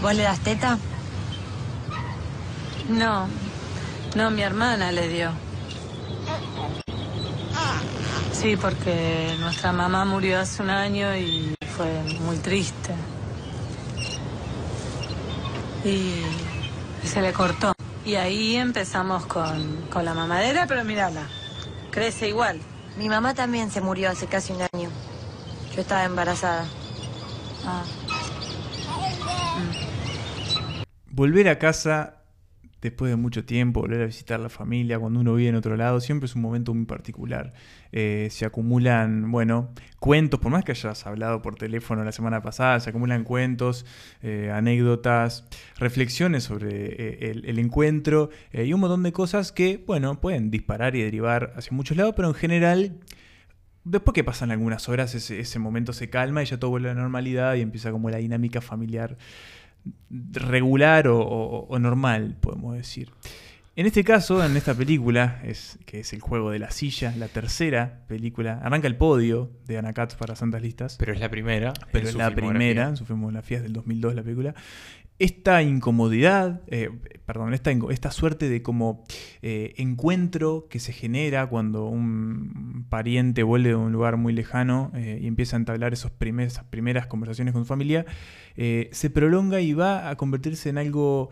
¿Vos 0.00 0.14
le 0.14 0.22
das 0.22 0.40
teta? 0.40 0.78
No, 2.88 3.26
no, 4.16 4.30
mi 4.30 4.42
hermana 4.42 4.92
le 4.92 5.08
dio. 5.08 5.30
Sí, 8.32 8.56
porque 8.56 9.34
nuestra 9.40 9.72
mamá 9.72 10.04
murió 10.04 10.38
hace 10.40 10.62
un 10.62 10.70
año 10.70 11.14
y 11.16 11.54
fue 11.76 12.02
muy 12.20 12.36
triste. 12.38 12.94
Y 15.84 16.22
se 17.08 17.22
le 17.22 17.32
cortó. 17.32 17.72
Y 18.04 18.14
ahí 18.14 18.56
empezamos 18.56 19.26
con, 19.26 19.88
con 19.90 20.04
la 20.04 20.14
mamadera, 20.14 20.66
pero 20.66 20.84
mírala, 20.84 21.22
crece 21.90 22.28
igual. 22.28 22.60
Mi 22.96 23.08
mamá 23.08 23.34
también 23.34 23.70
se 23.70 23.80
murió 23.80 24.10
hace 24.10 24.26
casi 24.26 24.52
un 24.52 24.62
año. 24.62 24.90
Yo 25.74 25.82
estaba 25.82 26.04
embarazada. 26.04 26.64
Ah. 27.64 27.84
Volver 31.10 31.48
a 31.48 31.58
casa 31.58 32.19
después 32.82 33.10
de 33.10 33.16
mucho 33.16 33.44
tiempo, 33.44 33.80
volver 33.80 34.02
a 34.02 34.06
visitar 34.06 34.40
la 34.40 34.48
familia, 34.48 34.98
cuando 34.98 35.20
uno 35.20 35.34
vive 35.34 35.50
en 35.50 35.54
otro 35.54 35.76
lado, 35.76 36.00
siempre 36.00 36.26
es 36.26 36.34
un 36.34 36.42
momento 36.42 36.72
muy 36.74 36.86
particular. 36.86 37.52
Eh, 37.92 38.28
se 38.30 38.46
acumulan, 38.46 39.30
bueno, 39.30 39.70
cuentos, 39.98 40.40
por 40.40 40.50
más 40.50 40.64
que 40.64 40.72
hayas 40.72 41.06
hablado 41.06 41.42
por 41.42 41.56
teléfono 41.56 42.04
la 42.04 42.12
semana 42.12 42.42
pasada, 42.42 42.80
se 42.80 42.90
acumulan 42.90 43.24
cuentos, 43.24 43.84
eh, 44.22 44.50
anécdotas, 44.52 45.46
reflexiones 45.76 46.44
sobre 46.44 46.68
eh, 46.70 47.30
el, 47.44 47.58
encuentro 47.58 48.30
y 48.52 48.72
un 48.72 48.80
montón 48.80 49.02
de 49.02 49.12
cosas 49.12 49.52
que, 49.52 49.82
bueno, 49.86 50.20
pueden 50.20 50.50
disparar 50.50 50.96
y 50.96 51.02
derivar 51.02 51.52
hacia 51.56 51.72
muchos 51.72 51.96
lados, 51.96 52.14
pero 52.16 52.28
en 52.28 52.34
general... 52.34 52.96
Después 53.82 54.14
que 54.14 54.22
pasan 54.22 54.50
algunas 54.50 54.90
horas, 54.90 55.14
ese, 55.14 55.40
ese 55.40 55.58
momento 55.58 55.94
se 55.94 56.10
calma 56.10 56.42
y 56.42 56.44
ya 56.44 56.58
todo 56.58 56.70
vuelve 56.70 56.90
a 56.90 56.94
la 56.94 57.00
normalidad 57.00 57.54
y 57.54 57.62
empieza 57.62 57.90
como 57.90 58.10
la 58.10 58.18
dinámica 58.18 58.60
familiar 58.60 59.16
regular 60.32 61.08
o, 61.08 61.18
o- 61.20 61.66
o 61.68 61.78
normal, 61.78 62.36
podemos 62.40 62.74
decir. 62.76 63.10
En 63.76 63.86
este 63.86 64.04
caso, 64.04 64.44
en 64.44 64.56
esta 64.56 64.74
película, 64.74 65.40
es, 65.44 65.78
que 65.86 66.00
es 66.00 66.12
el 66.12 66.20
juego 66.20 66.50
de 66.50 66.58
la 66.58 66.70
silla, 66.70 67.14
la 67.16 67.28
tercera 67.28 68.00
película, 68.08 68.60
arranca 68.62 68.88
el 68.88 68.96
podio 68.96 69.50
de 69.66 69.78
Anna 69.78 69.92
Katz 69.94 70.16
para 70.16 70.34
Santas 70.34 70.60
Listas. 70.60 70.96
Pero 70.98 71.14
es 71.14 71.20
la 71.20 71.30
primera. 71.30 71.72
Pero 71.92 72.08
es 72.08 72.14
la 72.14 72.26
primera, 72.34 72.88
en 72.88 72.96
su 72.96 73.06
filmografía 73.06 73.58
es 73.58 73.62
del 73.62 73.72
2002 73.72 74.14
la 74.16 74.22
película. 74.22 74.54
Esta 75.20 75.62
incomodidad, 75.62 76.62
eh, 76.68 76.88
perdón, 77.26 77.52
esta, 77.52 77.70
esta, 77.90 78.10
suerte 78.10 78.48
de 78.48 78.62
como 78.62 79.04
eh, 79.42 79.74
encuentro 79.76 80.66
que 80.70 80.80
se 80.80 80.94
genera 80.94 81.46
cuando 81.46 81.84
un 81.84 82.86
pariente 82.88 83.42
vuelve 83.42 83.68
de 83.68 83.74
un 83.74 83.92
lugar 83.92 84.16
muy 84.16 84.32
lejano 84.32 84.90
eh, 84.94 85.18
y 85.20 85.26
empieza 85.26 85.56
a 85.56 85.58
entablar 85.58 85.92
esos 85.92 86.10
esas 86.20 86.64
primeras 86.64 87.06
conversaciones 87.06 87.52
con 87.52 87.64
su 87.64 87.66
familia, 87.66 88.06
se 88.56 89.10
prolonga 89.10 89.60
y 89.60 89.74
va 89.74 90.08
a 90.08 90.16
convertirse 90.16 90.70
en 90.70 90.78
algo 90.78 91.28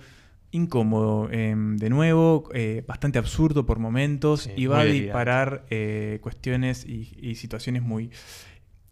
incómodo, 0.51 1.31
em, 1.31 1.79
de 1.79 1.88
nuevo, 1.88 2.51
bastante 2.87 3.18
absurdo 3.18 3.64
por 3.64 3.79
momentos 3.79 4.51
y 4.55 4.66
va 4.66 4.81
a 4.81 4.85
disparar 4.85 5.64
cuestiones 6.20 6.85
y, 6.85 7.37
situaciones 7.37 7.83
muy... 7.83 8.11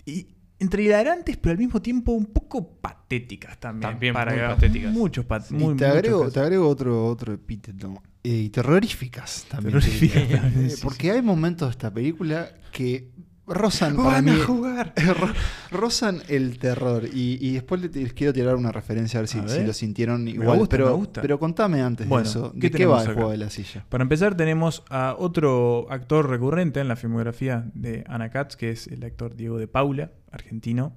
Y, 0.06 0.36
entre 0.59 0.83
hilarantes, 0.85 1.37
pero 1.37 1.53
al 1.53 1.59
mismo 1.59 1.81
tiempo 1.81 2.12
un 2.12 2.27
poco 2.27 2.79
patéticas 2.81 3.59
también. 3.59 3.90
También 3.92 4.14
para 4.14 4.33
muy 4.33 4.40
patéticas. 4.40 4.92
Muchos 4.92 5.27
te, 5.77 5.85
agrego, 5.85 6.31
te 6.31 6.40
agrego 6.40 6.69
otro, 6.69 7.07
otro 7.07 7.33
epíteto. 7.33 8.03
Eh, 8.23 8.29
y 8.29 8.49
terroríficas 8.51 9.47
también. 9.49 9.79
Terroríficas 9.79 10.81
porque 10.83 11.11
hay 11.11 11.23
momentos 11.23 11.69
de 11.69 11.73
esta 11.73 11.92
película 11.92 12.51
que 12.73 13.11
rozan 13.46 13.96
para 13.96 14.22
mí. 14.22 14.32
jugar. 14.44 14.92
rozan 15.70 16.22
el 16.28 16.59
terror. 16.59 17.04
Y, 17.12 17.52
después 17.52 17.80
les, 17.80 18.12
quiero 18.12 18.32
tirar 18.32 18.56
una 18.56 18.72
referencia 18.72 19.18
a 19.18 19.22
ver 19.22 19.28
si, 19.28 19.40
lo 19.40 19.72
sintieron 19.72 20.26
igual. 20.28 20.66
pero, 20.68 21.06
pero 21.12 21.38
contame 21.38 21.82
antes 21.82 22.09
de 22.09 22.22
eso. 22.22 22.52
¿De 22.54 22.70
qué, 22.70 22.87
va 22.87 23.02
el 23.02 23.14
juego 23.14 23.30
de 23.30 23.38
la 23.38 23.50
silla? 23.50 23.85
Para 23.88 24.02
empezar, 24.02 24.37
tenemos 24.37 24.82
a 24.90 25.14
otro 25.18 25.87
actor 25.90 26.28
recurrente 26.28 26.80
en 26.80 26.88
la 26.88 26.96
filmografía 26.96 27.64
de 27.74 28.04
Ana 28.09 28.30
Katz, 28.30 28.56
que 28.56 28.70
es 28.70 28.87
el 28.88 29.04
actor 29.04 29.37
Diego 29.37 29.59
de 29.59 29.68
Paula, 29.68 30.11
argentino, 30.30 30.92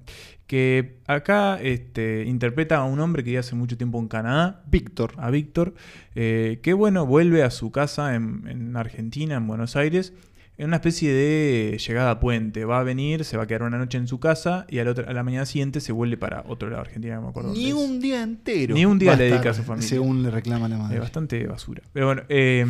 que 0.46 0.98
acá 1.06 1.58
este, 1.62 2.24
interpreta 2.26 2.78
a 2.78 2.84
un 2.84 3.00
hombre 3.00 3.24
que 3.24 3.32
ya 3.32 3.40
hace 3.40 3.54
mucho 3.54 3.76
tiempo 3.76 3.98
en 3.98 4.08
Canadá, 4.08 4.62
Víctor. 4.66 5.14
A 5.18 5.30
Víctor, 5.30 5.74
eh, 6.14 6.60
que 6.62 6.72
bueno, 6.72 7.06
vuelve 7.06 7.42
a 7.42 7.50
su 7.50 7.70
casa 7.70 8.14
en, 8.14 8.46
en 8.48 8.76
Argentina, 8.76 9.36
en 9.36 9.46
Buenos 9.46 9.76
Aires 9.76 10.12
en 10.60 10.66
una 10.66 10.76
especie 10.76 11.10
de 11.10 11.78
llegada 11.78 12.10
a 12.10 12.20
puente. 12.20 12.66
Va 12.66 12.80
a 12.80 12.82
venir, 12.82 13.24
se 13.24 13.38
va 13.38 13.44
a 13.44 13.46
quedar 13.46 13.62
una 13.62 13.78
noche 13.78 13.96
en 13.96 14.06
su 14.06 14.20
casa 14.20 14.66
y 14.68 14.78
a 14.78 14.84
la 14.84 15.22
mañana 15.22 15.46
siguiente 15.46 15.80
se 15.80 15.90
vuelve 15.90 16.18
para 16.18 16.44
otro 16.46 16.68
lado 16.68 16.82
de 16.82 16.88
Argentina, 16.88 17.14
no 17.14 17.22
me 17.22 17.28
acuerdo. 17.28 17.54
Ni 17.54 17.72
un 17.72 17.98
día 17.98 18.22
entero. 18.22 18.74
Ni 18.74 18.84
un 18.84 18.98
día 18.98 19.16
le 19.16 19.30
dedica 19.30 19.50
a 19.50 19.54
su 19.54 19.62
familia. 19.62 19.88
Según 19.88 20.22
le 20.22 20.30
reclama 20.30 20.68
la 20.68 20.76
madre. 20.76 20.96
Es 20.96 21.00
bastante 21.00 21.46
basura. 21.46 21.82
Pero 21.94 22.06
bueno, 22.08 22.24
eh, 22.28 22.66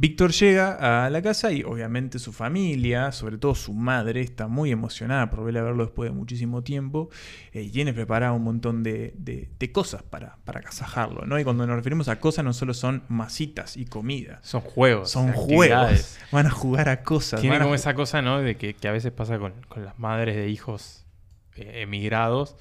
Víctor 0.00 0.32
llega 0.32 1.04
a 1.04 1.10
la 1.10 1.20
casa 1.20 1.52
y 1.52 1.62
obviamente 1.62 2.18
su 2.18 2.32
familia, 2.32 3.12
sobre 3.12 3.36
todo 3.36 3.54
su 3.54 3.74
madre, 3.74 4.22
está 4.22 4.46
muy 4.46 4.70
emocionada 4.70 5.28
por 5.28 5.44
verle 5.44 5.60
a 5.60 5.62
verlo 5.62 5.84
después 5.84 6.10
de 6.10 6.16
muchísimo 6.16 6.62
tiempo 6.62 7.10
eh, 7.52 7.64
y 7.64 7.68
tiene 7.68 7.92
preparado 7.92 8.32
un 8.32 8.42
montón 8.42 8.82
de, 8.82 9.50
cosas 9.74 10.02
para, 10.02 10.38
para 10.46 10.60
agasajarlo. 10.60 11.26
¿no? 11.26 11.38
Y 11.38 11.44
cuando 11.44 11.66
nos 11.66 11.76
referimos 11.76 12.08
a 12.08 12.18
cosas 12.18 12.46
no 12.46 12.54
solo 12.54 12.72
son 12.72 13.02
masitas 13.08 13.76
y 13.76 13.84
comida. 13.84 14.38
Son 14.42 14.62
juegos. 14.62 15.10
Son 15.10 15.34
juegos. 15.34 16.16
Van 16.32 16.46
a 16.46 16.50
jugar 16.50 16.88
a 16.88 17.02
cosas. 17.02 17.42
Tiene 17.42 17.60
como 17.60 17.74
esa 17.74 17.92
cosa 17.92 18.22
¿no? 18.22 18.40
de 18.40 18.56
que, 18.56 18.88
a 18.88 18.92
veces 18.92 19.12
pasa 19.12 19.38
con, 19.38 19.52
las 19.76 19.98
madres 19.98 20.34
de 20.34 20.48
hijos 20.48 21.04
eh, 21.56 21.82
emigrados 21.82 22.56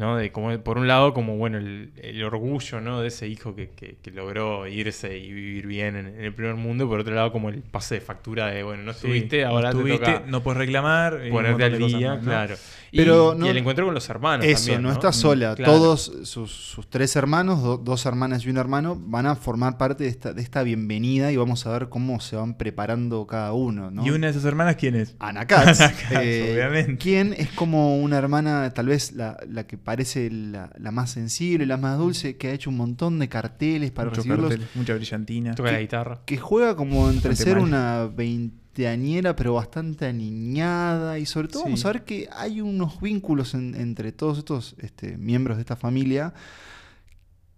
¿no? 0.00 0.16
De 0.16 0.32
como, 0.32 0.58
por 0.60 0.78
un 0.78 0.88
lado, 0.88 1.14
como 1.14 1.36
bueno, 1.36 1.58
el, 1.58 2.24
orgullo, 2.24 2.80
¿no? 2.80 3.00
De 3.00 3.08
ese 3.08 3.28
hijo 3.28 3.54
que, 3.54 3.70
logró 4.12 4.66
irse 4.66 5.16
y 5.18 5.32
vivir 5.32 5.66
bien 5.66 5.94
en, 5.94 6.06
el 6.20 6.34
primer 6.34 6.56
mundo, 6.56 6.88
por 6.88 7.00
otro 7.00 7.14
lado, 7.14 7.30
como 7.30 7.50
el 7.50 7.62
pase 7.62 7.96
de 7.96 8.00
factura 8.00 8.48
de, 8.48 8.62
bueno, 8.62 8.82
no 8.82 8.90
estuviste, 8.90 9.44
ahora 9.44 9.72
no 9.72 9.84
te 9.84 10.20
no 10.26 10.42
puedes 10.42 10.58
reclamar. 10.58 11.20
Ponerte 11.30 11.64
al 11.64 11.78
día, 11.78 12.18
claro. 12.22 12.56
Pero 12.92 13.36
y, 13.38 13.48
el 13.48 13.56
encuentro 13.56 13.84
con 13.84 13.94
los 13.94 14.08
hermanos. 14.08 14.46
Eso, 14.46 14.78
no, 14.78 14.90
está 14.90 15.12
sola. 15.12 15.54
Todos 15.54 16.12
sus, 16.24 16.78
tres 16.88 17.16
hermanos, 17.16 17.84
dos 17.84 18.06
hermanas 18.06 18.44
y 18.44 18.50
un 18.50 18.56
hermano, 18.56 18.96
van 19.00 19.26
a 19.26 19.36
formar 19.36 19.78
parte 19.78 20.04
de 20.04 20.10
esta, 20.10 20.32
de 20.32 20.42
esta 20.42 20.62
bienvenida 20.62 21.32
y 21.32 21.36
vamos 21.36 21.66
a 21.66 21.72
ver 21.72 21.88
cómo 21.88 22.20
se 22.20 22.36
van 22.36 22.56
preparando 22.56 23.26
cada 23.26 23.52
uno. 23.52 23.90
¿Y 24.04 24.10
una 24.10 24.26
de 24.26 24.32
esas 24.32 24.44
hermanas 24.44 24.76
quién 24.76 24.96
es? 24.96 25.14
Ana 25.18 25.46
Katz. 25.46 25.80
Eh, 26.10 26.52
obviamente. 26.52 26.96
¿Quién 26.98 27.34
es 27.36 27.50
como 27.52 27.98
una 27.98 28.18
hermana, 28.18 28.72
tal 28.74 28.86
vez 28.86 29.12
la, 29.12 29.36
que 29.66 29.78
parece 29.78 30.28
la, 30.30 30.70
más 30.90 31.10
sensible, 31.10 31.66
la 31.66 31.76
más 31.76 31.98
dulce, 31.98 32.36
que 32.36 32.48
ha 32.48 32.52
hecho 32.52 32.70
un 32.70 32.76
montón 32.76 33.18
de 33.18 33.28
carteles 33.28 33.90
para 33.90 34.10
recibirlos? 34.10 34.54
mucha 34.74 34.94
brillantina. 34.94 35.54
Toca 35.54 35.72
la 35.72 35.80
guitarra. 35.80 36.20
Que 36.26 36.36
juega 36.36 36.74
como 36.74 37.08
entre 37.10 37.36
ser 37.36 37.58
una 37.58 38.06
20 38.06 38.59
añera, 38.86 39.36
pero 39.36 39.54
bastante 39.54 40.06
aniñada. 40.06 41.18
Y 41.18 41.26
sobre 41.26 41.48
todo 41.48 41.64
vamos 41.64 41.84
a 41.84 41.92
ver 41.92 42.04
que 42.04 42.28
hay 42.32 42.60
unos 42.60 43.00
vínculos 43.00 43.54
entre 43.54 44.12
todos 44.12 44.38
estos 44.38 44.76
este, 44.78 45.16
miembros 45.18 45.56
de 45.56 45.62
esta 45.62 45.76
familia. 45.76 46.32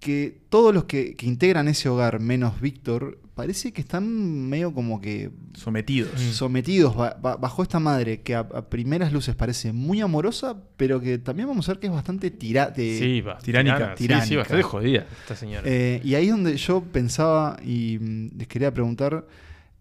Que 0.00 0.40
todos 0.48 0.74
los 0.74 0.84
que, 0.84 1.16
integran 1.22 1.68
ese 1.68 1.88
hogar, 1.88 2.18
menos 2.18 2.60
Víctor, 2.60 3.20
parece 3.36 3.72
que 3.72 3.80
están 3.80 4.48
medio 4.48 4.74
como 4.74 5.00
que. 5.00 5.30
Sometidos. 5.54 6.12
Mm. 6.14 6.32
Sometidos 6.32 6.96
bajo 6.96 7.62
esta 7.62 7.78
madre 7.78 8.20
que 8.22 8.34
a, 8.34 8.48
primeras 8.68 9.12
luces 9.12 9.36
parece 9.36 9.72
muy 9.72 10.00
amorosa, 10.00 10.56
pero 10.76 11.00
que 11.00 11.18
también 11.18 11.46
vamos 11.46 11.68
a 11.68 11.72
ver 11.72 11.78
que 11.78 11.86
es 11.86 11.92
bastante 11.92 12.32
tira, 12.32 12.72
tiránica. 12.72 13.94
Sí, 13.96 14.34
bastante 14.34 14.62
jodida 14.64 15.06
esta 15.20 15.36
señora. 15.36 15.62
Eh, 15.66 16.00
y 16.02 16.16
ahí 16.16 16.24
es 16.24 16.32
donde 16.32 16.56
yo 16.56 16.80
pensaba 16.80 17.56
y 17.64 17.98
mm, 18.00 18.38
les 18.38 18.48
quería 18.48 18.74
preguntar 18.74 19.24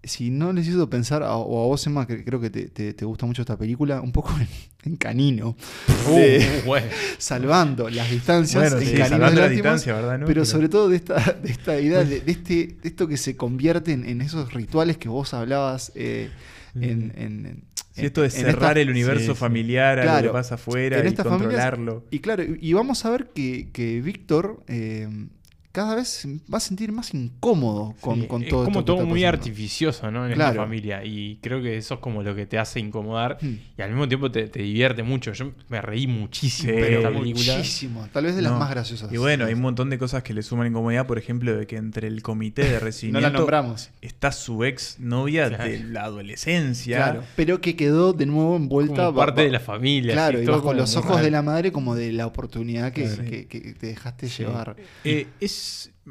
si 0.03 0.31
no 0.31 0.51
les 0.51 0.67
hizo 0.67 0.89
pensar, 0.89 1.21
o 1.21 1.27
a 1.27 1.67
vos, 1.67 1.85
Emma, 1.85 2.07
que 2.07 2.23
creo 2.23 2.39
que 2.39 2.49
te, 2.49 3.05
gusta 3.05 3.25
mucho 3.25 3.43
esta 3.43 3.57
película, 3.57 4.01
un 4.01 4.11
poco 4.11 4.33
en, 4.83 4.95
Canino. 4.97 5.55
Uh, 6.09 6.75
salvando 7.19 7.87
las 7.89 8.09
distancias. 8.09 8.73
en 8.73 9.07
salvando 9.07 9.41
la 9.41 9.49
distancia, 9.49 9.93
¿verdad? 9.93 10.21
pero, 10.25 10.43
sobre 10.43 10.69
todo 10.69 10.89
de 10.89 10.95
esta, 10.95 11.19
de 11.43 11.51
esta 11.51 11.79
idea, 11.79 12.03
de, 12.03 12.23
este, 12.25 12.77
esto 12.83 13.07
que 13.07 13.17
se 13.17 13.37
convierte 13.37 13.91
en, 13.91 14.21
esos 14.21 14.53
rituales 14.53 14.97
que 14.97 15.07
vos 15.07 15.35
hablabas 15.35 15.91
eh, 15.93 16.31
en, 16.73 17.63
esto 17.95 18.23
de 18.23 18.31
cerrar 18.31 18.79
el 18.79 18.89
universo 18.89 19.35
familiar 19.35 19.99
a 19.99 20.21
lo 20.21 20.29
que 20.29 20.33
pasa 20.33 20.55
afuera 20.55 21.07
y 21.07 21.13
controlarlo. 21.13 22.05
y 22.09 22.19
claro, 22.19 22.43
y 22.43 22.73
vamos 22.73 23.05
a 23.05 23.11
ver 23.11 23.27
que, 23.35 23.69
que 23.71 24.01
Víctor... 24.01 24.63
Eh, 24.67 25.07
cada 25.71 25.95
vez 25.95 26.27
va 26.53 26.57
a 26.57 26.61
sentir 26.61 26.91
más 26.91 27.13
incómodo 27.13 27.95
con, 28.01 28.25
con 28.27 28.45
todo 28.45 28.63
Es 28.63 28.65
como 28.65 28.83
todo 28.83 29.05
muy 29.05 29.23
artificioso, 29.23 30.11
¿no? 30.11 30.27
En 30.27 30.37
la 30.37 30.53
familia. 30.53 31.05
Y 31.05 31.37
creo 31.41 31.61
que 31.61 31.77
eso 31.77 31.95
es 31.95 31.99
como 32.01 32.23
lo 32.23 32.35
que 32.35 32.45
te 32.45 32.59
hace 32.59 32.79
incomodar. 32.79 33.37
Hmm. 33.41 33.57
Y 33.77 33.81
al 33.81 33.89
mismo 33.89 34.07
tiempo 34.07 34.29
te, 34.29 34.47
divierte 34.47 35.03
mucho. 35.03 35.31
Yo 35.31 35.51
me 35.69 35.81
reí 35.81 36.07
muchísimo 36.07 36.73
de 36.73 36.97
esta 36.97 37.09
película. 37.09 37.57
Muchísimo. 37.57 38.07
Tal 38.11 38.25
vez 38.25 38.35
de 38.35 38.41
las 38.41 38.53
más 38.53 38.69
graciosas. 38.69 39.11
Y 39.13 39.17
bueno, 39.17 39.45
hay 39.45 39.53
un 39.53 39.61
montón 39.61 39.89
de 39.89 39.97
cosas 39.97 40.23
que 40.23 40.33
le 40.33 40.43
suman 40.43 40.67
incomodidad. 40.67 41.07
Por 41.07 41.17
ejemplo, 41.17 41.55
de 41.55 41.65
que 41.65 41.77
entre 41.77 42.07
el 42.07 42.21
comité 42.21 42.63
de 42.63 42.79
recibimiento. 42.81 43.27
no 43.27 43.31
la 43.33 43.39
nombramos. 43.39 43.91
Está 44.01 44.33
su 44.33 44.65
ex 44.65 44.99
novia 44.99 45.49
de 45.49 45.83
la 45.83 46.03
adolescencia. 46.03 46.97
Claro. 46.97 47.23
Pero 47.37 47.61
que 47.61 47.77
quedó 47.77 48.11
de 48.11 48.25
nuevo 48.25 48.57
envuelta. 48.57 49.05
Como 49.05 49.15
parte 49.15 49.43
de 49.43 49.51
la 49.51 49.61
familia. 49.61 50.13
Claro, 50.13 50.41
y 50.41 50.45
bajo 50.45 50.73
los 50.73 50.97
ojos 50.97 51.21
de 51.21 51.31
la 51.31 51.41
madre, 51.41 51.71
como 51.71 51.95
de 51.95 52.11
la 52.11 52.27
oportunidad 52.27 52.91
que, 52.91 53.05
te 53.79 53.87
dejaste 53.87 54.27
llevar. 54.27 54.75
Eh, 55.03 55.27
es 55.39 55.60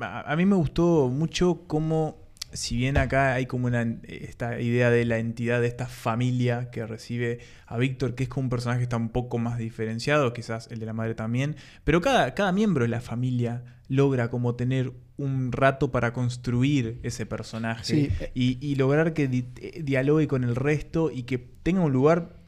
a 0.00 0.36
mí 0.36 0.46
me 0.46 0.56
gustó 0.56 1.08
mucho 1.08 1.64
cómo, 1.66 2.28
si 2.52 2.76
bien 2.76 2.96
acá 2.96 3.34
hay 3.34 3.46
como 3.46 3.66
una, 3.66 3.82
esta 4.04 4.60
idea 4.60 4.90
de 4.90 5.04
la 5.04 5.18
entidad 5.18 5.60
de 5.60 5.66
esta 5.66 5.86
familia 5.86 6.70
que 6.70 6.86
recibe 6.86 7.40
a 7.66 7.76
Víctor, 7.76 8.14
que 8.14 8.24
es 8.24 8.28
como 8.28 8.44
un 8.44 8.50
personaje 8.50 8.80
que 8.80 8.84
está 8.84 8.96
un 8.96 9.10
poco 9.10 9.38
más 9.38 9.58
diferenciado, 9.58 10.32
quizás 10.32 10.68
el 10.70 10.78
de 10.78 10.86
la 10.86 10.92
madre 10.92 11.14
también, 11.14 11.56
pero 11.84 12.00
cada, 12.00 12.34
cada 12.34 12.52
miembro 12.52 12.84
de 12.84 12.88
la 12.88 13.00
familia 13.00 13.64
logra 13.88 14.30
como 14.30 14.54
tener 14.54 14.92
un 15.20 15.52
rato 15.52 15.90
para 15.90 16.12
construir 16.12 16.98
ese 17.02 17.26
personaje 17.26 18.10
y, 18.34 18.74
lograr 18.76 19.12
que 19.12 19.28
dialogue 19.28 20.26
con 20.26 20.44
el 20.44 20.56
resto 20.56 21.10
y 21.10 21.24
que 21.24 21.38
tenga 21.38 21.82
un 21.82 21.92
lugar 21.92 22.39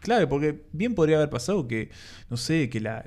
Claro, 0.00 0.28
porque 0.28 0.64
bien 0.72 0.94
podría 0.94 1.16
haber 1.16 1.28
pasado 1.28 1.68
que, 1.68 1.90
no 2.30 2.36
sé, 2.36 2.70
que 2.70 2.80
la, 2.80 3.04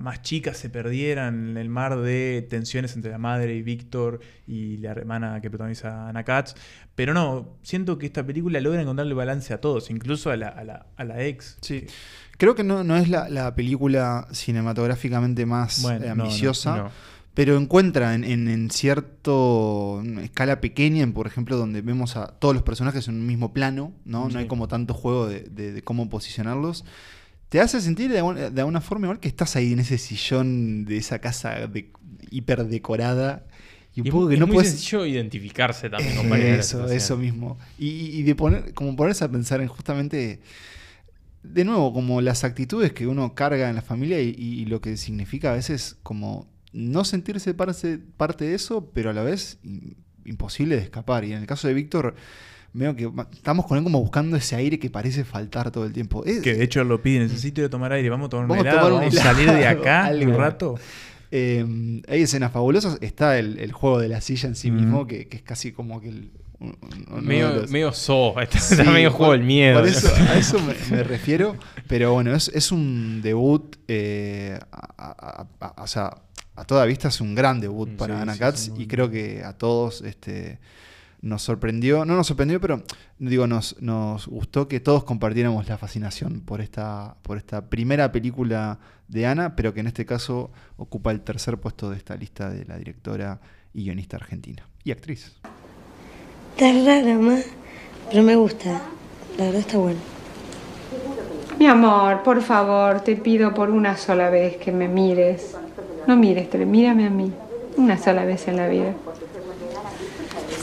más 0.00 0.22
chica 0.22 0.54
se 0.54 0.70
perdiera 0.70 1.28
en 1.28 1.56
el 1.56 1.68
mar 1.68 1.98
de 2.00 2.46
tensiones 2.48 2.94
entre 2.94 3.10
la 3.10 3.18
madre 3.18 3.54
y 3.56 3.62
Víctor 3.62 4.20
y 4.46 4.76
la 4.78 4.92
hermana 4.92 5.40
que 5.40 5.50
protagoniza 5.50 6.08
Ana 6.08 6.24
Katz. 6.24 6.54
Pero 6.94 7.14
no, 7.14 7.56
siento 7.62 7.98
que 7.98 8.06
esta 8.06 8.24
película 8.24 8.60
logra 8.60 8.80
encontrarle 8.80 9.14
balance 9.14 9.52
a 9.52 9.60
todos, 9.60 9.90
incluso 9.90 10.30
a 10.30 10.36
la, 10.36 10.48
a 10.96 11.04
la, 11.04 11.22
ex. 11.24 11.58
Sí. 11.62 11.86
Creo 12.38 12.54
que 12.54 12.62
no, 12.62 12.84
no 12.84 12.96
es 12.96 13.08
la, 13.08 13.54
película 13.54 14.28
cinematográficamente 14.30 15.46
más 15.46 15.84
eh, 15.84 16.08
ambiciosa 16.08 16.90
pero 17.34 17.56
encuentra 17.56 18.14
en, 18.14 18.24
en, 18.24 18.70
cierto 18.70 20.02
escala 20.20 20.60
pequeña, 20.60 21.02
en, 21.02 21.12
por 21.12 21.26
ejemplo, 21.26 21.56
donde 21.56 21.80
vemos 21.80 22.16
a 22.16 22.26
todos 22.26 22.54
los 22.54 22.64
personajes 22.64 23.06
en 23.08 23.14
un 23.14 23.26
mismo 23.26 23.52
plano, 23.52 23.92
¿no? 24.04 24.28
No 24.28 24.38
hay 24.38 24.46
como 24.46 24.66
tanto 24.66 24.94
juego 24.94 25.28
de, 25.28 25.82
cómo 25.84 26.08
posicionarlos. 26.10 26.84
Te 27.48 27.60
hace 27.60 27.80
sentir 27.80 28.10
de, 28.10 28.18
alguna 28.18 28.80
forma 28.80 29.06
igual 29.06 29.20
que 29.20 29.28
estás 29.28 29.56
ahí 29.56 29.72
en 29.72 29.80
ese 29.80 29.98
sillón 29.98 30.84
de 30.84 30.96
esa 30.96 31.20
casa 31.20 31.66
de, 31.66 31.92
hiper 32.30 32.64
decorada 32.64 33.44
Y 33.94 34.00
un 34.00 34.06
Y 34.06 34.10
poco 34.10 34.28
que 34.28 34.34
es 34.34 34.40
no 34.40 34.46
muy 34.46 34.54
puedes. 34.54 34.70
sencillo 34.70 35.06
identificarse 35.06 35.88
también 35.88 36.16
con 36.16 36.30
de 36.30 36.58
Eso, 36.58 36.86
eso 36.86 37.16
mismo. 37.16 37.58
Y, 37.78 37.88
y 38.18 38.22
de 38.24 38.34
poner, 38.34 38.74
como 38.74 38.96
ponerse 38.96 39.24
a 39.24 39.30
pensar 39.30 39.60
en 39.60 39.68
justamente, 39.68 40.40
de 41.44 41.64
nuevo, 41.64 41.92
como 41.92 42.20
las 42.20 42.42
actitudes 42.42 42.92
que 42.92 43.06
uno 43.06 43.34
carga 43.34 43.68
en 43.68 43.76
la 43.76 43.82
familia 43.82 44.20
y, 44.20 44.30
y 44.30 44.64
lo 44.66 44.80
que 44.80 44.96
significa 44.96 45.52
a 45.52 45.54
veces 45.54 45.96
como 46.02 46.48
no 46.72 47.04
sentirse 47.04 47.54
parte, 47.54 47.98
parte 48.16 48.44
de 48.46 48.54
eso, 48.54 48.90
pero 48.94 49.10
a 49.10 49.12
la 49.12 49.22
vez 49.22 49.58
im- 49.64 49.94
imposible 50.24 50.76
de 50.76 50.82
escapar. 50.82 51.24
Y 51.24 51.32
en 51.32 51.38
el 51.40 51.46
caso 51.46 51.66
de 51.68 51.74
Víctor, 51.74 52.14
veo 52.72 52.94
que 52.94 53.10
estamos 53.32 53.66
con 53.66 53.78
él 53.78 53.84
como 53.84 54.00
buscando 54.00 54.36
ese 54.36 54.54
aire 54.56 54.78
que 54.78 54.90
parece 54.90 55.24
faltar 55.24 55.70
todo 55.72 55.84
el 55.86 55.92
tiempo. 55.92 56.24
Es- 56.24 56.40
Que 56.40 56.54
de 56.54 56.62
hecho 56.64 56.80
él 56.82 56.88
lo 56.88 57.02
pide, 57.02 57.20
necesito 57.20 57.60
ir 57.60 57.66
a 57.66 57.70
tomar 57.70 57.92
aire, 57.92 58.08
vamos 58.10 58.26
a 58.26 58.30
tomar 58.30 58.44
un 58.44 58.48
Vamos 58.50 58.64
helado, 58.64 58.78
tomar 58.78 58.92
un 58.92 58.98
vamos 59.00 59.16
a 59.18 59.22
salir 59.22 59.50
de 59.50 59.66
acá 59.66 60.04
algo. 60.06 60.30
un 60.32 60.36
rato. 60.38 60.74
Eh, 61.32 61.64
hay 62.08 62.22
escenas 62.22 62.52
fabulosas. 62.52 62.98
Está 63.00 63.38
el, 63.38 63.58
el 63.58 63.72
juego 63.72 63.98
de 64.00 64.08
la 64.08 64.20
silla 64.20 64.48
en 64.48 64.56
sí 64.56 64.70
mismo, 64.70 65.06
que, 65.06 65.28
que 65.28 65.36
es 65.38 65.42
casi 65.42 65.72
como 65.72 66.00
que 66.00 66.08
el. 66.08 66.30
un- 66.58 66.76
un- 66.82 67.04
uno 67.08 67.16
de 67.16 67.22
Medio, 67.22 67.50
los- 67.54 67.70
medio 67.70 67.92
so, 67.92 68.38
está, 68.40 68.58
Sí, 68.60 68.74
está 68.74 68.90
medio 68.90 69.10
juego 69.12 69.32
del 69.32 69.42
miedo. 69.44 69.78
por 69.80 69.88
eso- 69.88 70.12
a 70.14 70.36
eso 70.36 70.58
me, 70.60 70.74
me 70.96 71.02
refiero. 71.04 71.56
Pero 71.88 72.12
bueno, 72.12 72.34
es, 72.34 72.48
es 72.54 72.70
un 72.72 73.20
debut. 73.22 73.76
eh, 73.88 74.58
a, 74.72 74.86
a- 74.98 75.46
a- 75.60 75.82
o 75.82 75.86
sea, 75.86 76.16
a 76.60 76.64
toda 76.64 76.84
vista 76.84 77.08
es 77.08 77.20
un 77.20 77.34
gran 77.34 77.60
debut 77.60 77.90
Mm, 77.90 77.96
para 77.96 78.16
sí, 78.16 78.22
Ana 78.22 78.32
sí, 78.34 78.38
Katz. 78.38 78.58
sí, 78.60 78.72
y 78.76 78.86
creo 78.86 79.10
que 79.10 79.42
a 79.44 79.52
todos 79.54 80.02
este, 80.02 80.58
nos 81.22 81.42
sorprendió. 81.42 82.04
No 82.04 82.16
nos 82.16 82.26
sorprendió, 82.26 82.60
pero 82.60 82.82
digo, 83.18 83.46
nos, 83.46 83.76
nos 83.80 84.26
gustó 84.26 84.68
que 84.68 84.80
todos 84.80 85.04
compartiéramos 85.04 85.68
la 85.68 85.78
fascinación 85.78 86.40
por 86.40 86.60
esta, 86.60 87.16
por 87.22 87.36
esta 87.38 87.68
primera 87.68 88.12
película 88.12 88.78
de 89.08 89.26
Ana, 89.26 89.56
pero 89.56 89.74
que 89.74 89.80
en 89.80 89.86
este 89.88 90.06
caso 90.06 90.50
ocupa 90.76 91.10
el 91.10 91.20
tercer 91.22 91.58
puesto 91.58 91.90
de 91.90 91.96
esta 91.96 92.16
lista 92.16 92.50
de 92.50 92.64
la 92.64 92.76
directora 92.76 93.40
y 93.74 93.84
guionista 93.84 94.16
argentina. 94.16 94.66
Y 94.84 94.92
actriz. 94.92 95.32
Está 96.56 96.72
rara, 96.84 97.18
ma. 97.18 97.38
Pero 98.10 98.22
me 98.22 98.36
gusta. 98.36 98.80
La 99.38 99.44
verdad 99.46 99.60
está 99.60 99.78
bueno. 99.78 100.00
Mi 101.58 101.66
amor, 101.66 102.22
por 102.22 102.40
favor, 102.42 103.02
te 103.02 103.16
pido 103.16 103.52
por 103.52 103.70
una 103.70 103.96
sola 103.96 104.30
vez 104.30 104.56
que 104.56 104.72
me 104.72 104.88
mires. 104.88 105.56
No 106.06 106.16
mires, 106.16 106.48
mírame 106.66 107.06
a 107.06 107.10
mí. 107.10 107.32
Una 107.76 107.98
sola 107.98 108.24
vez 108.24 108.46
en 108.48 108.56
la 108.56 108.66
vida. 108.68 108.92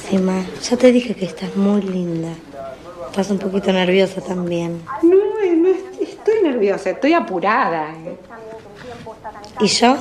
Sí, 0.10 0.18
ma. 0.18 0.44
Ya 0.70 0.78
te 0.78 0.92
dije 0.92 1.16
que 1.16 1.26
estás 1.26 1.56
muy 1.56 1.82
linda. 1.82 2.30
Estás 3.10 3.30
un 3.32 3.40
poquito 3.40 3.72
nerviosa 3.72 4.22
también. 4.22 4.82
No, 5.02 5.16
eh, 5.44 5.56
no 5.56 5.70
est- 5.70 6.02
estoy 6.02 6.42
nerviosa, 6.44 6.92
estoy 6.92 7.14
apurada. 7.14 7.90
eh. 8.06 8.18
¿Y 9.60 9.68
yo? 9.68 9.98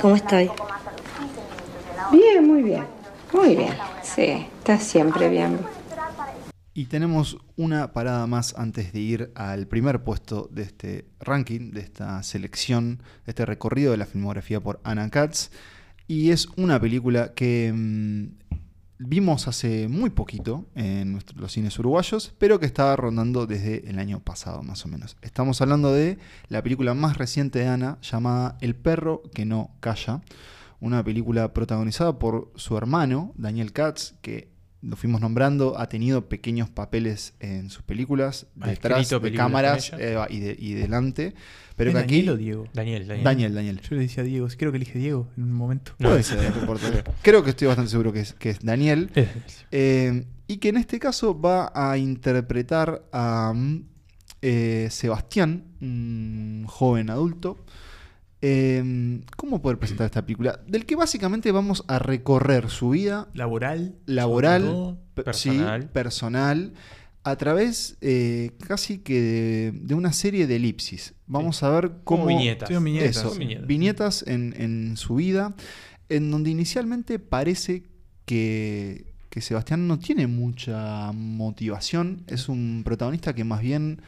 ¿Cómo 0.00 0.16
estoy? 0.16 0.50
Bien, 2.10 2.46
muy 2.46 2.62
bien. 2.62 2.86
Muy 3.32 3.54
bien. 3.56 3.74
Sí, 4.02 4.46
estás 4.58 4.82
siempre 4.82 5.28
bien. 5.28 5.58
Y 6.74 6.86
tenemos 6.86 7.36
una 7.56 7.92
parada 7.92 8.26
más 8.26 8.54
antes 8.56 8.94
de 8.94 9.00
ir 9.00 9.32
al 9.34 9.66
primer 9.66 10.04
puesto 10.04 10.48
de 10.50 10.62
este 10.62 11.04
ranking, 11.20 11.72
de 11.72 11.80
esta 11.80 12.22
selección, 12.22 13.02
de 13.26 13.32
este 13.32 13.44
recorrido 13.44 13.90
de 13.90 13.98
la 13.98 14.06
filmografía 14.06 14.58
por 14.58 14.80
Anna 14.82 15.10
Katz. 15.10 15.50
Y 16.08 16.30
es 16.30 16.48
una 16.56 16.80
película 16.80 17.34
que 17.34 17.70
mm, 17.74 18.26
vimos 18.98 19.48
hace 19.48 19.86
muy 19.88 20.08
poquito 20.08 20.64
en 20.74 21.18
los 21.36 21.52
cines 21.52 21.78
uruguayos, 21.78 22.34
pero 22.38 22.58
que 22.58 22.66
estaba 22.66 22.96
rondando 22.96 23.46
desde 23.46 23.88
el 23.90 23.98
año 23.98 24.20
pasado 24.20 24.62
más 24.62 24.86
o 24.86 24.88
menos. 24.88 25.18
Estamos 25.20 25.60
hablando 25.60 25.92
de 25.92 26.16
la 26.48 26.62
película 26.62 26.94
más 26.94 27.18
reciente 27.18 27.58
de 27.58 27.68
Ana, 27.68 27.98
llamada 28.00 28.56
El 28.62 28.76
perro 28.76 29.22
que 29.34 29.44
no 29.44 29.72
calla. 29.80 30.22
Una 30.80 31.04
película 31.04 31.52
protagonizada 31.52 32.18
por 32.18 32.50
su 32.56 32.78
hermano, 32.78 33.34
Daniel 33.36 33.72
Katz, 33.72 34.14
que 34.22 34.51
lo 34.82 34.96
fuimos 34.96 35.20
nombrando, 35.20 35.78
ha 35.78 35.88
tenido 35.88 36.28
pequeños 36.28 36.68
papeles 36.68 37.34
en 37.40 37.70
sus 37.70 37.82
películas, 37.84 38.46
Ha 38.60 38.68
detrás 38.68 39.08
de 39.08 39.20
películas 39.20 39.44
cámaras 39.46 39.92
eh, 39.98 40.18
y, 40.28 40.40
de- 40.40 40.56
y 40.58 40.74
delante. 40.74 41.34
Pero 41.76 41.90
¿Es 41.90 41.96
que 41.96 42.02
aquí... 42.02 42.14
Daniel 42.16 42.30
o 42.30 42.36
Diego? 42.36 42.64
Daniel, 42.74 43.06
Daniel. 43.06 43.24
Daniel, 43.24 43.54
Daniel. 43.54 43.80
Yo 43.80 43.94
le 43.96 44.02
decía 44.02 44.22
Diego, 44.24 44.46
creo 44.58 44.70
que 44.72 44.76
elige 44.76 44.98
Diego 44.98 45.28
en 45.36 45.44
un 45.44 45.52
momento. 45.52 45.92
No, 45.98 46.08
Puede 46.10 46.20
es- 46.20 46.26
ser, 46.26 46.50
no 46.54 46.60
importa. 46.60 46.86
Creo 47.22 47.42
que 47.44 47.50
estoy 47.50 47.68
bastante 47.68 47.90
seguro 47.90 48.12
que 48.12 48.20
es, 48.20 48.32
que 48.34 48.50
es 48.50 48.60
Daniel. 48.60 49.10
Eh, 49.70 50.26
y 50.48 50.56
que 50.58 50.68
en 50.68 50.76
este 50.76 50.98
caso 50.98 51.40
va 51.40 51.72
a 51.74 51.96
interpretar 51.96 53.04
a 53.12 53.52
mm, 53.54 53.84
eh, 54.42 54.88
Sebastián, 54.90 55.64
un 55.80 56.64
joven 56.66 57.08
adulto. 57.08 57.64
Eh, 58.44 59.20
¿Cómo 59.36 59.62
poder 59.62 59.78
presentar 59.78 60.06
esta 60.06 60.22
película? 60.22 60.60
Del 60.66 60.84
que 60.84 60.96
básicamente 60.96 61.52
vamos 61.52 61.84
a 61.86 61.98
recorrer 62.00 62.68
su 62.70 62.90
vida 62.90 63.28
Laboral. 63.34 63.94
laboral, 64.06 64.62
todo. 64.62 64.98
Personal. 65.14 65.82
sí, 65.82 65.88
personal, 65.92 66.72
a 67.22 67.36
través 67.36 67.96
eh, 68.00 68.50
casi 68.66 68.98
que 68.98 69.20
de, 69.20 69.72
de 69.74 69.94
una 69.94 70.12
serie 70.12 70.46
de 70.48 70.56
elipsis. 70.56 71.14
Vamos 71.26 71.62
a 71.62 71.70
ver 71.70 71.92
Como 72.04 72.24
cómo... 72.24 72.26
viñetas. 72.26 72.68
Sí, 72.68 72.74
viñetas. 72.76 73.16
Eso, 73.16 73.34
viñetas 73.64 74.24
en, 74.26 74.54
en 74.58 74.96
su 74.96 75.14
vida, 75.14 75.54
en 76.08 76.30
donde 76.32 76.50
inicialmente 76.50 77.18
parece 77.20 77.84
que, 78.24 79.11
que 79.32 79.40
Sebastián 79.40 79.88
no 79.88 79.98
tiene 79.98 80.26
mucha 80.26 81.10
motivación, 81.12 82.22
es 82.26 82.50
un 82.50 82.82
protagonista 82.84 83.34
que 83.34 83.44
más 83.44 83.62
bien 83.62 84.02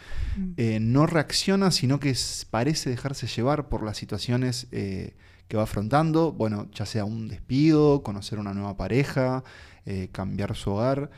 eh, 0.58 0.80
no 0.80 1.06
reacciona, 1.06 1.70
sino 1.70 1.98
que 1.98 2.14
parece 2.50 2.90
dejarse 2.90 3.26
llevar 3.26 3.70
por 3.70 3.82
las 3.82 3.96
situaciones 3.96 4.66
eh, 4.70 5.14
que 5.48 5.56
va 5.56 5.62
afrontando, 5.62 6.30
bueno, 6.30 6.68
ya 6.74 6.84
sea 6.84 7.06
un 7.06 7.28
despido, 7.28 8.02
conocer 8.02 8.38
una 8.38 8.52
nueva 8.52 8.76
pareja, 8.76 9.44
eh, 9.86 10.10
cambiar 10.12 10.54
su 10.56 10.72
hogar, 10.72 11.10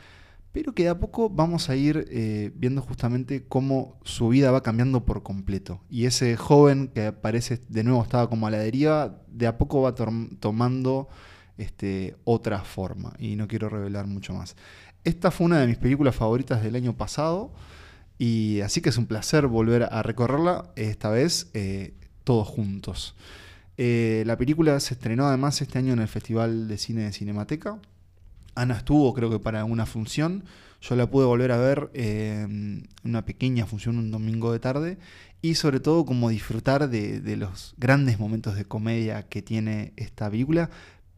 pero 0.53 0.71
que 0.71 0.83
de 0.83 0.89
a 0.89 0.99
poco 0.99 1.29
vamos 1.29 1.69
a 1.69 1.75
ir 1.75 2.53
viendo 2.55 2.81
justamente 2.81 3.43
cómo 3.45 3.99
su 4.03 4.29
vida 4.29 4.51
va 4.51 4.63
cambiando 4.63 5.03
por 5.03 5.21
completo. 5.21 5.81
Y 5.89 6.05
ese 6.05 6.37
joven 6.37 6.87
que 6.95 7.11
parece 7.11 7.59
de 7.67 7.83
nuevo 7.83 8.01
estaba 8.03 8.29
como 8.29 8.47
a 8.47 8.51
la 8.51 8.59
deriva, 8.59 9.21
de 9.27 9.47
a 9.47 9.57
poco 9.57 9.81
va 9.81 9.93
tomando 9.93 11.09
este, 11.57 12.15
otra 12.23 12.63
forma. 12.63 13.13
Y 13.19 13.35
no 13.35 13.47
quiero 13.47 13.69
revelar 13.69 14.07
mucho 14.07 14.33
más. 14.33 14.55
Esta 15.03 15.31
fue 15.31 15.45
una 15.45 15.59
de 15.59 15.67
mis 15.67 15.77
películas 15.77 16.15
favoritas 16.15 16.61
del 16.61 16.75
año 16.75 16.95
pasado. 16.95 17.51
Y 18.19 18.61
así 18.61 18.81
que 18.81 18.89
es 18.89 18.97
un 18.97 19.05
placer 19.05 19.47
volver 19.47 19.87
a 19.91 20.01
recorrerla, 20.01 20.71
esta 20.75 21.09
vez 21.09 21.49
eh, 21.53 21.93
todos 22.23 22.47
juntos. 22.47 23.15
Eh, 23.77 24.23
la 24.25 24.37
película 24.37 24.79
se 24.79 24.95
estrenó 24.95 25.27
además 25.27 25.61
este 25.61 25.77
año 25.77 25.93
en 25.93 25.99
el 25.99 26.07
Festival 26.07 26.67
de 26.67 26.77
Cine 26.77 27.03
de 27.03 27.13
Cinemateca. 27.13 27.79
Ana 28.55 28.77
estuvo, 28.77 29.13
creo 29.13 29.29
que 29.29 29.39
para 29.39 29.63
una 29.65 29.85
función. 29.85 30.45
Yo 30.81 30.95
la 30.95 31.09
pude 31.09 31.25
volver 31.25 31.51
a 31.51 31.57
ver 31.57 31.89
eh, 31.93 32.41
en 32.43 32.89
una 33.03 33.23
pequeña 33.23 33.65
función 33.65 33.97
un 33.97 34.11
domingo 34.11 34.51
de 34.51 34.59
tarde. 34.59 34.97
Y 35.43 35.55
sobre 35.55 35.79
todo 35.79 36.05
como 36.05 36.29
disfrutar 36.29 36.89
de, 36.89 37.21
de 37.21 37.37
los 37.37 37.75
grandes 37.77 38.19
momentos 38.19 38.55
de 38.55 38.65
comedia 38.65 39.23
que 39.23 39.43
tiene 39.43 39.93
esta 39.95 40.29
película. 40.29 40.71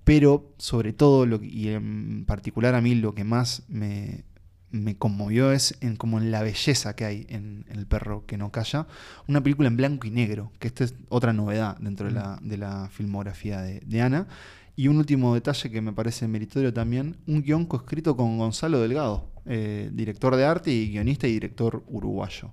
Pero 0.10 0.56
sobre 0.58 0.92
todo, 0.92 1.28
lo, 1.28 1.40
y 1.44 1.68
en 1.70 2.26
particular 2.26 2.74
a 2.74 2.82
mí 2.82 2.96
lo 2.96 3.14
que 3.14 3.24
más 3.24 3.62
me, 3.68 4.24
me 4.72 4.98
conmovió 4.98 5.52
es 5.52 5.78
en 5.82 5.98
como 5.98 6.18
en 6.18 6.32
la 6.32 6.42
belleza 6.42 6.96
que 6.96 7.06
hay 7.06 7.28
en, 7.30 7.64
en 7.70 7.78
El 7.78 7.86
perro 7.86 8.26
que 8.26 8.36
no 8.36 8.52
calla. 8.52 8.88
Una 9.28 9.44
película 9.44 9.68
en 9.68 9.78
blanco 9.78 10.08
y 10.08 10.10
negro, 10.10 10.52
que 10.58 10.70
esta 10.70 10.86
es 10.86 10.96
otra 11.10 11.32
novedad 11.32 11.78
dentro 11.78 12.08
de 12.08 12.14
la, 12.14 12.40
de 12.42 12.58
la 12.58 12.90
filmografía 12.92 13.62
de, 13.62 13.82
de 13.82 14.02
Ana. 14.02 14.28
Y 14.76 14.88
un 14.88 14.98
último 14.98 15.36
detalle 15.36 15.70
que 15.70 15.80
me 15.80 15.94
parece 15.94 16.28
meritorio 16.28 16.74
también, 16.74 17.18
un 17.28 17.44
guion 17.44 17.68
coescrito 17.68 18.18
con 18.18 18.40
Gonzalo 18.40 18.80
Delgado, 18.80 19.30
eh, 19.46 19.92
director 19.94 20.36
de 20.36 20.44
arte 20.44 20.72
y 20.72 20.90
guionista 20.90 21.28
y 21.28 21.34
director 21.34 21.84
uruguayo. 21.88 22.52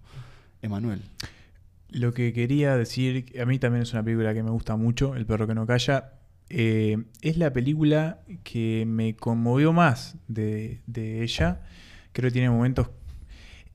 Emanuel. 0.61 1.01
Lo 1.89 2.13
que 2.13 2.35
quería 2.35 2.77
decir, 2.77 3.33
a 3.41 3.47
mí 3.47 3.59
también 3.59 3.85
es 3.85 3.95
una 3.95 4.03
película 4.03 4.35
que 4.35 4.43
me 4.43 4.51
gusta 4.51 4.77
mucho, 4.77 5.17
El 5.17 5.25
perro 5.25 5.47
que 5.47 5.55
no 5.55 5.67
calla. 5.67 6.13
Eh, 6.49 6.99
es 7.23 7.37
la 7.39 7.53
película 7.53 8.21
que 8.45 8.85
me 8.87 9.17
conmovió 9.17 9.73
más 9.73 10.17
de, 10.29 10.81
de 10.87 11.23
ella. 11.23 11.61
Creo 12.13 12.29
que 12.29 12.33
tiene 12.35 12.51
momentos... 12.51 12.91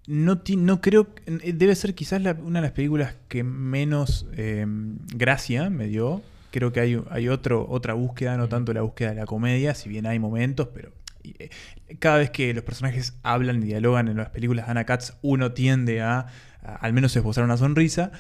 No, 0.07 0.39
ti- 0.39 0.55
no 0.55 0.81
creo... 0.81 1.09
eh, 1.25 1.53
Debe 1.53 1.75
ser 1.75 1.93
quizás 1.95 2.21
la- 2.21 2.33
una 2.33 2.59
de 2.59 2.67
las 2.67 2.71
películas 2.71 3.15
que 3.27 3.43
menos 3.43 4.27
eh, 4.33 4.65
gracia 5.15 5.69
me 5.69 5.87
dio. 5.87 6.21
Creo 6.51 6.71
que 6.71 6.79
hay, 6.79 7.01
hay 7.09 7.29
otro, 7.29 7.65
otra 7.69 7.93
búsqueda, 7.93 8.35
no 8.37 8.49
tanto 8.49 8.73
la 8.73 8.81
búsqueda 8.81 9.09
de 9.09 9.15
la 9.15 9.25
comedia, 9.25 9.73
si 9.73 9.87
bien 9.89 10.05
hay 10.05 10.19
momentos, 10.19 10.69
pero 10.73 10.91
cada 11.99 12.17
vez 12.17 12.31
que 12.31 12.53
los 12.53 12.63
personajes 12.63 13.13
hablan 13.21 13.61
y 13.61 13.67
dialogan 13.67 14.07
en 14.07 14.17
las 14.17 14.29
películas 14.31 14.65
de 14.65 14.71
Anna 14.71 14.85
Katz, 14.85 15.13
uno 15.21 15.51
tiende 15.53 16.01
a, 16.01 16.25
a 16.63 16.75
al 16.75 16.93
menos 16.93 17.15
esbozar 17.15 17.43
una 17.43 17.57
sonrisa. 17.57 18.11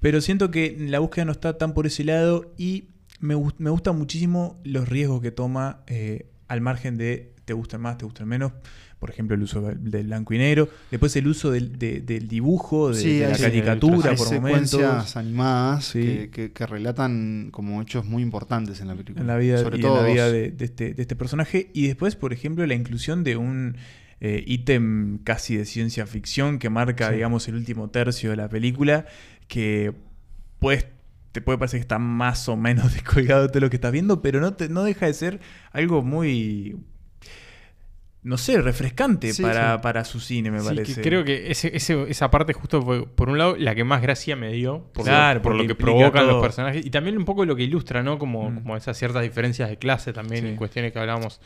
Pero 0.00 0.20
siento 0.20 0.50
que 0.50 0.76
la 0.78 0.98
búsqueda 0.98 1.24
no 1.24 1.32
está 1.32 1.58
tan 1.58 1.74
por 1.74 1.86
ese 1.86 2.04
lado 2.04 2.54
y 2.56 2.90
me, 3.24 3.34
me 3.58 3.70
gustan 3.70 3.96
muchísimo 3.98 4.60
los 4.64 4.88
riesgos 4.88 5.20
que 5.20 5.30
toma 5.30 5.80
eh, 5.86 6.26
al 6.48 6.60
margen 6.60 6.96
de 6.96 7.32
te 7.44 7.52
gustan 7.52 7.80
más, 7.80 7.98
te 7.98 8.04
gustan 8.04 8.28
menos. 8.28 8.52
Por 8.98 9.10
ejemplo, 9.10 9.34
el 9.36 9.42
uso 9.42 9.60
del 9.60 10.06
blanco 10.06 10.32
y 10.32 10.38
negro. 10.38 10.66
Después 10.90 11.14
el 11.16 11.26
uso 11.28 11.50
del, 11.50 11.78
de- 11.78 12.00
del 12.00 12.26
dibujo, 12.26 12.90
de, 12.90 13.00
Sí, 13.02 13.18
de 13.18 13.28
la 13.28 13.36
caricatura 13.36 14.10
hay 14.12 14.16
por 14.16 14.26
secuencias 14.28 14.82
momentos. 14.82 15.16
animadas 15.16 15.84
Sí. 15.84 16.00
que, 16.00 16.30
que- 16.30 16.52
que 16.52 16.66
relatan 16.66 17.48
como 17.50 17.82
hechos 17.82 18.06
muy 18.06 18.22
importantes 18.22 18.80
en 18.80 18.88
la 18.88 18.94
película. 18.94 19.20
en 19.20 19.26
la 19.26 19.36
vida, 19.36 19.58
Sobre 19.58 19.76
y 19.76 19.80
todo 19.82 19.98
en 19.98 20.02
la 20.06 20.08
vida 20.12 20.32
de, 20.32 20.52
de 20.52 20.64
este, 20.64 20.94
de 20.94 21.02
este 21.02 21.16
personaje. 21.16 21.70
Y 21.74 21.86
después, 21.88 22.16
por 22.16 22.32
ejemplo, 22.32 22.64
la 22.66 22.74
inclusión 22.74 23.24
de 23.24 23.36
un 23.36 23.76
eh, 24.20 24.42
ítem 24.46 25.18
casi 25.18 25.56
de 25.56 25.66
ciencia 25.66 26.06
ficción 26.06 26.58
que 26.58 26.70
marca, 26.70 27.10
digamos, 27.10 27.46
el 27.48 27.56
último 27.56 27.90
tercio 27.90 28.30
de 28.30 28.36
la 28.36 28.48
película, 28.48 29.04
que 29.48 29.92
puedes, 30.60 30.86
te 31.34 31.40
puede 31.42 31.58
parecer 31.58 31.80
que 31.80 31.82
está 31.82 31.98
más 31.98 32.48
o 32.48 32.56
menos 32.56 32.92
descolgado 32.94 33.42
de 33.42 33.48
todo 33.48 33.60
lo 33.60 33.68
que 33.68 33.76
estás 33.76 33.90
viendo, 33.90 34.22
pero 34.22 34.40
no, 34.40 34.54
te, 34.54 34.68
no 34.68 34.84
deja 34.84 35.06
de 35.06 35.14
ser 35.14 35.40
algo 35.72 36.00
muy... 36.02 36.76
No 38.22 38.38
sé, 38.38 38.58
refrescante 38.62 39.34
Sí, 39.34 39.42
para, 39.42 39.74
sí. 39.74 39.80
para 39.82 40.04
su 40.06 40.18
cine, 40.20 40.50
me 40.50 40.60
Sí, 40.60 40.66
parece. 40.66 40.94
que 40.94 41.00
creo 41.02 41.24
que 41.24 41.50
ese- 41.50 41.76
ese- 41.76 42.06
esa 42.08 42.30
parte 42.30 42.54
justo 42.54 42.80
fue, 42.80 43.06
por 43.06 43.28
un 43.28 43.36
lado, 43.36 43.54
la 43.58 43.74
que 43.74 43.84
más 43.84 44.00
gracia 44.00 44.34
me 44.34 44.50
dio. 44.50 44.84
Por, 44.94 45.04
Claro, 45.04 45.40
lo, 45.40 45.42
por 45.42 45.52
lo 45.52 45.58
porque 45.58 45.68
que 45.68 45.74
provocan 45.74 46.22
todo. 46.22 46.32
los 46.32 46.42
personajes. 46.42 46.86
Y 46.86 46.90
también 46.90 47.18
un 47.18 47.26
poco 47.26 47.44
lo 47.44 47.54
que 47.54 47.64
ilustra, 47.64 48.02
¿no? 48.02 48.18
Como, 48.18 48.50
Mm. 48.50 48.54
como 48.62 48.76
esas 48.78 48.96
ciertas 48.96 49.22
diferencias 49.22 49.68
de 49.68 49.76
clase 49.76 50.14
también, 50.14 50.46
y 50.46 50.56
cuestiones 50.56 50.92
que 50.92 51.00
hablábamos 51.00 51.38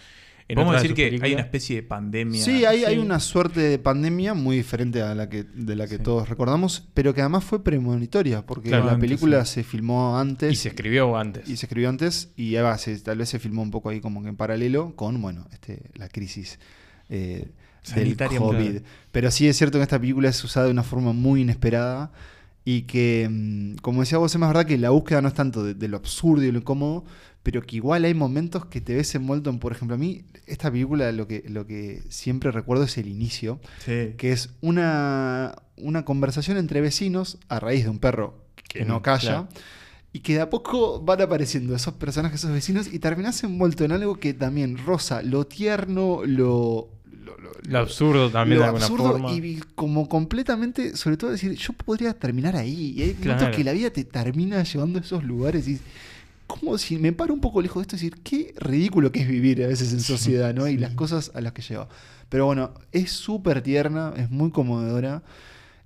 en 0.48 0.54
Podemos 0.54 0.76
de 0.76 0.88
decir 0.88 0.94
que 0.94 1.24
hay 1.24 1.32
una 1.34 1.42
especie 1.42 1.76
de 1.76 1.82
pandemia. 1.82 2.42
Sí, 2.42 2.64
hay, 2.64 2.84
hay 2.84 2.96
una 2.96 3.20
suerte 3.20 3.60
de 3.60 3.78
pandemia 3.78 4.32
muy 4.32 4.56
diferente 4.56 5.02
a 5.02 5.14
la 5.14 5.28
que, 5.28 5.44
de 5.44 5.76
la 5.76 5.86
que 5.86 5.98
todos 5.98 6.30
recordamos, 6.30 6.88
pero 6.94 7.12
que 7.12 7.20
además 7.20 7.44
fue 7.44 7.62
premonitoria, 7.62 8.46
porque 8.46 8.70
Claro, 8.70 8.86
la 8.86 8.92
antes, 8.92 9.08
película 9.08 9.44
sí. 9.44 9.54
se 9.54 9.64
filmó 9.64 10.18
antes. 10.18 10.50
Y 10.50 10.56
se 10.56 10.68
escribió 10.68 11.14
antes. 11.18 11.46
Y 11.46 11.56
se 11.58 11.66
escribió 11.66 11.90
antes, 11.90 12.30
y 12.34 12.54
tal 13.04 13.18
vez 13.18 13.28
se 13.28 13.38
filmó 13.38 13.60
un 13.60 13.70
poco 13.70 13.90
ahí 13.90 14.00
como 14.00 14.22
que 14.22 14.30
en 14.30 14.36
paralelo 14.36 14.96
con, 14.96 15.20
bueno, 15.20 15.46
este, 15.52 15.90
la 15.96 16.08
crisis 16.08 16.58
eh, 17.10 17.48
del 17.94 18.04
Sanitaria 18.04 18.38
COVID. 18.38 18.80
Pero 19.12 19.30
sí 19.30 19.48
es 19.48 19.56
cierto 19.58 19.76
que 19.78 19.82
esta 19.82 20.00
película 20.00 20.30
es 20.30 20.42
usada 20.42 20.64
de 20.64 20.72
una 20.72 20.82
forma 20.82 21.12
muy 21.12 21.42
inesperada 21.42 22.10
y 22.70 22.82
que, 22.82 23.26
mm, 23.30 23.76
como 23.80 24.00
decía 24.00 24.18
vos, 24.18 24.34
es 24.34 24.38
más 24.38 24.50
verdad 24.50 24.66
que 24.66 24.76
la 24.76 24.90
búsqueda 24.90 25.22
no 25.22 25.28
es 25.28 25.34
tanto 25.34 25.62
de, 25.64 25.72
de 25.74 25.88
lo 25.88 25.96
absurdo 25.96 26.42
y 26.44 26.52
lo 26.52 26.58
incómodo, 26.58 27.04
pero 27.42 27.62
que 27.62 27.76
igual 27.76 28.04
hay 28.04 28.12
momentos 28.12 28.66
que 28.66 28.82
te 28.82 28.94
ves 28.94 29.14
envuelto 29.14 29.48
en, 29.48 29.58
por 29.58 29.72
ejemplo, 29.72 29.94
a 29.94 29.98
mí, 29.98 30.24
esta 30.46 30.70
película 30.70 31.10
lo 31.12 31.26
que, 31.26 31.44
lo 31.48 31.66
que 31.66 32.02
siempre 32.10 32.50
recuerdo 32.50 32.84
es 32.84 32.98
el 32.98 33.08
inicio, 33.08 33.58
Sí. 33.86 34.12
que 34.18 34.32
es 34.32 34.50
una, 34.60 35.54
una 35.78 36.04
conversación 36.04 36.58
entre 36.58 36.82
vecinos 36.82 37.38
a 37.48 37.58
raíz 37.58 37.84
de 37.84 37.90
un 37.90 38.00
perro 38.00 38.34
que 38.68 38.84
no 38.84 38.98
Mm, 38.98 39.02
calla. 39.02 39.20
claro. 39.30 39.48
Y 40.12 40.20
que 40.20 40.34
de 40.34 40.40
a 40.40 40.50
poco 40.50 41.00
van 41.00 41.20
apareciendo 41.22 41.74
esos 41.74 41.94
personajes, 41.94 42.40
esos 42.40 42.50
vecinos, 42.52 42.92
y 42.92 42.98
terminás 42.98 43.42
envuelto 43.44 43.84
en 43.84 43.92
algo 43.92 44.16
que 44.16 44.34
también 44.34 44.76
roza 44.78 45.22
lo 45.22 45.46
tierno, 45.46 46.20
lo. 46.26 46.88
Lo 47.68 47.78
absurdo 47.78 48.30
también 48.30 48.58
lo 48.58 48.62
de 48.62 48.68
alguna 48.68 48.84
absurdo 48.86 49.10
forma. 49.12 49.32
Y 49.34 49.60
como 49.74 50.08
completamente, 50.08 50.96
sobre 50.96 51.16
todo 51.16 51.30
decir, 51.30 51.52
yo 51.54 51.72
podría 51.72 52.14
terminar 52.14 52.56
ahí. 52.56 52.94
Y 52.96 53.02
hay 53.02 53.08
momentos 53.14 53.36
Claro. 53.38 53.56
que 53.56 53.64
la 53.64 53.72
vida 53.72 53.90
te 53.90 54.04
termina 54.04 54.62
llevando 54.62 54.98
a 54.98 55.02
esos 55.02 55.24
lugares 55.24 55.66
y. 55.68 55.78
Como 56.46 56.78
si 56.78 56.96
me 56.96 57.12
paro 57.12 57.34
un 57.34 57.42
poco 57.42 57.60
lejos 57.60 57.76
de 57.76 57.82
esto, 57.82 57.96
decir, 57.96 58.14
qué 58.24 58.54
ridículo 58.58 59.12
que 59.12 59.20
es 59.20 59.28
vivir 59.28 59.62
a 59.62 59.66
veces 59.66 59.92
en 59.92 60.00
sociedad, 60.00 60.54
¿no? 60.54 60.66
Y 60.66 60.78
las 60.78 60.94
cosas 60.94 61.30
a 61.34 61.42
las 61.42 61.52
que 61.52 61.60
lleva. 61.60 61.90
Pero 62.30 62.46
bueno, 62.46 62.72
es 62.90 63.10
súper 63.12 63.60
tierna, 63.60 64.14
es 64.16 64.30
muy 64.30 64.50
conmovedora. 64.50 65.22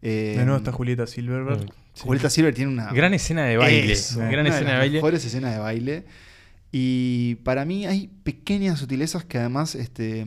Eh, 0.02 0.34
De 0.38 0.44
nuevo 0.44 0.58
está 0.58 0.70
Julieta 0.70 1.08
Silverberg. 1.08 1.62
Sí. 1.94 2.02
Julieta 2.04 2.30
Silver 2.30 2.54
tiene 2.54 2.70
una 2.70 2.92
Gran 2.92 3.12
escena 3.12 3.44
de 3.44 3.56
baile. 3.56 3.92
Eso, 3.92 4.20
gran 4.20 4.30
una 4.34 4.42
de 4.44 4.48
escena 4.50 4.60
de 4.60 4.66
las 4.76 4.78
baile. 4.82 4.94
mejores 4.98 5.24
escenas 5.24 5.52
de 5.52 5.58
baile. 5.58 6.04
Y 6.70 7.34
para 7.42 7.64
mí 7.64 7.86
hay 7.86 8.08
pequeñas 8.22 8.78
sutilezas 8.78 9.24
que 9.24 9.38
además 9.38 9.74
este, 9.74 10.24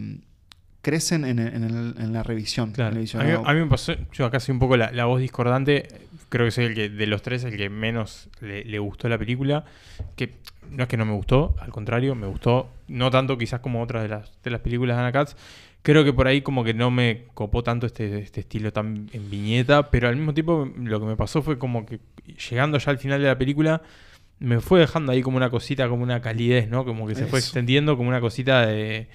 crecen 0.85 1.25
en, 1.25 1.39
en 1.39 1.63
el- 1.63 1.95
en 1.97 2.13
la 2.13 2.21
revisión. 2.21 2.71
en 2.77 2.85
el 2.85 2.91
A 3.19 3.23
mí, 3.23 3.31
a 3.43 3.53
mí 3.55 3.59
me 3.61 3.65
pasó, 3.65 3.93
yo 4.13 4.25
acá 4.25 4.39
soy 4.39 4.53
un 4.53 4.59
poco 4.59 4.77
la, 4.77 4.91
la 4.91 5.05
voz 5.05 5.19
discordante, 5.19 5.87
creo 6.29 6.45
que 6.45 6.51
soy 6.51 6.65
el 6.65 6.75
que 6.75 6.89
de 6.89 7.07
los 7.07 7.23
tres 7.23 7.43
el 7.43 7.57
que 7.57 7.69
menos 7.71 8.29
le, 8.39 8.63
le 8.63 8.77
gustó 8.77 9.09
la 9.09 9.17
película, 9.17 9.65
que 10.15 10.35
no 10.69 10.83
es 10.83 10.89
que 10.89 10.97
no 10.97 11.05
me 11.05 11.13
gustó, 11.13 11.55
al 11.59 11.71
contrario, 11.71 12.13
me 12.13 12.27
gustó, 12.27 12.69
no 12.87 13.09
tanto 13.09 13.35
quizás 13.37 13.61
como 13.61 13.81
otras 13.81 14.03
de 14.03 14.09
las, 14.09 14.31
de 14.43 14.51
las 14.51 14.61
películas 14.61 14.95
de 14.97 15.01
Anna 15.01 15.11
Katz, 15.11 15.35
creo 15.81 16.03
que 16.03 16.13
por 16.13 16.27
ahí 16.27 16.41
como 16.41 16.63
que 16.63 16.75
no 16.75 16.91
me 16.91 17.23
copó 17.33 17.63
tanto 17.63 17.87
este, 17.87 18.19
este 18.19 18.41
estilo 18.41 18.71
tan 18.71 19.09
en 19.11 19.29
viñeta, 19.31 19.89
pero 19.89 20.07
al 20.07 20.15
mismo 20.15 20.33
tiempo 20.35 20.69
lo 20.77 20.99
que 20.99 21.05
me 21.07 21.15
pasó 21.15 21.41
fue 21.41 21.57
como 21.57 21.85
que 21.87 21.99
llegando 22.49 22.77
ya 22.77 22.91
al 22.91 22.99
final 22.99 23.19
de 23.21 23.27
la 23.27 23.37
película, 23.37 23.81
me 24.39 24.59
fue 24.59 24.79
dejando 24.81 25.11
ahí 25.11 25.21
como 25.23 25.37
una 25.37 25.49
cosita, 25.49 25.87
como 25.89 26.03
una 26.03 26.21
calidez, 26.21 26.69
¿no? 26.69 26.85
Como 26.85 27.07
que 27.07 27.15
se 27.15 27.25
fue 27.25 27.39
extendiendo 27.39 27.95
como 27.97 28.09
una 28.09 28.19
cosita 28.21 28.65
de 28.67 29.07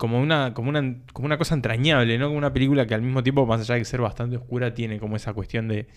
como 0.00 0.18
una, 0.18 0.54
como 0.54 0.70
una, 0.70 0.96
como 1.12 1.26
una 1.26 1.36
cosa 1.36 1.54
entrañable, 1.54 2.16
¿no? 2.16 2.28
Como 2.28 2.38
una 2.38 2.54
película 2.54 2.86
que 2.86 2.94
al 2.94 3.02
mismo 3.02 3.22
tiempo, 3.22 3.44
más 3.44 3.60
allá 3.60 3.74
de 3.74 3.84
ser 3.84 4.00
bastante 4.00 4.34
oscura, 4.38 4.72
tiene 4.72 4.98
como 4.98 5.14
esa 5.14 5.34
cuestión 5.34 5.68
de 5.68 5.88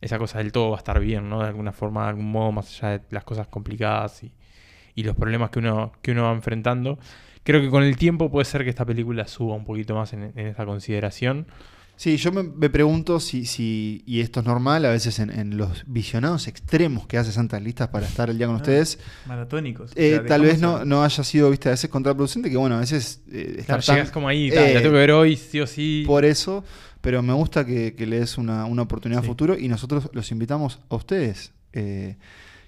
esa 0.00 0.18
cosa 0.18 0.38
del 0.38 0.52
todo 0.52 0.70
va 0.70 0.76
a 0.76 0.78
estar 0.78 0.98
bien, 0.98 1.28
¿no? 1.28 1.42
De 1.42 1.48
alguna 1.48 1.70
forma, 1.70 2.04
de 2.04 2.08
algún 2.08 2.32
modo, 2.32 2.50
más 2.50 2.82
allá 2.82 2.98
de 2.98 3.04
las 3.10 3.24
cosas 3.24 3.48
complicadas 3.48 4.24
y, 4.24 4.32
y 4.94 5.02
los 5.02 5.14
problemas 5.14 5.50
que 5.50 5.58
uno, 5.58 5.92
que 6.00 6.12
uno 6.12 6.22
va 6.22 6.32
enfrentando. 6.32 6.98
Creo 7.42 7.60
que 7.60 7.68
con 7.68 7.82
el 7.82 7.98
tiempo 7.98 8.30
puede 8.30 8.46
ser 8.46 8.64
que 8.64 8.70
esta 8.70 8.86
película 8.86 9.28
suba 9.28 9.54
un 9.54 9.66
poquito 9.66 9.94
más 9.94 10.14
en, 10.14 10.32
en 10.34 10.46
esa 10.46 10.64
consideración. 10.64 11.46
Sí, 11.96 12.16
yo 12.16 12.32
me, 12.32 12.42
me 12.42 12.68
pregunto 12.68 13.20
si, 13.20 13.46
si, 13.46 14.02
y 14.06 14.20
esto 14.22 14.40
es 14.40 14.46
normal, 14.46 14.84
a 14.86 14.90
veces 14.90 15.20
en, 15.20 15.30
en 15.30 15.56
los 15.56 15.84
visionados 15.86 16.48
extremos 16.48 17.06
que 17.06 17.16
hace 17.16 17.30
Santas 17.30 17.62
Listas 17.62 17.88
para 17.88 18.06
estar 18.06 18.28
al 18.28 18.36
día 18.38 18.46
con 18.48 18.56
Ah, 18.56 18.58
ustedes, 18.58 18.98
Maratónicos. 19.26 19.92
O 19.92 19.94
eh, 19.94 20.10
sea, 20.18 20.26
tal 20.26 20.42
vez 20.42 20.60
no, 20.60 20.78
a- 20.78 20.84
no 20.84 21.04
haya 21.04 21.22
sido, 21.22 21.48
viste, 21.50 21.68
a 21.68 21.72
veces 21.72 21.88
contraproducente, 21.90 22.50
que 22.50 22.56
bueno, 22.56 22.74
a 22.76 22.80
veces 22.80 23.20
eh, 23.30 23.50
estar 23.58 23.66
Claro, 23.66 23.82
tan- 23.84 23.96
llegas 23.96 24.10
como 24.10 24.26
ahí, 24.26 24.50
tal, 24.50 24.64
eh, 24.70 24.74
la 24.74 24.80
tengo 24.82 24.94
que 24.94 24.98
ver 24.98 25.12
hoy, 25.12 25.36
sí 25.36 25.60
o 25.60 25.66
sí. 25.68 26.02
Por 26.04 26.24
eso, 26.24 26.64
pero 27.00 27.22
me 27.22 27.34
gusta 27.34 27.64
que, 27.64 27.94
que 27.94 28.06
le 28.06 28.18
des 28.18 28.36
una, 28.36 28.64
una 28.64 28.82
oportunidad 28.82 29.20
a 29.20 29.22
Sí. 29.22 29.28
futuro 29.28 29.56
y 29.56 29.68
nosotros 29.68 30.10
los 30.12 30.30
invitamos 30.32 30.80
a 30.88 30.96
ustedes, 30.96 31.52
eh, 31.72 32.16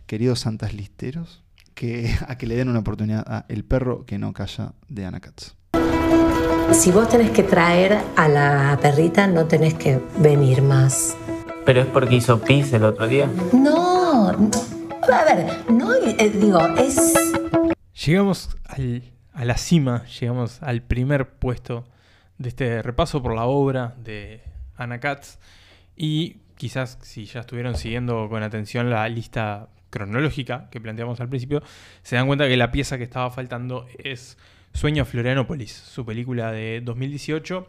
queridos 0.06 0.40
Santas 0.40 0.74
Listeros, 0.74 1.42
que, 1.74 2.08
a 2.28 2.38
que 2.38 2.46
le 2.46 2.54
den 2.54 2.68
una 2.68 2.78
oportunidad 2.80 3.24
a 3.26 3.46
El 3.48 3.64
perro 3.64 4.04
que 4.06 4.16
no 4.16 4.32
calla 4.32 4.74
de 4.88 5.06
Ana 5.06 5.18
Katz. 5.18 5.54
Si 6.72 6.90
vos 6.90 7.08
tenés 7.08 7.30
que 7.30 7.42
traer 7.42 7.98
a 8.16 8.28
la 8.28 8.78
perrita, 8.82 9.26
no 9.26 9.46
tenés 9.46 9.74
que 9.74 10.00
venir 10.18 10.60
más. 10.62 11.16
Pero 11.64 11.80
es 11.80 11.86
porque 11.86 12.16
hizo 12.16 12.40
pis 12.40 12.72
el 12.72 12.84
otro 12.84 13.06
día. 13.06 13.28
No, 13.52 14.32
no. 14.32 14.50
A 15.12 15.24
ver, 15.24 15.70
no, 15.70 15.94
eh, 15.94 16.30
digo, 16.34 16.58
es... 16.76 17.14
Llegamos 18.04 18.56
al- 18.64 19.04
a 19.32 19.44
la 19.44 19.56
cima, 19.56 20.04
llegamos 20.20 20.62
al 20.62 20.82
primer 20.82 21.30
puesto 21.38 21.84
de 22.38 22.48
este 22.48 22.82
repaso 22.82 23.22
por 23.22 23.34
la 23.34 23.44
obra 23.44 23.94
de 23.98 24.42
Anna 24.76 25.00
Katz. 25.00 25.38
Y 25.96 26.38
quizás 26.56 26.98
si 27.02 27.24
ya 27.26 27.40
estuvieron 27.40 27.76
siguiendo 27.76 28.28
con 28.28 28.42
atención 28.42 28.90
la 28.90 29.08
lista 29.08 29.68
cronológica 29.90 30.68
que 30.70 30.80
planteamos 30.80 31.20
al 31.20 31.28
principio, 31.28 31.62
se 32.02 32.16
dan 32.16 32.26
cuenta 32.26 32.48
que 32.48 32.56
la 32.56 32.72
pieza 32.72 32.98
que 32.98 33.04
estaba 33.04 33.30
faltando 33.30 33.86
es 33.98 34.36
Sueño 34.74 35.04
Florianópolis, 35.04 35.72
su 35.72 36.04
película 36.04 36.50
de 36.50 36.82
2018, 36.84 37.66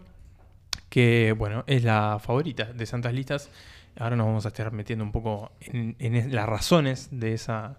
que 0.90 1.34
bueno, 1.38 1.64
es 1.68 1.84
la 1.84 2.20
favorita 2.20 2.66
de 2.66 2.86
Santas 2.86 3.14
Listas. 3.14 3.52
Ahora 3.98 4.16
nos 4.16 4.26
vamos 4.26 4.46
a 4.46 4.50
estar 4.50 4.72
metiendo 4.74 5.06
un 5.06 5.12
poco 5.12 5.52
en, 5.62 5.96
en 6.00 6.36
las 6.36 6.50
razones 6.50 7.10
de 7.12 7.34
esa, 7.34 7.78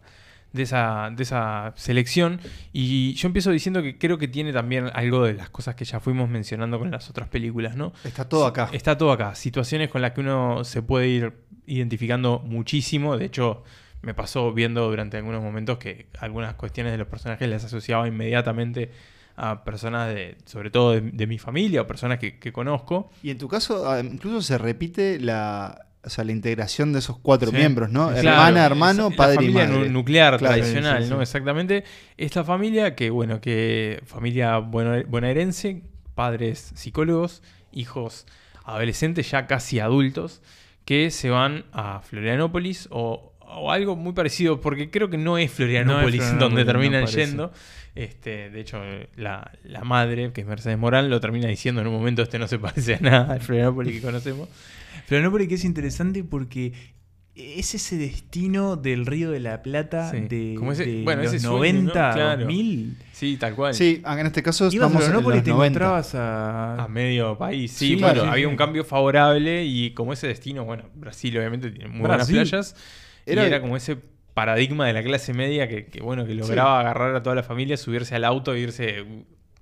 de 0.53 0.63
esa, 0.63 1.11
de 1.15 1.23
esa 1.25 1.73
selección. 1.77 2.41
Y 2.73 3.15
yo 3.15 3.27
empiezo 3.27 3.51
diciendo 3.51 3.83
que 3.83 3.99
creo 3.99 4.17
que 4.17 4.29
tiene 4.29 4.53
también 4.53 4.91
algo 4.95 5.25
de 5.25 5.35
las 5.35 5.51
cosas 5.51 5.75
que 5.75 5.85
ya 5.85 5.99
fuimos 5.99 6.31
mencionando 6.31 6.79
con 6.79 6.93
las 6.93 7.11
otras 7.11 7.29
películas, 7.29 7.77
¿no? 7.77 7.93
Está 8.05 8.29
todo 8.29 8.47
acá. 8.47 8.71
Está 8.73 8.97
todo 8.97 9.11
acá. 9.11 9.35
Situaciones 9.35 9.91
con 9.91 10.03
las 10.03 10.13
que 10.13 10.21
uno 10.21 10.63
se 10.63 10.83
puede 10.83 11.09
ir 11.09 11.33
identificando 11.67 12.39
muchísimo. 12.39 13.17
De 13.17 13.27
hecho, 13.27 13.65
me 14.03 14.15
pasó 14.15 14.53
viendo 14.53 14.89
durante 14.89 15.17
algunos 15.17 15.43
momentos 15.43 15.79
que 15.79 16.07
algunas 16.21 16.55
cuestiones 16.55 16.93
de 16.93 16.99
los 16.99 17.09
personajes 17.09 17.49
las 17.49 17.65
asociaba 17.65 18.07
inmediatamente 18.07 18.91
a 19.37 19.65
personas 19.65 20.15
de, 20.15 20.37
sobre 20.47 20.71
todo 20.71 20.93
de, 20.93 21.01
de 21.03 21.27
mi 21.27 21.39
familia 21.39 21.83
o 21.83 21.87
personas 21.87 22.19
que, 22.19 22.39
que 22.39 22.53
conozco. 22.53 23.11
Y 23.23 23.31
en 23.31 23.39
tu 23.39 23.49
caso, 23.49 23.89
ah, 23.91 24.01
incluso 24.01 24.41
se 24.43 24.57
repite 24.59 25.21
la, 25.21 25.87
o 26.05 26.09
sea, 26.09 26.25
la 26.25 26.33
integración 26.33 26.93
de 26.93 27.01
esos 27.01 27.19
cuatro 27.19 27.51
Sí. 27.51 27.57
miembros, 27.57 27.91
¿no? 27.91 28.09
Claro, 28.09 28.29
Hermana, 28.29 28.65
hermano, 28.65 29.09
es 29.09 29.17
padre 29.17 29.35
la 29.37 29.43
y 29.43 29.47
familia 29.53 29.67
madre. 29.69 29.89
nu- 29.89 29.93
nuclear 29.93 30.39
Claro, 30.39 30.55
tradicional, 30.55 31.03
sí, 31.03 31.09
sí, 31.09 31.15
¿no? 31.15 31.21
Exactamente. 31.21 31.85
Esta 32.17 32.45
familia 32.45 32.95
que, 32.95 33.11
bueno, 33.11 33.41
que 33.41 34.01
familia 34.07 34.59
bueno- 34.59 35.03
bonaerense, 35.09 35.83
padres 36.15 36.73
psicólogos, 36.75 37.43
hijos 37.73 38.27
adolescentes 38.65 39.31
ya 39.31 39.47
casi 39.47 39.81
adultos, 39.81 40.41
que 40.85 41.11
se 41.11 41.31
van 41.31 41.65
a 41.73 42.01
Florianópolis 42.01 42.89
o, 42.91 43.33
o 43.41 43.71
algo 43.71 43.97
muy 43.97 44.13
parecido, 44.13 44.61
porque 44.61 44.91
creo 44.91 45.11
que 45.11 45.19
no 45.19 45.37
es 45.39 45.51
Florianópolis, 45.53 46.23
Florianópolis, 46.23 46.41
donde 46.41 46.65
terminan 46.65 47.07
yendo. 47.07 47.53
Este, 47.97 48.51
de 48.51 48.61
hecho, 48.61 48.79
la, 49.17 49.51
la 49.65 49.83
madre, 49.83 50.33
que 50.33 50.43
es 50.43 50.47
Mercedes 50.47 50.79
Morán, 50.79 51.11
lo 51.11 51.19
termina 51.21 51.49
diciendo 51.49 51.81
en 51.81 51.87
un 51.89 51.95
momento, 51.95 52.23
este 52.23 52.39
no 52.39 52.47
se 52.47 52.59
parece 52.59 52.95
a 52.97 53.01
nada 53.01 53.33
al 53.33 53.41
Florianópolis 53.41 53.95
que 53.95 54.01
conocemos. 54.03 54.49
Florianópolis 55.07 55.49
que 55.49 55.55
es 55.57 55.65
interesante 55.65 56.23
porque 56.23 56.73
es 57.35 57.75
ese 57.75 57.97
destino 57.99 58.77
del 58.77 59.05
Río 59.05 59.31
de 59.31 59.41
la 59.41 59.63
Plata 59.63 60.11
Sí, 60.11 60.21
de, 60.21 60.55
como 60.59 60.73
ese- 60.73 60.87
de 60.87 61.03
bueno, 61.05 61.23
los 61.23 61.33
ese 61.35 61.41
sueño, 61.47 61.83
90, 61.83 62.09
¿no? 62.09 62.15
Claro. 62.15 62.39
2000. 62.45 62.97
Sí, 63.13 63.37
tal 63.39 63.55
cual. 63.55 63.75
Sí, 63.75 64.03
en 64.07 64.27
este 64.27 64.43
caso 64.43 64.65
Ibas 64.65 64.73
a 64.73 64.77
estamos 64.77 64.93
en 64.95 64.99
Florianópolis 65.01 65.37
los 65.39 65.43
y 65.43 65.45
te 65.45 65.51
90. 65.51 65.67
encontrabas 65.67 66.15
a... 66.15 66.85
A 66.85 66.89
medio 66.89 67.37
país, 67.39 67.73
sí, 67.73 67.89
Sí, 67.89 67.93
bueno, 67.95 68.07
claro, 68.15 68.23
sí, 68.23 68.29
había 68.33 68.47
sí. 68.47 68.51
un 68.51 68.57
cambio 68.57 68.85
favorable 68.85 69.65
y 69.65 69.91
como 69.93 70.13
ese 70.15 70.27
destino, 70.29 70.65
bueno, 70.65 70.85
Brasil 70.95 71.37
obviamente 71.39 71.71
tiene 71.71 71.89
muy 71.89 72.03
Brasil. 72.03 72.37
buenas 72.37 72.51
playas 72.51 72.77
Era- 73.27 73.45
y 73.45 73.47
era 73.47 73.61
como 73.61 73.77
ese 73.77 73.97
paradigma 74.37 74.87
de 74.87 74.93
la 74.93 75.03
clase 75.03 75.33
media 75.33 75.67
que, 75.67 75.87
que, 75.87 76.01
bueno, 76.01 76.27
que 76.27 76.35
lograba 76.35 76.79
agarrar 76.81 77.17
a 77.17 77.23
toda 77.23 77.35
la 77.35 77.43
familia, 77.43 77.77
subirse 77.79 78.15
al 78.15 78.25
auto 78.25 78.53
e 78.55 78.61
irse 78.61 79.05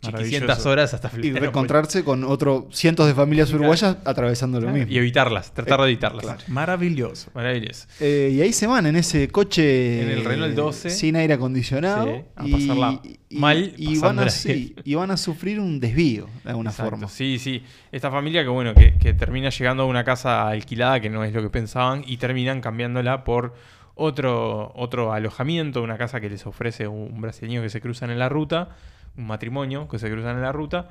chiquicientas 0.03 0.59
Maravilloso. 0.59 0.69
horas 0.71 0.93
hasta 0.93 1.11
Y 1.23 1.33
reencontrarse 1.33 2.05
con 2.05 2.25
otros 2.25 2.65
cientos 2.73 3.07
de 3.07 3.15
familias 3.15 3.51
uruguayas 3.55 3.97
atravesando 4.05 4.59
lo 4.61 4.67
Claro, 4.67 4.77
mismo. 4.79 4.93
Y 4.93 4.99
evitarlas, 4.99 5.55
tratar 5.55 5.81
de 5.81 5.87
evitarlas. 5.87 6.25
claro. 6.27 6.41
Maravilloso. 6.49 7.31
Maravilloso. 7.35 7.87
Eh, 8.01 8.33
y 8.35 8.41
ahí 8.43 8.53
se 8.53 8.67
van 8.67 8.85
en 8.85 8.97
ese 8.97 9.29
coche 9.29 10.03
En 10.03 10.11
el 10.11 10.25
Renault 10.27 10.55
12. 10.55 10.91
sin 10.91 11.17
aire 11.17 11.33
acondicionado 11.33 12.05
Sí, 12.07 12.23
a 12.37 12.47
y, 12.47 12.53
pasarla 12.53 13.01
y- 13.31 13.37
mal, 13.39 13.73
y 13.79 13.97
van, 13.99 14.19
a, 14.19 14.29
sí, 14.29 14.75
y 14.85 14.95
van 14.95 15.11
a 15.11 15.17
sufrir 15.17 15.59
un 15.59 15.81
desvío 15.81 16.29
de 16.45 16.51
alguna 16.51 16.69
Exacto, 16.71 16.91
forma. 16.91 17.09
Sí, 17.09 17.39
sí. 17.39 17.63
Esta 17.91 18.11
familia 18.11 18.43
que, 18.43 18.51
bueno, 18.51 18.75
que, 18.75 18.99
que 18.99 19.15
termina 19.15 19.49
llegando 19.49 19.85
a 19.85 19.87
una 19.87 20.05
casa 20.05 20.47
alquilada 20.49 21.01
que 21.01 21.09
no 21.09 21.25
es 21.25 21.33
lo 21.33 21.41
que 21.41 21.49
pensaban 21.49 22.05
y 22.07 22.19
terminan 22.19 22.61
cambiándola 22.61 23.25
por 23.25 23.55
otro, 23.95 24.73
otro 24.75 25.13
alojamiento, 25.13 25.83
una 25.83 25.99
casa 25.99 26.21
que 26.21 26.31
les 26.31 26.47
ofrece 26.47 26.89
un, 26.89 27.21
brasileño 27.21 27.63
que 27.63 27.71
se 27.71 27.81
cruzan 27.81 28.11
en 28.11 28.19
la 28.19 28.29
ruta, 28.29 28.71
un 29.17 29.27
matrimonio 29.27 29.89
que 29.89 29.99
se 29.99 30.11
cruzan 30.11 30.37
en 30.37 30.43
la 30.43 30.53
ruta. 30.53 30.89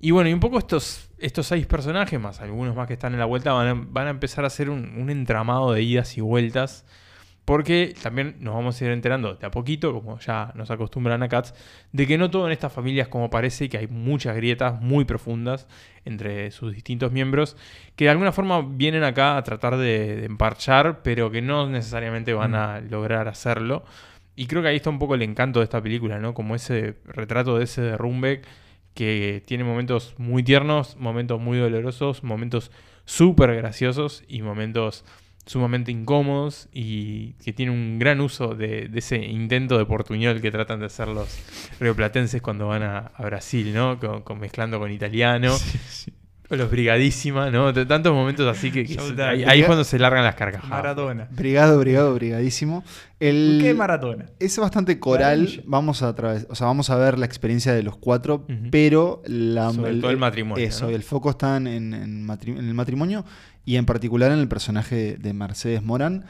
Y 0.00 0.10
bueno, 0.10 0.28
y 0.28 0.32
un 0.32 0.40
poco 0.40 0.58
estos, 0.58 1.10
estos 1.18 1.46
seis 1.46 1.66
personajes, 1.66 2.18
más 2.20 2.40
algunos 2.40 2.74
más 2.74 2.86
que 2.88 2.94
están 2.94 3.12
en 3.12 3.20
la 3.20 3.24
vuelta, 3.24 3.52
van 3.52 3.68
a, 3.68 3.74
van 3.74 4.06
a 4.08 4.10
empezar 4.10 4.44
a 4.44 4.48
hacer 4.48 4.68
un, 4.68 4.96
un 4.98 5.10
entramado 5.10 5.72
de 5.72 5.82
idas 5.82 6.16
y 6.18 6.20
vueltas. 6.20 6.84
Porque 7.44 7.94
también 8.00 8.36
nos 8.38 8.54
vamos 8.54 8.80
a 8.80 8.84
ir 8.84 8.92
enterando 8.92 9.34
de 9.34 9.46
a 9.46 9.50
poquito, 9.50 9.92
como 9.92 10.18
ya 10.20 10.52
nos 10.54 10.70
acostumbran 10.70 11.22
a 11.24 11.28
Cats, 11.28 11.54
de 11.90 12.06
que 12.06 12.16
no 12.16 12.30
todo 12.30 12.46
en 12.46 12.52
estas 12.52 12.72
familias 12.72 13.08
como 13.08 13.30
parece, 13.30 13.68
que 13.68 13.78
hay 13.78 13.88
muchas 13.88 14.36
grietas 14.36 14.80
muy 14.80 15.04
profundas 15.04 15.66
entre 16.04 16.52
sus 16.52 16.72
distintos 16.72 17.10
miembros, 17.10 17.56
que 17.96 18.04
de 18.04 18.10
alguna 18.10 18.30
forma 18.30 18.62
vienen 18.62 19.02
acá 19.02 19.36
a 19.36 19.42
tratar 19.42 19.76
de, 19.76 20.16
de 20.16 20.24
emparchar, 20.26 21.02
pero 21.02 21.30
que 21.32 21.42
no 21.42 21.68
necesariamente 21.68 22.32
van 22.32 22.54
a 22.54 22.80
lograr 22.80 23.26
hacerlo. 23.26 23.84
Y 24.36 24.46
creo 24.46 24.62
que 24.62 24.68
ahí 24.68 24.76
está 24.76 24.90
un 24.90 24.98
poco 24.98 25.14
el 25.14 25.22
encanto 25.22 25.60
de 25.60 25.64
esta 25.64 25.82
película, 25.82 26.18
¿no? 26.18 26.34
Como 26.34 26.54
ese 26.54 26.96
retrato 27.04 27.58
de 27.58 27.64
ese 27.64 27.82
derrumbe 27.82 28.42
que 28.94 29.42
tiene 29.46 29.64
momentos 29.64 30.14
muy 30.18 30.42
tiernos, 30.42 30.96
momentos 30.96 31.40
muy 31.40 31.58
dolorosos, 31.58 32.22
momentos 32.22 32.70
súper 33.04 33.54
graciosos 33.54 34.22
y 34.28 34.42
momentos 34.42 35.04
sumamente 35.46 35.90
incómodos 35.90 36.68
y 36.72 37.32
que 37.44 37.52
tiene 37.52 37.72
un 37.72 37.98
gran 37.98 38.20
uso 38.20 38.54
de, 38.54 38.90
ese 38.94 39.16
intento 39.18 39.78
de 39.78 39.84
portuñol 39.84 40.40
que 40.40 40.50
tratan 40.50 40.80
de 40.80 40.86
hacer 40.86 41.08
los 41.08 41.28
rioplatenses 41.80 42.40
cuando 42.40 42.68
van 42.68 42.82
a, 42.82 43.12
Brasil, 43.18 43.74
¿no? 43.74 43.98
Con, 43.98 44.38
mezclando 44.38 44.78
con 44.78 44.90
italiano. 44.90 45.54
O 46.16 46.21
los 46.50 46.70
brigadísima, 46.70 47.50
¿no? 47.50 47.72
Tantos 47.72 48.12
momentos 48.12 48.46
así 48.46 48.70
que, 48.70 48.84
que 48.84 48.94
Showtime. 48.94 49.16
se- 49.16 49.22
ahí, 49.22 49.44
ahí 49.44 49.60
es 49.60 49.66
cuando 49.66 49.84
se 49.84 49.98
largan 49.98 50.22
las 50.24 50.34
carcajadas. 50.34 50.68
Maradona. 50.70 51.28
Brigado, 51.30 51.78
brigado, 51.78 52.14
brigadísimo. 52.14 52.84
El, 53.20 53.58
¿Qué 53.62 53.72
Maradona? 53.72 54.26
Es 54.38 54.58
bastante 54.58 54.98
coral. 55.00 55.40
Maravilla. 55.40 55.62
Vamos 55.66 56.02
a 56.02 56.14
través, 56.14 56.46
o 56.50 56.54
sea, 56.54 56.66
vamos 56.66 56.90
a 56.90 56.96
ver 56.96 57.18
la 57.18 57.24
experiencia 57.24 57.72
de 57.72 57.82
los 57.82 57.96
cuatro, 57.96 58.46
pero 58.70 59.22
la, 59.26 59.72
Sobre 59.72 59.94
todo 59.94 60.10
el 60.10 60.18
matrimonio, 60.18 60.62
Eso, 60.64 60.86
¿no? 60.88 60.90
el 60.94 61.02
foco 61.02 61.30
está 61.30 61.56
en, 61.56 61.66
en- 61.68 61.94
en 61.94 62.26
matri- 62.26 62.58
en 62.58 62.66
el 62.68 62.74
matrimonio 62.74 63.24
y 63.64 63.76
en 63.76 63.86
particular 63.86 64.30
en 64.32 64.38
el 64.40 64.48
personaje 64.48 65.16
de 65.18 65.32
Mercedes 65.32 65.82
Morán, 65.82 66.26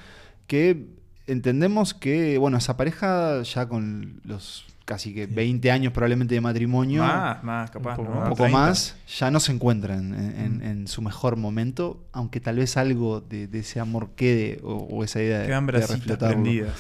que 0.47 0.87
entendemos 1.27 1.95
que, 1.95 2.37
bueno, 2.39 2.59
esa 2.59 2.77
pareja 2.77 3.43
ya 3.43 3.67
con 3.69 4.21
los 4.25 4.67
casi 4.93 5.15
que 5.15 5.27
20 5.27 5.71
años 5.71 5.93
probablemente 5.93 6.35
de 6.35 6.41
matrimonio. 6.41 7.03
Más, 7.03 7.43
más, 7.43 7.71
capaz, 7.71 7.99
Un 7.99 8.05
poco 8.07 8.15
¿no? 8.15 8.19
un 8.23 8.29
poco 8.31 8.43
30. 8.45 8.59
más, 8.59 8.97
ya 9.19 9.31
no 9.31 9.41
se 9.41 9.53
encuentran 9.53 10.15
en, 10.15 10.41
en- 10.41 10.63
en 10.63 10.87
su 10.89 11.01
mejor 11.03 11.37
momento, 11.37 12.05
aunque 12.13 12.41
tal 12.41 12.57
vez 12.57 12.77
algo 12.77 13.21
de, 13.21 13.47
de 13.49 13.59
ese 13.61 13.81
amor 13.81 14.11
quede 14.17 14.61
o, 14.63 14.75
o 14.75 15.05
esa 15.05 15.23
idea 15.23 15.39
de, 15.41 15.47
Quedan 15.47 15.67
de 15.67 15.73
brasitas 15.73 15.99
reflotarlo. 16.01 16.43
prendidas. 16.43 16.73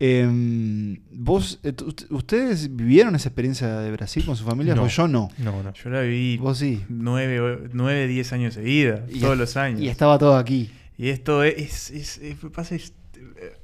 Em, 0.00 0.98
¿Vos, 1.12 1.60
eh, 1.62 1.72
tu- 1.72 1.94
ustedes 2.10 2.74
vivieron 2.74 3.14
esa 3.14 3.28
experiencia 3.28 3.78
de 3.78 3.92
Brasil 3.92 4.24
con 4.24 4.36
su 4.36 4.44
familia? 4.44 4.74
No. 4.74 4.82
Pues 4.82 4.96
yo 4.96 5.06
no. 5.06 5.30
No, 5.38 5.62
no. 5.62 5.72
Yo 5.74 5.90
la 5.90 6.00
viví 6.00 6.38
Vos 6.38 6.58
sí. 6.58 6.82
9, 6.88 7.68
9 7.72 8.08
10 8.08 8.32
años 8.32 8.54
seguidas, 8.54 9.02
Y 9.08 9.20
todos 9.20 9.34
es- 9.34 9.38
los 9.38 9.56
años. 9.56 9.80
Y 9.80 9.88
estaba 9.88 10.18
todo 10.18 10.36
aquí. 10.36 10.70
Y 10.98 11.08
esto 11.10 11.44
es, 11.44 11.90
es, 11.92 12.18
es- 12.18 12.36
pasa 12.52 12.74
es- 12.74 12.92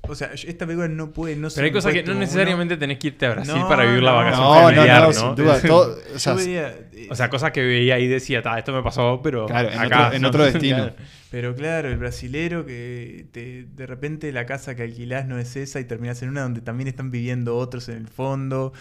o 0.03 0.15
sea, 0.15 0.31
esta 0.33 0.67
película 0.67 0.89
no 0.89 1.13
puede 1.13 1.37
no 1.37 1.51
ser 1.51 1.63
Pero 1.63 1.67
hay 1.67 1.73
cosas 1.73 1.93
que 1.93 2.03
no 2.03 2.15
necesariamente 2.15 2.77
tenés 2.77 2.99
que 2.99 3.09
irte 3.09 3.27
a 3.27 3.31
Brasil 3.35 3.55
No, 3.55 3.69
para 3.69 3.85
vivir 3.85 4.03
la 4.03 4.13
vacación 4.13 4.43
No, 4.45 4.55
no, 4.55 4.63
familiar, 4.63 5.01
no, 5.03 5.07
¿no? 5.09 5.13
sin 5.13 5.35
duda. 5.35 5.61
todo- 5.67 5.99
o 6.15 6.19
sea, 6.19 6.35
veía, 6.35 6.69
eh, 6.93 7.09
O 7.11 7.15
sea, 7.15 7.29
cosas 7.31 7.53
que 7.53 7.63
veía 7.63 7.99
y 7.99 8.07
decía, 8.09 8.43
"Ta, 8.43 8.59
esto 8.59 8.73
me 8.73 8.83
pasó, 8.83 9.21
pero 9.23 9.47
Claro, 9.47 9.69
en 9.71 9.79
acá 9.79 10.07
otro- 10.07 10.17
en 10.17 10.23
no". 10.23 10.29
otro 10.29 10.45
destino. 10.53 10.77
Claro. 10.79 10.95
Pero 11.31 11.55
claro, 11.55 11.89
el 11.91 11.99
brasilero 11.99 12.65
que 12.65 13.27
te- 13.33 13.65
de 13.65 13.87
repente 13.87 14.33
la 14.33 14.47
casa 14.47 14.75
que 14.75 14.83
alquilás 14.83 15.27
no 15.27 15.39
es 15.39 15.57
esa 15.57 15.79
y 15.79 15.85
terminás 15.85 16.23
en 16.23 16.31
una 16.31 16.43
donde 16.43 16.61
también 16.63 16.89
están 16.89 17.11
viviendo 17.11 17.57
otros 17.57 17.89
en 17.91 17.97
el 17.99 18.09
fondo. 18.09 18.73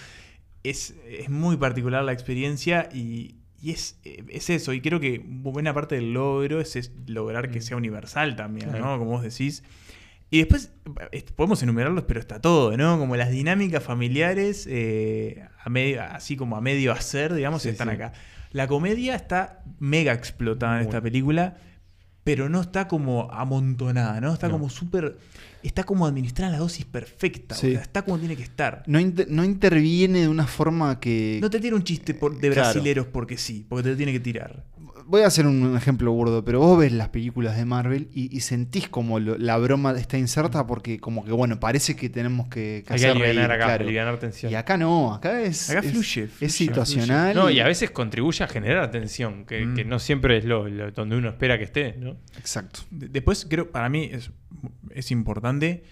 Es, 0.63 0.95
es 1.09 1.29
muy 1.29 1.57
particular 1.57 2.03
la 2.03 2.13
experiencia 2.13 2.89
y, 2.93 3.35
y 3.61 3.71
es, 3.71 3.99
es 4.03 4.49
eso. 4.49 4.71
Y 4.73 4.81
creo 4.81 4.99
que 4.99 5.21
buena 5.25 5.73
parte 5.73 5.95
del 5.95 6.13
logro 6.13 6.59
es, 6.61 6.75
es 6.77 6.91
lograr 7.05 7.49
que 7.51 7.59
sea 7.61 7.75
universal 7.77 8.35
también, 8.35 8.69
Claro. 8.69 8.85
¿no? 8.85 8.97
Como 8.99 9.11
vos 9.11 9.23
decís. 9.23 9.63
Y 10.29 10.39
después 10.39 10.73
eh, 11.11 11.23
podemos 11.35 11.61
enumerarlos, 11.63 12.03
pero 12.05 12.19
está 12.19 12.41
todo, 12.41 12.75
¿no? 12.75 12.99
Como 12.99 13.15
las 13.15 13.31
dinámicas 13.31 13.81
familiares, 13.83 14.65
eh, 14.69 15.45
a 15.63 15.69
medio, 15.69 16.03
así 16.03 16.35
como 16.35 16.57
a 16.57 16.61
medio 16.61 16.91
hacer, 16.91 17.33
digamos, 17.33 17.61
Sí, 17.61 17.69
están 17.69 17.87
sí. 17.89 17.95
acá. 17.95 18.13
La 18.51 18.67
comedia 18.67 19.15
está 19.15 19.63
mega 19.79 20.13
explotada 20.13 20.77
en 20.77 20.83
esta 20.85 20.99
película, 21.01 21.57
pero 22.23 22.49
no 22.49 22.59
está 22.59 22.89
como 22.89 23.31
amontonada, 23.31 24.19
¿no? 24.19 24.33
Está 24.33 24.47
No. 24.47 24.53
como 24.53 24.69
súper. 24.69 25.17
Está 25.63 25.83
como 25.85 26.05
administrada 26.05 26.51
la 26.53 26.59
dosis 26.59 26.85
perfecta, 26.85 27.55
Sí. 27.55 27.67
o 27.67 27.71
sea, 27.71 27.81
está 27.81 28.01
como 28.03 28.19
tiene 28.19 28.35
que 28.35 28.43
estar. 28.43 28.83
No, 28.85 28.99
inter- 28.99 29.27
no 29.29 29.43
interviene 29.45 30.19
de 30.21 30.27
una 30.27 30.45
forma 30.45 30.99
que... 30.99 31.39
No 31.41 31.49
te 31.49 31.59
tira 31.59 31.75
un 31.75 31.83
chiste 31.83 32.13
por- 32.13 32.33
de 32.39 32.49
Claro. 32.51 32.69
brasileros 32.69 33.07
porque 33.07 33.37
sí, 33.37 33.65
porque 33.67 33.83
te 33.83 33.89
lo 33.91 33.97
tiene 33.97 34.11
que 34.11 34.19
tirar. 34.19 34.63
Voy 35.09 35.21
a 35.21 35.27
hacer 35.27 35.47
un 35.47 35.75
ejemplo 35.77 36.11
burdo, 36.11 36.43
pero 36.43 36.59
vos 36.59 36.77
ves 36.77 36.91
las 36.91 37.07
películas 37.09 37.55
de 37.55 37.63
Marvel 37.63 38.09
y, 38.13 38.35
y 38.35 38.41
sentís 38.41 38.89
como 38.89 39.19
lo- 39.21 39.37
la 39.37 39.57
broma 39.57 39.93
está 39.97 40.17
inserta 40.17 40.67
porque 40.67 40.99
como 40.99 41.23
que, 41.23 41.31
bueno, 41.31 41.61
parece 41.61 41.95
que 41.95 42.09
tenemos 42.09 42.49
que, 42.49 42.83
que 42.85 42.93
Hay 42.93 42.99
que 42.99 43.07
hacer 43.07 43.17
reír, 43.17 43.39
acá, 43.39 43.77
claro. 43.77 44.19
tensión. 44.19 44.51
Y 44.51 44.55
acá 44.55 44.75
no, 44.75 45.13
acá 45.13 45.41
es, 45.41 45.69
Acá 45.69 45.79
es- 45.79 45.91
fluye, 45.91 46.23
es 46.25 46.31
fluye, 46.31 46.49
situacional. 46.49 47.33
No, 47.35 47.49
y 47.49 47.61
a 47.61 47.65
veces 47.65 47.89
contribuye 47.91 48.43
a 48.43 48.47
generar 48.47 48.91
tensión, 48.91 49.45
que, 49.45 49.65
Mm. 49.65 49.75
que 49.75 49.85
no 49.85 49.97
siempre 49.99 50.37
es 50.39 50.43
lo, 50.45 50.67
lo- 50.67 50.91
donde 50.91 51.15
uno 51.15 51.29
espera 51.29 51.57
que 51.57 51.63
esté, 51.63 51.95
¿no? 51.97 52.17
Exacto. 52.37 52.81
De- 52.91 53.07
Después, 53.07 53.47
creo, 53.49 53.71
para 53.71 53.87
mí 53.87 54.09
es, 54.11 54.31
es 54.91 55.11
importante, 55.11 55.83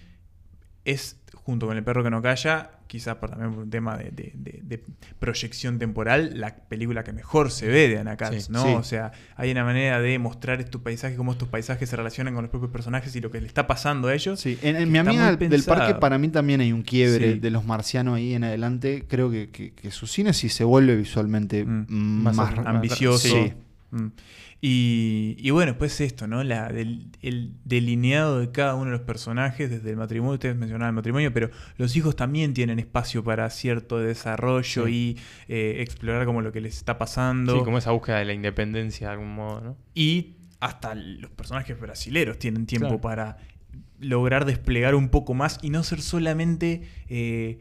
es 0.84 1.18
junto 1.34 1.66
con 1.66 1.76
El 1.78 1.84
perro 1.84 2.04
que 2.04 2.10
no 2.10 2.20
calla, 2.20 2.70
quizás 2.86 3.16
por 3.16 3.30
también 3.30 3.52
por 3.52 3.64
un 3.64 3.70
tema 3.70 3.96
de, 3.96 4.10
de- 4.10 4.32
de- 4.34 4.60
de 4.62 4.84
proyección 5.18 5.78
temporal, 5.78 6.38
la 6.40 6.54
película 6.56 7.02
que 7.04 7.12
mejor 7.12 7.50
se 7.50 7.66
ve 7.66 7.88
de 7.88 7.96
Sí, 8.40 8.46
¿no? 8.50 8.62
sí. 8.64 8.68
O 8.74 8.82
sea, 8.82 9.12
hay 9.36 9.50
una 9.50 9.64
manera 9.64 10.00
de 10.00 10.18
mostrar 10.18 10.60
estos 10.60 10.80
paisajes, 10.82 11.16
cómo 11.16 11.32
estos 11.32 11.48
paisajes 11.48 11.88
se 11.88 11.96
relacionan 11.96 12.34
con 12.34 12.42
los 12.44 12.50
propios 12.50 12.70
personajes 12.70 13.14
y 13.16 13.20
lo 13.20 13.30
que 13.30 13.40
le 13.40 13.46
está 13.46 13.66
pasando 13.66 14.08
a 14.08 14.14
ellos. 14.14 14.38
Sí, 14.40 14.58
en, 14.62 14.90
mi 14.90 14.98
amiga 14.98 15.34
del, 15.36 15.62
parque 15.64 15.94
para 15.94 16.18
mí 16.18 16.28
también 16.28 16.60
hay 16.60 16.72
un 16.72 16.82
quiebre 16.82 17.34
Sí. 17.34 17.38
de 17.40 17.50
los 17.50 17.64
marcianos 17.64 18.16
ahí 18.16 18.34
en 18.34 18.44
adelante. 18.44 19.04
Creo 19.08 19.30
que, 19.30 19.50
que- 19.50 19.72
que 19.72 19.90
su 19.90 20.06
cine 20.06 20.32
sí 20.32 20.48
se 20.48 20.64
vuelve 20.64 20.96
visualmente 20.96 21.64
Mm. 21.64 21.86
Más 22.22 22.36
más, 22.36 22.58
am- 22.58 22.66
ambicioso. 22.66 23.28
Sí. 23.28 23.52
Mm. 23.90 24.06
Y, 24.60 25.36
y 25.38 25.50
bueno, 25.50 25.72
después 25.72 26.00
esto, 26.00 26.26
¿no? 26.26 26.42
La, 26.42 26.70
del- 26.72 27.06
el 27.22 27.52
delineado 27.64 28.40
de 28.40 28.50
cada 28.52 28.74
uno 28.74 28.86
de 28.86 28.92
los 28.92 29.02
personajes, 29.02 29.70
desde 29.70 29.90
el 29.90 29.96
matrimonio, 29.96 30.34
ustedes 30.34 30.56
mencionaban 30.56 30.90
el 30.92 30.96
matrimonio, 30.96 31.32
pero 31.32 31.50
los 31.76 31.94
hijos 31.96 32.16
también 32.16 32.54
tienen 32.54 32.78
espacio 32.78 33.22
para 33.22 33.48
cierto 33.50 33.98
desarrollo 33.98 34.88
y 34.88 35.18
eh, 35.48 35.76
explorar 35.80 36.24
como 36.26 36.40
lo 36.40 36.52
que 36.52 36.60
les 36.62 36.76
está 36.76 36.96
pasando. 36.98 37.58
Sí, 37.58 37.64
como 37.64 37.78
esa 37.78 37.90
búsqueda 37.92 38.18
de 38.18 38.24
la 38.24 38.32
independencia 38.32 39.08
de 39.08 39.12
algún 39.12 39.34
modo, 39.34 39.60
¿no? 39.60 39.76
Y 39.94 40.36
hasta 40.60 40.94
los 40.94 41.30
personajes 41.32 41.78
brasileros 41.78 42.38
tienen 42.38 42.64
tiempo 42.66 42.88
Claro. 42.88 43.00
para 43.02 43.36
lograr 44.00 44.46
desplegar 44.46 44.94
un 44.94 45.10
poco 45.10 45.34
más 45.34 45.58
y 45.62 45.70
no 45.70 45.82
ser 45.84 46.00
solamente... 46.00 46.82
eh, 47.08 47.58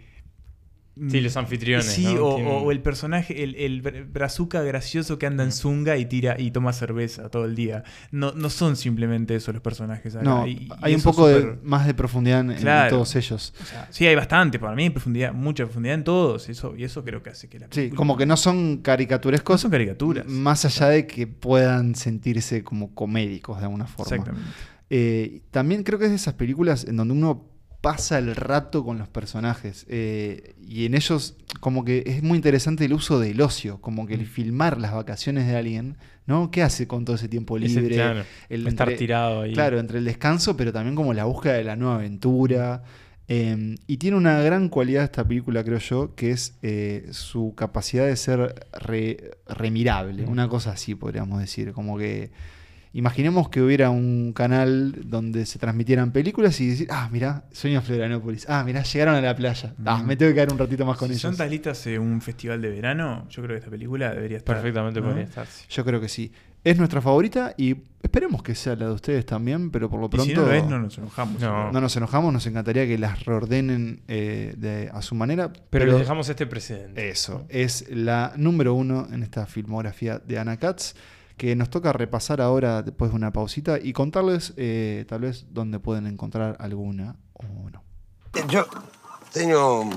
Sí, 1.10 1.20
los 1.20 1.36
anfitriones, 1.36 1.88
Sí, 1.88 2.06
¿no? 2.06 2.26
o, 2.26 2.36
Tienen- 2.38 2.54
o 2.64 2.72
el 2.72 2.80
personaje, 2.82 3.44
el, 3.44 3.56
el 3.56 3.84
bra- 3.84 4.10
brazuca 4.10 4.62
gracioso 4.62 5.20
que 5.20 5.26
anda 5.26 5.44
en 5.44 5.52
zunga 5.52 5.98
y 5.98 6.06
tira 6.06 6.40
y 6.40 6.52
toma 6.52 6.72
cerveza 6.72 7.30
todo 7.30 7.44
el 7.44 7.54
día. 7.54 7.84
No, 8.12 8.32
no 8.32 8.50
son 8.50 8.78
simplemente 8.78 9.36
eso 9.36 9.52
los 9.52 9.62
personajes 9.62 10.16
acá. 10.16 10.24
No, 10.24 10.48
Y- 10.48 10.52
y 10.52 10.70
hay 10.82 10.96
un 10.96 11.02
poco 11.02 11.28
de, 11.28 11.58
más 11.64 11.86
de 11.86 11.94
profundidad 11.94 12.40
en, 12.50 12.90
todos 12.90 13.14
ellos. 13.18 13.54
o 13.62 13.66
sea, 13.66 13.88
sí, 13.92 14.08
hay 14.08 14.16
bastante, 14.16 14.58
para 14.58 14.74
mí 14.74 14.84
hay 14.84 14.90
profundidad, 14.90 15.34
mucha 15.34 15.66
profundidad 15.66 15.96
en 15.96 16.04
todos, 16.06 16.48
eso, 16.48 16.76
y 16.78 16.86
eso 16.86 17.04
creo 17.04 17.22
que 17.22 17.30
hace 17.32 17.50
que 17.50 17.60
la 17.60 17.66
Sí, 17.66 17.72
película- 17.76 17.98
como 17.98 18.16
que 18.18 18.26
no 18.26 18.38
son 18.38 18.76
no 18.78 18.82
caricaturescos, 18.82 19.60
son 19.62 19.72
caricaturas. 19.72 20.26
más 20.28 20.64
allá 20.64 20.88
de 20.88 21.06
que 21.08 21.28
puedan 21.28 21.96
sentirse 21.96 22.64
como 22.64 22.96
comédicos 22.96 23.58
de 23.60 23.66
alguna 23.66 23.86
forma. 23.86 24.16
Exactamente. 24.16 24.50
Eh, 24.90 25.42
también 25.52 25.84
creo 25.84 26.00
que 26.00 26.06
es 26.06 26.12
de 26.12 26.16
esas 26.16 26.36
películas 26.36 26.86
en 26.86 26.96
donde 26.96 27.14
uno 27.14 27.50
pasa 27.86 28.18
el 28.18 28.36
rato 28.36 28.84
con 28.84 28.98
los 28.98 29.08
personajes. 29.08 29.86
eh, 29.90 30.56
y 30.68 30.86
en 30.88 30.96
ellos, 30.96 31.36
como 31.60 31.86
que 31.86 32.04
es 32.08 32.24
muy 32.24 32.36
interesante 32.38 32.86
el 32.86 32.94
uso 32.94 33.20
del 33.20 33.40
ocio, 33.42 33.80
como 33.80 34.08
que 34.08 34.16
el 34.16 34.26
filmar 34.26 34.80
las 34.80 34.92
vacaciones 34.94 35.46
de 35.48 35.56
alguien, 35.56 35.98
¿no? 36.26 36.50
¿Qué 36.50 36.64
hace 36.64 36.88
con 36.88 37.06
todo 37.06 37.16
ese 37.16 37.28
tiempo 37.30 37.58
Ese, 37.58 37.80
libre? 37.82 37.96
claro, 37.96 38.24
estar 38.50 38.92
tirado 38.94 39.42
ahí. 39.42 39.54
Claro, 39.54 39.80
entre 39.80 40.00
el 40.00 40.06
descanso, 40.06 40.58
pero 40.58 40.74
también 40.74 40.96
como 40.96 41.14
la 41.14 41.26
búsqueda 41.26 41.54
de 41.54 41.64
la 41.64 41.76
nueva 41.76 41.96
aventura. 41.96 42.82
Eh, 43.28 43.76
y 43.88 43.98
tiene 43.98 44.18
una 44.18 44.40
gran 44.42 44.70
cualidad 44.70 45.04
esta 45.04 45.24
película, 45.28 45.64
creo 45.64 45.80
yo, 45.80 46.16
que 46.16 46.32
es 46.32 46.58
eh, 46.64 47.08
su 47.12 47.54
capacidad 47.56 48.06
de 48.08 48.16
ser 48.16 48.56
re- 48.74 49.38
remirable. 49.48 50.26
Una 50.26 50.48
cosa 50.48 50.72
así, 50.72 50.96
podríamos 50.96 51.40
decir. 51.40 51.72
Como 51.74 51.98
que 51.98 52.32
imaginemos 52.98 53.50
que 53.50 53.62
hubiera 53.62 53.90
un 53.90 54.32
canal 54.34 54.96
donde 55.06 55.46
se 55.46 55.60
transmitieran 55.60 56.12
películas 56.12 56.60
y 56.62 56.68
decir, 56.68 56.88
ah, 56.90 57.10
mirá, 57.12 57.44
Sueño 57.52 57.82
de 57.82 57.86
Florianópolis. 57.86 58.46
Ah, 58.50 58.64
mirá, 58.64 58.84
llegaron 58.84 59.16
a 59.16 59.22
la 59.22 59.36
playa. 59.36 59.74
Ah, 59.86 60.02
me 60.02 60.16
tengo 60.16 60.30
que 60.32 60.36
quedar 60.36 60.52
un 60.52 60.58
ratito 60.58 60.86
más 60.86 60.98
con 60.98 61.10
si 61.10 61.14
ellos. 61.14 61.22
son 61.22 61.36
talistas 61.38 61.86
en 61.88 62.02
un 62.02 62.22
festival 62.22 62.62
de 62.62 62.70
verano, 62.70 63.28
yo 63.30 63.44
creo 63.44 63.54
que 63.56 63.60
esta 63.60 63.70
película 63.70 64.14
debería 64.14 64.38
estar. 64.38 64.56
Perfectamente 64.56 65.02
¿no? 65.02 65.08
podría 65.08 65.26
estar. 65.26 65.46
sí. 65.46 65.66
Yo 65.70 65.84
creo 65.86 66.00
que 66.02 66.08
sí. 66.10 66.32
Es 66.64 66.80
nuestra 66.80 67.00
favorita 67.00 67.54
y 67.58 67.76
esperemos 68.02 68.42
que 68.42 68.56
sea 68.56 68.76
la 68.76 68.88
de 68.88 68.94
ustedes 68.94 69.24
también, 69.24 69.70
pero 69.70 69.88
por 69.88 70.00
lo 70.00 70.08
Y 70.08 70.10
pronto... 70.10 70.26
si 70.26 70.34
no 70.34 70.46
lo 70.48 70.52
es, 70.52 70.66
no 70.66 70.80
nos 70.80 70.98
enojamos. 70.98 71.40
No. 71.40 71.72
No 71.72 71.80
nos 71.80 71.96
enojamos, 71.96 72.34
nos 72.34 72.48
encantaría 72.48 72.88
que 72.88 72.98
las 72.98 73.24
reordenen 73.24 74.02
eh, 74.08 74.56
de- 74.58 74.90
a 74.92 75.04
su 75.04 75.14
manera. 75.14 75.54
Pero, 75.70 75.86
les 75.86 76.00
dejamos 76.00 76.28
este 76.28 76.48
precedente. 76.48 77.08
Eso, 77.08 77.46
es 77.50 77.86
la 77.92 78.34
número 78.38 78.74
uno 78.74 79.08
en 79.12 79.22
esta 79.22 79.46
filmografía 79.46 80.18
de 80.18 80.40
Anna 80.40 80.58
Katz, 80.58 80.96
que 81.38 81.56
nos 81.56 81.70
toca 81.70 81.92
repasar 81.94 82.42
ahora 82.42 82.82
después 82.82 83.12
de 83.12 83.18
una 83.18 83.32
pausita 83.32 83.78
y 83.82 83.94
contarles 83.94 84.54
eh, 84.58 85.06
tal 85.08 85.22
vez 85.22 85.46
dónde 85.50 85.80
pueden 85.80 86.08
encontrar 86.08 86.58
alguna 86.60 87.16
o 87.34 87.44
no. 87.70 87.84
Io 88.52 88.68
tenho 89.32 89.90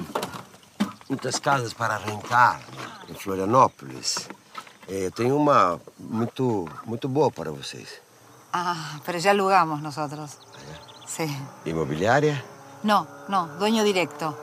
muitas 1.08 1.40
casas 1.40 1.74
para 1.74 1.98
rentar 1.98 2.60
em 3.08 3.14
Florianópolis. 3.14 4.28
Eh, 4.88 5.10
tenho 5.14 5.36
uma 5.36 5.80
muito, 5.98 6.68
muito 6.86 7.08
boa 7.08 7.30
para 7.30 7.50
vocês. 7.50 8.00
Ah, 8.52 9.00
pero 9.04 9.18
ya 9.18 9.32
alugamos 9.32 9.82
nosotros. 9.82 10.38
Sí. 11.06 11.26
Imobiliária? 11.64 12.42
No, 12.82 13.06
no, 13.28 13.48
dueño 13.58 13.84
directo. 13.84 14.36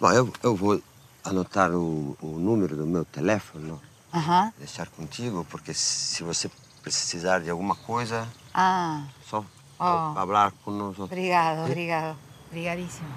Bom, 0.00 0.12
eu, 0.12 0.32
eu 0.42 0.56
vou 0.56 0.80
anotar 1.24 1.70
o, 1.72 2.16
o 2.20 2.26
número 2.38 2.76
do 2.76 2.86
meu 2.86 3.04
telefone, 3.04 3.74
Ajá. 4.12 4.52
deixar 4.58 4.88
contigo, 4.88 5.46
porque 5.50 5.72
se 5.74 6.22
você 6.22 6.50
precisar 6.82 7.38
de 7.40 7.50
alguma 7.50 7.74
coisa, 7.76 8.26
Ah, 8.54 9.06
só 9.24 9.44
Oh. 9.78 10.14
falar 10.14 10.52
com 10.64 10.70
nós. 10.70 10.96
obrigado, 10.98 11.64
obrigado. 11.66 12.16
Obrigadísimo. 12.50 13.08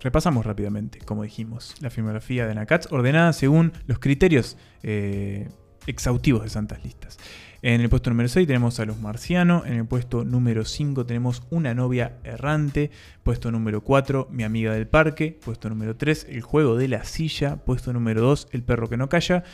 Repasamos 0.00 0.44
rápidamente, 0.46 0.98
como 1.00 1.22
dijimos, 1.22 1.74
la 1.80 1.90
filmografía 1.90 2.46
de 2.46 2.54
Nakatz 2.54 2.90
ordenada 2.90 3.32
según 3.34 3.72
los 3.86 3.98
criterios 3.98 4.56
eh, 4.82 5.48
exhaustivos 5.86 6.42
de 6.44 6.48
Santas 6.50 6.82
Listas. 6.82 7.18
En 7.64 7.80
el 7.80 7.88
puesto 7.88 8.10
número 8.10 8.28
6 8.28 8.44
tenemos 8.48 8.80
a 8.80 8.86
Los 8.86 8.98
Marcianos, 8.98 9.64
en 9.66 9.74
el 9.74 9.86
puesto 9.86 10.24
número 10.24 10.64
5 10.64 11.06
tenemos 11.06 11.44
Una 11.48 11.74
novia 11.74 12.18
errante, 12.24 12.90
puesto 13.22 13.52
número 13.52 13.82
4 13.82 14.26
Mi 14.32 14.42
amiga 14.42 14.74
del 14.74 14.88
parque, 14.88 15.38
puesto 15.44 15.68
número 15.68 15.94
3 15.94 16.26
El 16.28 16.42
juego 16.42 16.76
de 16.76 16.88
la 16.88 17.04
silla, 17.04 17.58
puesto 17.64 17.92
número 17.92 18.20
2 18.20 18.48
El 18.50 18.64
perro 18.64 18.88
que 18.88 18.96
no 18.96 19.08
calla, 19.08 19.44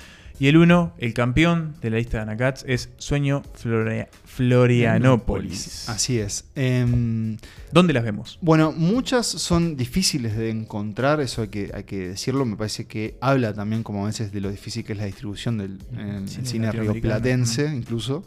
y 0.41 0.47
el 0.49 0.57
1, 0.57 0.95
el 0.99 1.15
campeón 1.15 1.75
de 1.83 1.91
la 1.91 1.97
lista 1.99 2.21
de 2.21 2.27
Nakatz, 2.27 2.65
es 2.67 2.91
Sueño 2.99 3.43
Floria- 3.55 4.09
Florianópolis. 4.25 5.89
Así 5.89 6.19
es. 6.19 6.45
Em, 6.55 7.37
¿Dónde 7.73 7.93
las 7.93 8.05
vemos? 8.05 8.39
Bueno, 8.41 8.73
muchas 8.73 9.27
son 9.27 9.77
difíciles 9.77 10.37
de 10.37 10.51
encontrar, 10.51 11.21
eso 11.21 11.43
hay 11.43 11.49
que, 11.49 11.71
hay 11.75 11.85
que 11.85 12.09
decirlo. 12.09 12.45
Me 12.45 12.57
parece 12.57 12.87
que 12.87 13.17
habla 13.21 13.53
también, 13.53 13.83
como 13.83 14.05
a 14.05 14.07
veces, 14.07 14.33
de 14.33 14.41
lo 14.41 14.51
difícil 14.51 14.85
que 14.85 14.93
es 14.93 14.99
la 14.99 15.05
distribución 15.07 15.59
del 15.59 15.79
en 15.97 16.29
Cine 16.29 16.47
cine, 16.47 16.73
rioplatense, 16.73 17.67
incluso. 17.75 18.25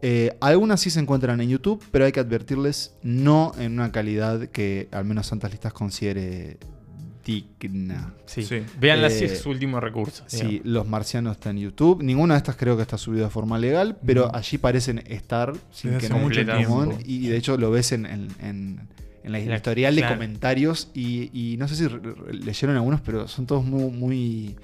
Eh, 0.00 0.36
algunas 0.40 0.80
sí 0.80 0.90
se 0.90 1.00
encuentran 1.00 1.40
en 1.40 1.48
YouTube, 1.48 1.82
pero 1.90 2.04
hay 2.04 2.12
que 2.12 2.20
advertirles, 2.20 2.94
no 3.02 3.52
en 3.58 3.72
una 3.72 3.90
calidad 3.90 4.46
que 4.48 4.88
al 4.92 5.04
menos 5.04 5.26
Santas 5.26 5.50
Listas 5.50 5.72
considere 5.72 6.56
digna. 7.28 8.14
Sí. 8.26 8.46
Véanla 8.80 9.10
si 9.10 9.24
Eh, 9.24 9.26
es 9.26 9.40
su 9.40 9.50
último 9.50 9.80
recurso. 9.80 10.24
Sí, 10.26 10.46
digamos. 10.46 10.66
Los 10.66 10.88
Marcianos 10.88 11.32
está 11.36 11.50
en 11.50 11.58
YouTube. 11.58 12.02
Ninguna 12.02 12.34
de 12.34 12.38
estas 12.38 12.56
creo 12.56 12.76
que 12.76 12.82
está 12.82 12.96
subida 12.98 13.24
de 13.24 13.30
forma 13.30 13.58
legal, 13.58 13.98
pero 14.04 14.26
No. 14.26 14.34
allí 14.34 14.58
parecen 14.58 15.02
estar 15.06 15.52
sin 15.70 15.92
Desde 15.92 16.08
que 16.08 16.14
no 16.14 16.18
mucho 16.20 16.44
tiempo. 16.44 16.98
Y 17.04 17.26
de 17.28 17.36
hecho 17.36 17.56
lo 17.58 17.70
ves 17.70 17.92
en, 17.92 18.06
en- 18.06 18.28
en- 18.40 18.80
en 19.24 19.32
la 19.32 19.38
La- 19.40 19.56
historial 19.56 19.94
de 19.94 20.06
comentarios. 20.06 20.88
Y, 20.94 21.30
y 21.32 21.56
no 21.58 21.68
sé 21.68 21.76
si 21.76 21.86
re- 21.86 21.98
re- 22.00 22.32
leyeron 22.34 22.76
algunos, 22.76 23.00
pero 23.02 23.28
son 23.28 23.46
todos 23.46 23.64
muy. 23.64 23.90
muy 23.90 24.56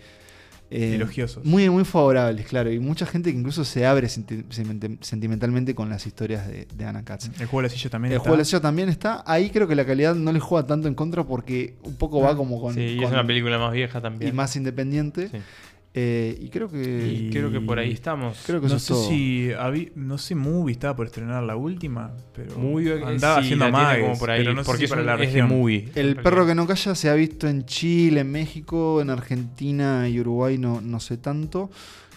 eh, 0.75 0.95
Elogiosos. 0.97 1.45
Muy, 1.45 1.69
muy 1.71 1.85
favorables, 1.85 2.47
claro. 2.47 2.73
Y 2.73 2.79
mucha 2.79 3.07
gente 3.07 3.31
que 3.33 3.39
incluso 3.39 3.65
se 3.65 3.87
abre 3.87 4.09
senti- 4.09 4.45
senti- 4.51 4.99
sentimentalmente 5.01 5.75
con 5.75 5.89
las 5.89 6.07
historias 6.07 6.47
de, 6.49 6.67
de 6.75 6.85
Anna 6.85 7.05
Katz. 7.05 7.27
El 7.41 7.47
juego 7.47 7.63
de 7.63 7.69
la 7.69 7.75
silla 7.75 7.91
también 7.91 8.13
El 8.13 8.17
está. 8.17 8.23
juego 8.25 8.37
de 8.37 8.41
la 8.41 8.45
silla 8.45 8.61
también 8.61 8.89
está. 8.89 9.23
Ahí 9.27 9.51
creo 9.51 9.69
que 9.69 9.75
la 9.75 9.85
calidad 9.87 10.15
no 10.15 10.33
le 10.33 10.41
juega 10.41 10.67
tanto 10.67 10.89
en 10.89 10.95
contra 10.95 11.25
porque 11.25 11.75
un 11.85 11.97
poco 11.97 12.21
va 12.21 12.37
como 12.37 12.61
con. 12.61 12.75
Sí, 12.75 12.81
y 12.81 13.03
es 13.05 13.11
una 13.11 13.27
película 13.27 13.59
más 13.59 13.73
vieja 13.73 13.99
y 13.99 14.03
también. 14.03 14.35
más 14.35 14.57
independiente. 14.57 15.29
Sí. 15.29 15.39
Eh, 15.97 16.37
y 16.41 16.49
creo 16.49 16.69
que. 16.69 17.07
Y 17.09 17.31
creo 17.31 17.53
que 17.53 17.61
por 17.61 17.79
ahí 17.79 17.93
estamos. 17.93 18.43
Creo 18.45 18.61
que 18.61 18.67
no 18.67 18.79
sé 18.81 18.89
todo. 18.93 19.09
si 19.09 19.51
habí- 19.57 19.93
no 19.95 20.19
sé 20.19 20.35
Movie 20.35 20.73
estaba 20.73 20.97
por 20.97 21.07
estrenar 21.07 21.43
la 21.45 21.55
última, 21.55 22.11
pero 22.35 22.59
Movie, 22.59 22.97
eh, 22.99 23.05
andaba 23.05 23.37
sí, 23.37 23.45
haciendo 23.55 23.67
como 23.71 24.19
por 24.19 24.31
ahí, 24.33 24.41
pero 24.41 24.55
no 24.55 24.63
sé 24.63 24.67
porque 24.67 24.79
si 24.81 24.85
es 24.87 24.91
para 24.91 25.03
un- 25.03 25.07
la 25.07 25.13
es 25.15 25.19
de 25.21 25.27
región. 25.27 25.49
Movie. 25.49 25.89
El 25.95 26.17
perro 26.17 26.47
que 26.47 26.55
no 26.57 26.67
calla 26.67 26.95
se 26.97 27.09
ha 27.09 27.15
visto 27.15 27.47
en 27.47 27.65
Chile, 27.65 28.21
en 28.23 28.33
México, 28.33 29.01
en 29.01 29.11
Argentina 29.11 30.09
y 30.09 30.19
Uruguay, 30.19 30.59
no, 30.59 30.81
no 30.81 30.99
sé 30.99 31.17
tanto. 31.17 31.71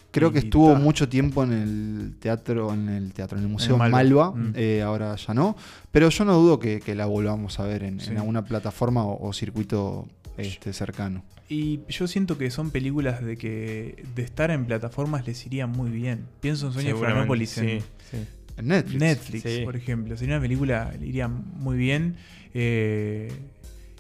Creo 0.10 0.32
que 0.32 0.40
estuvo 0.40 0.74
ta. 0.74 0.80
mucho 0.80 1.08
tiempo 1.08 1.44
en 1.44 1.52
el 1.54 2.16
teatro, 2.20 2.74
en 2.74 2.90
el 2.90 3.14
teatro, 3.14 3.38
en 3.38 3.44
el 3.44 3.50
Museo 3.52 3.78
Malva. 3.78 3.92
Malva, 3.98 4.32
Mm. 4.32 4.54
eh, 4.56 4.82
ahora 4.82 5.16
ya 5.16 5.36
no. 5.36 5.56
Pero 5.92 6.10
yo 6.10 6.26
no 6.26 6.34
dudo 6.34 6.58
que, 6.58 6.80
que 6.80 6.96
la 6.96 7.06
volvamos 7.06 7.60
a 7.60 7.64
ver 7.68 7.84
en, 7.84 8.00
Sí. 8.00 8.10
en 8.10 8.18
alguna 8.18 8.44
plataforma 8.44 9.04
o, 9.06 9.28
o 9.28 9.34
circuito 9.34 10.08
este, 10.38 10.74
cercano. 10.74 11.24
Y 11.50 11.80
yo 11.90 12.08
siento 12.08 12.38
que 12.38 12.52
son 12.52 12.72
películas 12.72 13.24
de 13.24 13.38
que 13.38 14.04
de 14.16 14.22
estar 14.22 14.52
en 14.52 14.66
plataformas 14.66 15.26
les 15.26 15.46
iría 15.46 15.66
muy 15.68 15.90
bien. 15.90 16.26
Pienso 16.42 16.68
en 16.68 16.74
Sueño 16.74 16.98
de 17.00 17.06
en 17.32 17.46
sí, 17.48 17.80
sí. 18.12 18.18
En 18.58 18.68
Netflix. 18.68 19.00
Netflix, 19.00 19.44
Sí. 19.44 19.62
por 19.64 19.76
ejemplo. 19.76 20.18
Sería 20.18 20.36
una 20.36 20.42
película, 20.42 20.94
le 21.00 21.06
iría 21.08 21.28
muy 21.28 21.78
bien. 21.78 22.16
Eh, 22.54 23.32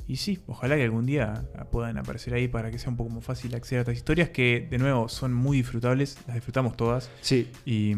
y 0.07 0.15
sí, 0.15 0.39
ojalá 0.47 0.75
que 0.77 0.83
algún 0.83 1.05
día 1.05 1.43
puedan 1.71 1.97
aparecer 1.97 2.33
ahí 2.33 2.47
para 2.47 2.71
que 2.71 2.79
sea 2.79 2.89
un 2.89 2.95
poco 2.97 3.09
más 3.09 3.23
fácil 3.25 3.53
acceder 3.55 3.79
a 3.79 3.81
estas 3.81 3.95
historias 3.97 4.29
que, 4.29 4.65
de 4.69 4.77
nuevo, 4.77 5.09
son 5.09 5.33
muy 5.33 5.57
disfrutables. 5.57 6.17
Las 6.27 6.35
disfrutamos 6.35 6.77
todas. 6.77 7.11
Sí. 7.21 7.49
Y, 7.65 7.91
y 7.91 7.95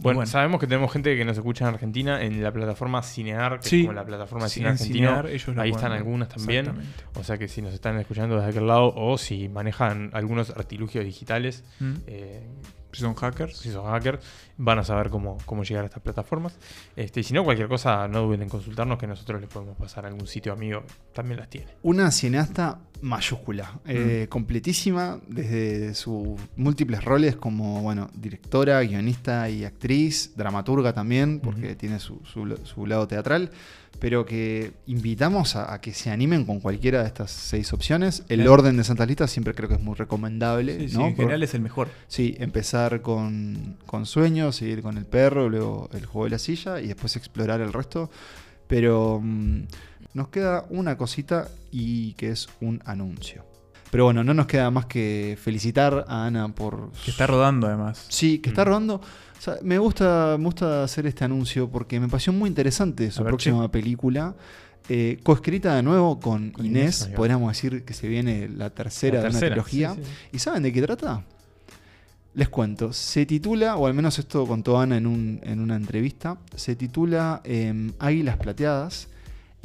Bueno, 0.00 0.24
sabemos 0.26 0.58
que 0.60 0.66
tenemos 0.66 0.90
gente 0.92 1.16
que 1.16 1.24
nos 1.24 1.36
escucha 1.36 1.68
en 1.68 1.74
Argentina 1.74 2.22
en 2.22 2.42
la 2.42 2.52
plataforma 2.52 3.02
Cinear, 3.02 3.60
que 3.60 3.68
Sí. 3.68 3.80
es 3.80 3.86
como 3.86 3.92
la 3.92 4.04
plataforma 4.06 4.44
de 4.44 4.50
Sí, 4.50 4.54
cine 4.54 4.66
en 4.68 4.72
argentino. 4.72 5.08
Cinear 5.08 5.26
ellos 5.28 5.56
Ahí 5.58 5.70
están 5.70 5.90
ver. 5.90 5.98
algunas 5.98 6.28
también. 6.30 6.72
O 7.14 7.22
sea 7.24 7.36
que 7.38 7.46
si 7.48 7.60
nos 7.62 7.74
están 7.74 7.98
escuchando 7.98 8.36
desde 8.36 8.50
aquel 8.50 8.66
lado 8.66 8.92
o 8.96 9.18
si 9.18 9.48
manejan 9.48 10.10
algunos 10.14 10.50
artilugios 10.50 11.04
digitales, 11.04 11.64
Mm. 11.80 11.92
eh, 12.06 12.48
Si 12.94 13.02
son 13.02 13.14
hackers. 13.14 13.56
si 13.56 13.70
son 13.70 13.86
hackers, 13.86 14.20
van 14.56 14.78
a 14.78 14.84
saber 14.84 15.10
cómo, 15.10 15.38
cómo 15.46 15.64
llegar 15.64 15.84
a 15.84 15.86
estas 15.86 16.02
plataformas. 16.02 16.56
Este, 16.96 17.20
y 17.20 17.22
si 17.22 17.34
no, 17.34 17.44
cualquier 17.44 17.68
cosa, 17.68 18.06
no 18.08 18.22
duden 18.22 18.42
en 18.42 18.48
consultarnos 18.48 18.98
que 18.98 19.06
nosotros 19.06 19.40
les 19.40 19.50
podemos 19.50 19.76
pasar 19.76 20.04
a 20.04 20.08
algún 20.08 20.26
sitio 20.26 20.52
amigo. 20.52 20.82
También 21.12 21.38
las 21.40 21.48
tiene. 21.48 21.66
Una 21.82 22.10
cineasta 22.10 22.78
mayúscula, 23.02 23.80
eh, 23.86 24.26
completísima 24.30 25.20
desde 25.28 25.94
sus 25.94 26.40
múltiples 26.56 27.04
roles 27.04 27.36
como 27.36 27.82
bueno, 27.82 28.08
directora, 28.14 28.80
guionista 28.82 29.50
y 29.50 29.64
actriz, 29.64 30.32
dramaturga 30.36 30.92
también, 30.94 31.40
porque 31.40 31.74
tiene 31.74 31.98
su, 31.98 32.20
su- 32.24 32.56
su 32.64 32.86
lado 32.86 33.06
teatral, 33.06 33.50
pero 33.98 34.24
que 34.26 34.72
invitamos 34.86 35.56
a, 35.56 35.72
a 35.72 35.80
que 35.80 35.92
se 35.92 36.10
animen 36.10 36.44
con 36.44 36.60
cualquiera 36.60 37.02
de 37.02 37.06
estas 37.06 37.30
seis 37.30 37.72
opciones. 37.72 38.24
El 38.28 38.46
orden 38.48 38.76
de 38.76 38.84
Santas 38.84 39.08
Listas 39.08 39.30
siempre 39.30 39.54
creo 39.54 39.68
que 39.68 39.76
es 39.76 39.80
muy 39.80 39.94
recomendable. 39.94 40.88
Sí, 40.88 41.00
en 41.00 41.16
general 41.16 41.42
es 41.42 41.54
el 41.54 41.60
mejor. 41.60 41.88
Sí, 42.08 42.36
empezar 42.38 43.02
con, 43.02 43.76
con 43.86 44.06
sueños, 44.06 44.56
seguir 44.56 44.82
con 44.82 44.98
el 44.98 45.06
perro, 45.06 45.48
luego 45.48 45.88
el 45.92 46.06
juego 46.06 46.24
de 46.24 46.30
la 46.30 46.38
silla 46.38 46.80
y 46.80 46.88
después 46.88 47.16
explorar 47.16 47.60
el 47.60 47.72
resto. 47.72 48.10
Pero 48.66 49.20
mm, 49.22 49.62
nos 50.14 50.28
queda 50.28 50.64
una 50.70 50.96
cosita 50.96 51.48
y 51.70 52.14
que 52.14 52.30
es 52.30 52.48
un 52.60 52.82
anuncio. 52.84 53.44
Pero 53.90 54.04
bueno, 54.06 54.24
no 54.24 54.34
nos 54.34 54.46
queda 54.46 54.70
más 54.72 54.86
que 54.86 55.38
felicitar 55.40 56.04
a 56.08 56.26
Ana 56.26 56.48
por... 56.48 56.90
Que 57.04 57.12
está 57.12 57.28
rodando 57.28 57.68
además. 57.68 58.06
Sí, 58.08 58.40
que 58.40 58.48
está 58.48 58.64
rodando. 58.64 59.00
Sea, 59.44 59.58
me, 59.62 59.78
gusta, 59.78 60.36
me 60.38 60.44
gusta 60.46 60.84
hacer 60.84 61.06
este 61.06 61.24
anuncio 61.24 61.68
porque 61.68 62.00
me 62.00 62.08
pareció 62.08 62.32
muy 62.32 62.48
interesante 62.48 63.10
su 63.10 63.22
ver, 63.22 63.30
próxima 63.30 63.70
película. 63.70 64.34
Eh, 64.88 65.18
coescrita 65.22 65.74
de 65.76 65.82
nuevo 65.82 66.20
con, 66.20 66.50
Con 66.50 66.64
Inés, 66.66 67.02
Inés, 67.02 67.16
podríamos 67.16 67.48
decir 67.52 67.84
que 67.84 67.94
se 67.94 68.06
viene 68.08 68.48
la 68.48 68.70
tercera, 68.70 69.16
La 69.18 69.24
de 69.24 69.28
una 69.30 69.38
trilogía. 69.40 69.94
sí, 69.94 70.00
sí. 70.02 70.10
¿Y 70.32 70.38
saben 70.38 70.62
de 70.62 70.72
qué 70.72 70.82
trata? 70.82 71.24
Les 72.34 72.48
cuento, 72.48 72.92
se 72.92 73.24
titula, 73.26 73.76
o 73.76 73.86
al 73.86 73.94
menos 73.94 74.18
esto 74.18 74.44
contó 74.46 74.78
Ana 74.80 74.96
en, 74.96 75.06
un- 75.06 75.40
en 75.44 75.60
una 75.60 75.76
entrevista, 75.76 76.36
se 76.56 76.74
titula 76.74 77.40
em, 77.44 77.92
Águilas 78.00 78.36
Plateadas 78.38 79.08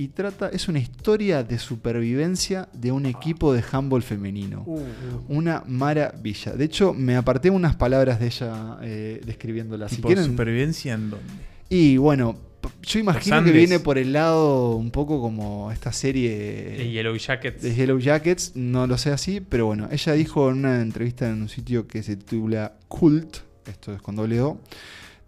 y 0.01 0.07
trata, 0.07 0.47
es 0.47 0.69
una 0.69 0.79
historia 0.79 1.43
de 1.43 1.59
supervivencia 1.59 2.69
de 2.71 2.91
un 2.93 3.05
equipo 3.05 3.51
de 3.53 3.61
handball 3.69 4.01
femenino. 4.01 4.63
Uh, 4.65 4.79
Una 5.27 5.61
maravilla. 5.67 6.53
De 6.53 6.63
hecho, 6.63 6.93
me 6.93 7.17
aparté 7.17 7.49
unas 7.49 7.75
palabras 7.75 8.17
de 8.19 8.27
ella 8.27 8.77
eh, 8.81 9.19
describiéndola. 9.25 9.89
Si 9.89 9.97
Tipo, 9.97 10.07
quieren, 10.07 10.23
supervivencia 10.25 10.93
en 10.93 11.09
dónde. 11.09 11.25
y 11.69 11.97
bueno, 11.97 12.37
yo 12.81 12.99
imagino 12.99 13.43
que 13.43 13.51
viene 13.51 13.79
por 13.79 13.97
el 13.97 14.13
lado 14.13 14.75
un 14.77 14.89
poco 14.91 15.19
como 15.21 15.69
esta 15.71 15.91
serie 15.91 16.75
De 16.77 16.89
Yellow 16.91 17.17
Jackets. 17.17 17.61
de 17.61 17.75
Yellow 17.75 17.99
Jackets, 17.99 18.53
no 18.55 18.87
lo 18.87 18.97
sé 18.97 19.11
así, 19.11 19.41
pero 19.41 19.65
bueno, 19.65 19.89
ella 19.91 20.13
dijo 20.13 20.49
en 20.49 20.59
una 20.59 20.81
entrevista 20.81 21.27
en 21.29 21.41
un 21.41 21.49
sitio 21.49 21.87
que 21.87 22.03
se 22.03 22.15
titula 22.15 22.73
Cult, 22.87 23.37
esto 23.67 23.93
es 23.93 24.01
con 24.01 24.15
doble 24.15 24.39
O, 24.41 24.59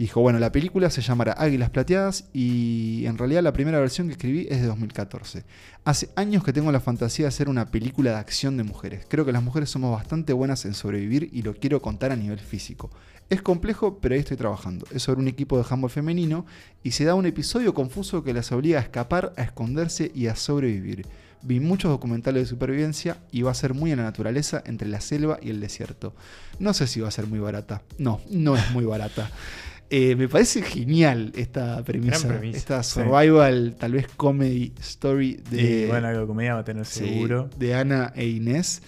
dijo, 0.01 0.19
bueno, 0.21 0.39
la 0.39 0.51
película 0.51 0.89
se 0.89 1.01
llamará 1.01 1.33
Águilas 1.33 1.69
Plateadas 1.69 2.25
y 2.33 3.05
en 3.05 3.19
realidad 3.19 3.43
la 3.43 3.53
primera 3.53 3.79
versión 3.79 4.07
que 4.07 4.13
escribí 4.13 4.47
es 4.49 4.59
de 4.59 4.67
2014. 4.67 5.43
Hace 5.85 6.09
años 6.15 6.43
que 6.43 6.53
tengo 6.53 6.71
la 6.71 6.79
fantasía 6.79 7.25
de 7.25 7.29
hacer 7.29 7.49
una 7.49 7.67
película 7.67 8.11
de 8.11 8.17
acción 8.17 8.57
de 8.57 8.63
mujeres. 8.63 9.05
Creo 9.07 9.25
que 9.25 9.31
las 9.31 9.43
mujeres 9.43 9.69
somos 9.69 9.95
bastante 9.95 10.33
buenas 10.33 10.65
en 10.65 10.73
sobrevivir 10.73 11.29
y 11.31 11.43
lo 11.43 11.53
quiero 11.53 11.83
contar 11.83 12.11
a 12.11 12.15
nivel 12.15 12.39
físico. 12.39 12.89
Es 13.29 13.43
complejo, 13.43 13.99
pero 14.01 14.15
ahí 14.15 14.21
estoy 14.21 14.37
trabajando. 14.37 14.87
Es 14.91 15.03
sobre 15.03 15.21
un 15.21 15.27
equipo 15.27 15.57
de 15.57 15.65
handball 15.69 15.91
femenino 15.91 16.47
y 16.83 16.91
se 16.91 17.05
da 17.05 17.13
un 17.13 17.27
episodio 17.27 17.75
confuso 17.75 18.23
que 18.23 18.33
las 18.33 18.51
obliga 18.51 18.79
a 18.79 18.81
escapar, 18.81 19.33
a 19.37 19.43
esconderse 19.43 20.11
y 20.15 20.27
a 20.27 20.35
sobrevivir. 20.35 21.05
Vi 21.43 21.59
muchos 21.59 21.91
documentales 21.91 22.43
de 22.43 22.49
supervivencia 22.49 23.17
y 23.31 23.43
va 23.43 23.51
a 23.51 23.55
ser 23.55 23.75
muy 23.75 23.91
en 23.91 23.97
la 23.97 24.03
naturaleza 24.03 24.63
entre 24.65 24.87
la 24.87 24.99
selva 24.99 25.37
y 25.41 25.51
el 25.51 25.59
desierto. 25.59 26.15
No 26.59 26.73
sé 26.73 26.87
si 26.87 27.01
va 27.01 27.07
a 27.07 27.11
ser 27.11 27.27
muy 27.27 27.39
barata. 27.39 27.83
No, 27.99 28.19
no 28.31 28.55
es 28.55 28.71
muy 28.71 28.85
barata. 28.85 29.29
Eh, 29.93 30.15
me 30.15 30.29
parece 30.29 30.61
genial 30.61 31.33
esta 31.35 31.83
premisa. 31.83 32.39
Esta 32.43 32.81
sí. 32.81 32.93
survival, 32.93 33.75
tal 33.77 33.91
vez 33.91 34.07
comedy 34.15 34.71
story 34.79 35.33
de, 35.49 35.61
y 35.61 35.85
bueno, 35.87 36.07
algo 36.07 36.21
de 36.21 36.27
comedia 36.27 36.53
va 36.53 36.61
a 36.61 36.63
tener 36.63 36.85
Sí, 36.85 36.99
seguro. 36.99 37.49
de 37.57 37.75
Ana 37.75 38.13
e 38.15 38.25
Inés. 38.25 38.81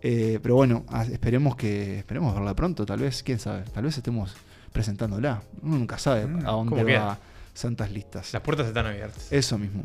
Eh, 0.00 0.38
pero 0.42 0.54
bueno, 0.54 0.86
esperemos 1.12 1.56
que 1.56 1.98
esperemos 1.98 2.32
verla 2.34 2.54
pronto, 2.54 2.86
tal 2.86 3.00
vez, 3.00 3.22
quién 3.22 3.38
sabe, 3.38 3.64
tal 3.74 3.84
vez 3.84 3.98
estemos 3.98 4.34
presentándola. 4.72 5.42
Uno 5.62 5.76
nunca 5.78 5.98
sabe 5.98 6.26
Mm, 6.26 6.46
a 6.46 6.50
dónde 6.52 6.70
¿cómo 6.70 6.76
va 6.82 6.86
queda? 6.86 7.18
Santas 7.52 7.90
Listas. 7.90 8.32
Las 8.32 8.40
puertas 8.42 8.66
están 8.66 8.86
abiertas. 8.86 9.30
Eso 9.30 9.58
mismo. 9.58 9.82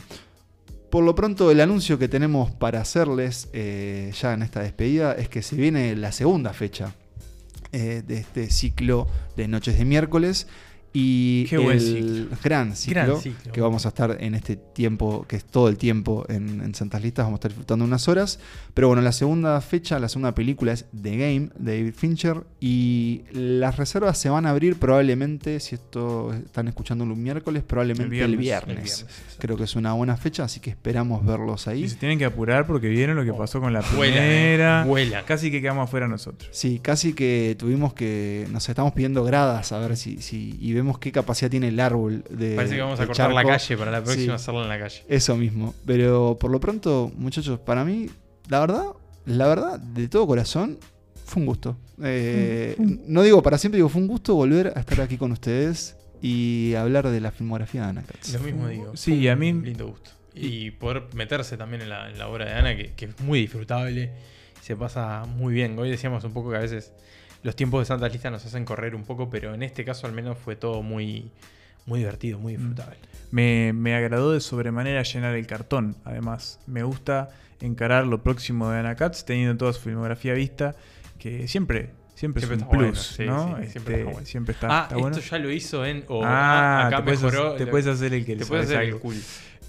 Por 0.90 1.04
lo 1.04 1.16
pronto, 1.16 1.52
el 1.52 1.60
anuncio 1.60 1.98
que 2.00 2.08
tenemos 2.08 2.50
para 2.52 2.80
hacerles 2.82 3.50
eh, 3.54 4.12
ya 4.22 4.34
en 4.34 4.42
esta 4.44 4.62
despedida 4.62 5.14
es 5.14 5.28
que 5.28 5.42
se 5.42 5.56
viene 5.58 5.96
la 5.98 6.12
segunda 6.14 6.54
fecha 6.54 6.94
eh, 7.72 8.04
de 8.06 8.18
este 8.18 8.50
ciclo 8.50 9.08
de 9.36 9.48
Noches 9.48 9.78
de 9.78 9.86
Miércoles. 9.86 10.48
Y 10.94 11.46
Qué 11.46 11.58
buen 11.58 11.78
el 11.78 11.82
ciclo. 11.82 12.38
gran 12.44 12.76
ciclo, 12.76 13.04
Gran 13.06 13.22
ciclo. 13.22 13.52
que 13.54 13.62
vamos 13.62 13.86
a 13.86 13.90
estar 13.90 14.18
en 14.20 14.36
este 14.36 14.58
tiempo, 14.58 15.26
que 15.28 15.38
es 15.38 15.46
todo 15.46 15.70
el 15.70 15.78
tiempo 15.78 16.26
en, 16.28 16.62
en 16.62 16.76
Santas 16.76 17.02
Listas, 17.02 17.26
vamos 17.26 17.38
a 17.38 17.40
estar 17.40 17.52
disfrutando 17.52 17.86
unas 17.86 18.08
horas. 18.10 18.40
Pero 18.74 18.88
bueno, 18.88 19.02
la 19.02 19.12
segunda 19.14 19.60
fecha, 19.62 20.00
la 20.00 20.10
segunda 20.10 20.36
película 20.36 20.74
es 20.74 20.86
The 21.02 21.12
Game, 21.18 21.50
de 21.58 21.78
David 21.78 21.94
Fincher, 21.96 22.44
y 22.60 23.22
las 23.32 23.78
reservas 23.78 24.18
se 24.18 24.30
van 24.30 24.46
a 24.46 24.50
abrir 24.50 24.76
probablemente, 24.78 25.60
si 25.62 25.76
esto 25.76 26.34
están 26.34 26.68
escuchando 26.68 27.04
un 27.06 27.22
miércoles, 27.24 27.64
probablemente 27.64 28.18
el 28.20 28.32
El 28.32 28.38
viernes. 28.38 28.68
viernes, 28.78 29.00
el 29.02 29.06
viernes, 29.08 29.38
Creo 29.40 29.56
que 29.58 29.64
es 29.64 29.76
una 29.78 29.94
buena 29.94 30.18
fecha, 30.18 30.44
así 30.44 30.60
que 30.60 30.70
esperamos 30.72 31.26
verlos 31.26 31.68
ahí. 31.68 31.86
Y 31.86 31.90
se 31.90 31.96
tienen 31.96 32.20
que 32.20 32.26
apurar 32.26 32.68
porque 32.68 32.90
vieron 32.90 33.16
lo 33.16 33.24
que 33.24 33.34
pasó 33.34 33.60
con 33.62 33.72
la 33.74 33.82
primera. 33.82 34.84
eh, 34.84 34.86
vuelan. 34.88 35.24
Casi 35.26 35.50
que 35.52 35.62
quedamos 35.62 35.86
afuera 35.88 36.08
nosotros. 36.08 36.50
Sí, 36.52 36.80
casi 36.82 37.14
que 37.14 37.56
tuvimos 37.58 37.94
que. 37.94 38.46
Nos 38.52 38.68
estamos 38.68 38.92
pidiendo 38.94 39.24
gradas 39.24 39.72
a 39.72 39.80
ver 39.80 39.96
si. 39.98 40.18
si 40.22 40.58
y 40.60 40.74
vemos 40.82 41.00
qué 41.00 41.12
capacidad 41.12 41.50
tiene 41.52 41.70
el 41.70 41.80
árbol 41.80 42.24
de. 42.30 42.56
Parece 42.56 42.76
que 42.76 42.82
vamos 42.82 43.00
a 43.00 43.06
cortar 43.08 43.32
la 43.34 43.44
calle 43.44 43.78
para 43.78 43.92
la 43.92 44.04
próxima 44.04 44.26
Sí, 44.38 44.44
hacerla 44.44 44.64
en 44.64 44.70
la 44.70 44.80
calle. 44.80 45.04
Eso 45.08 45.36
mismo. 45.36 45.74
Pero 45.86 46.38
por 46.40 46.52
lo 46.52 46.60
pronto, 46.60 47.12
muchachos, 47.16 47.60
para 47.60 47.84
mí, 47.86 48.10
la 48.50 48.60
verdad, 48.60 48.86
la 49.26 49.48
verdad, 49.48 49.80
de 49.80 50.08
todo 50.08 50.28
corazón, 50.28 50.78
fue 51.26 51.42
un 51.42 51.46
gusto. 51.48 51.78
Eh, 52.04 52.76
no 53.08 53.22
digo 53.24 53.42
para 53.44 53.58
siempre, 53.58 53.78
digo, 53.78 53.90
fue 53.90 54.02
un 54.02 54.08
gusto 54.08 54.36
volver 54.36 54.74
a 54.76 54.80
estar 54.80 55.00
aquí 55.02 55.18
con 55.18 55.32
ustedes 55.32 55.96
y 56.22 56.74
hablar 56.76 57.08
de 57.10 57.20
la 57.22 57.32
filmografía 57.32 57.84
de 57.84 57.88
Ana 57.90 58.04
Katz. 58.04 58.34
Lo 58.34 58.40
mismo 58.40 58.68
digo. 58.68 58.96
Sí, 58.98 59.28
a 59.28 59.34
un 59.34 59.40
mí- 59.40 59.54
Lindo 59.54 59.88
gusto. 59.88 60.12
Y 60.34 60.72
poder 60.72 61.04
meterse 61.14 61.58
también 61.58 61.82
en 61.82 61.90
la, 61.90 62.10
en 62.10 62.18
la 62.18 62.28
obra 62.30 62.46
de 62.46 62.54
Ana, 62.54 62.76
que, 62.76 62.94
que 62.94 63.06
es 63.06 63.20
muy 63.20 63.40
disfrutable. 63.42 64.12
Se 64.62 64.76
pasa 64.76 65.26
muy 65.26 65.54
bien. 65.54 65.78
Hoy 65.78 65.90
decíamos 65.90 66.24
un 66.24 66.32
poco 66.34 66.52
que 66.52 66.58
a 66.58 66.60
veces 66.60 66.94
los 67.44 67.56
tiempos 67.56 67.82
de 67.82 67.86
Santa 67.86 68.08
Lista 68.08 68.30
nos 68.30 68.46
hacen 68.46 68.66
correr 68.66 68.96
un 68.96 69.04
poco, 69.04 69.30
pero 69.30 69.54
en 69.54 69.64
este 69.64 69.84
caso 69.86 70.08
al 70.08 70.14
menos 70.14 70.38
fue 70.38 70.56
todo 70.56 70.82
muy, 70.84 71.32
muy 71.86 72.00
divertido, 72.00 72.40
muy 72.40 72.54
disfrutable. 72.56 72.98
Me, 73.32 73.74
me 73.74 73.96
agradó 73.96 74.32
de 74.34 74.40
sobremanera 74.42 75.04
llenar 75.04 75.36
el 75.36 75.48
cartón. 75.48 75.96
Además, 76.06 76.60
me 76.68 76.84
gusta 76.84 77.30
encarar 77.62 78.06
lo 78.08 78.22
próximo 78.24 78.70
de 78.70 78.80
Ana 78.80 78.96
Katz 78.96 79.24
teniendo 79.26 79.56
toda 79.58 79.74
su 79.74 79.82
filmografía 79.82 80.34
vista, 80.34 80.76
que 81.18 81.48
siempre, 81.48 81.92
siempre, 82.16 82.42
Siempre 82.46 82.58
es 82.58 82.62
un 82.64 82.68
bueno, 82.68 82.84
plus, 82.94 83.00
sí, 83.18 83.26
¿no? 83.26 83.58
Este, 83.58 83.72
siempre 83.72 83.96
está 84.00 84.12
bueno. 84.12 84.26
siempre 84.28 84.54
está, 84.54 84.68
ah, 84.68 84.82
está 84.84 84.96
esto 84.96 85.00
bueno. 85.02 85.18
ya 85.20 85.38
lo 85.40 85.52
hizo 85.52 85.86
en. 85.86 86.04
O 86.08 86.24
Ah, 86.24 86.82
ah, 86.84 86.88
acá 86.88 86.98
te 86.98 87.04
puedes 87.04 87.22
mejoró. 87.24 87.46
hacer- 87.48 87.58
te 87.58 87.66
lo- 87.66 87.72
puedes 87.72 87.88
hacer 87.88 88.14
el 88.14 88.26
que 88.26 88.34
Te 88.34 88.40
le 88.40 88.46
puedes 88.46 88.70
el 88.70 88.78
algo. 88.78 89.00
cool. 89.00 89.16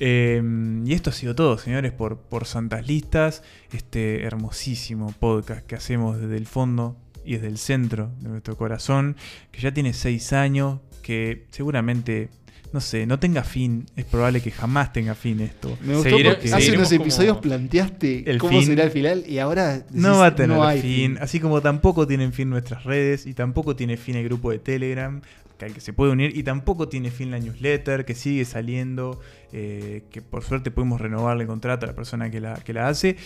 Eh, 0.01 0.43
y 0.85 0.93
esto 0.95 1.11
ha 1.11 1.13
sido 1.13 1.35
todo, 1.35 1.59
señores, 1.59 1.93
por, 1.93 2.19
por 2.19 2.47
Santas 2.47 2.87
Listas, 2.87 3.43
este 3.73 4.25
hermosísimo 4.25 5.15
podcast 5.21 5.65
que 5.67 5.77
hacemos 5.77 6.19
desde 6.21 6.37
el 6.37 6.47
fondo 6.47 6.97
y 7.25 7.35
desde 7.35 7.49
el 7.49 7.59
centro 7.59 8.11
de 8.21 8.29
nuestro 8.29 8.57
corazón, 8.57 9.17
que 9.51 9.61
ya 9.61 9.73
tiene 9.73 9.93
seis 9.93 10.33
años, 10.33 10.81
que 11.03 11.47
seguramente, 11.51 12.31
no 12.73 12.81
sé, 12.81 13.07
no 13.07 13.19
tenga 13.19 13.43
fin, 13.45 13.87
es 13.97 14.05
probable 14.05 14.41
que 14.41 14.51
jamás 14.51 14.93
tenga 14.93 15.15
fin 15.15 15.41
esto. 15.41 15.77
Me 15.83 15.95
gustó 15.95 16.11
Seguiré- 16.11 16.31
porque 16.35 16.53
hace 16.53 16.73
unos 16.77 16.91
epiodios 16.93 17.39
planteaste 17.39 18.31
el 18.31 18.39
cómo 18.39 18.59
fin. 18.59 18.67
será 18.67 18.85
el 18.85 18.91
final 18.91 19.25
y 19.27 19.39
ahora 19.39 19.79
decís, 19.79 19.93
No 19.93 20.19
va 20.19 20.27
a 20.27 20.35
tener 20.35 20.57
no 20.57 20.65
hay 20.65 20.81
fin, 20.81 21.19
así 21.21 21.39
como 21.41 21.61
tampoco 21.61 22.07
tienen 22.07 22.33
fin 22.33 22.49
nuestras 22.51 22.85
redes 22.85 23.27
y 23.27 23.35
tampoco 23.35 23.77
tiene 23.77 23.97
fin 23.97 24.17
el 24.17 24.25
grupo 24.25 24.51
de 24.51 24.59
Telegram 24.59 25.21
que 25.63 25.67
al 25.69 25.75
que 25.75 25.81
se 25.81 25.93
puede 25.93 26.13
unir 26.13 26.37
y 26.37 26.43
tampoco 26.43 26.89
tiene 26.89 27.11
fin 27.11 27.31
la 27.31 27.39
newsletter 27.39 28.05
que 28.05 28.15
sigue 28.15 28.45
saliendo, 28.45 29.21
eh, 29.53 30.05
que 30.11 30.21
por 30.23 30.43
suerte 30.43 30.71
pudimos 30.71 31.01
renovarle 31.01 31.43
el 31.45 31.49
contrato 31.49 31.87
a 31.87 31.89
la 31.89 31.95
persona 31.95 32.31
que 32.31 32.41
la, 32.41 32.55
que 32.55 32.73
la 32.73 32.89
hace. 32.89 33.17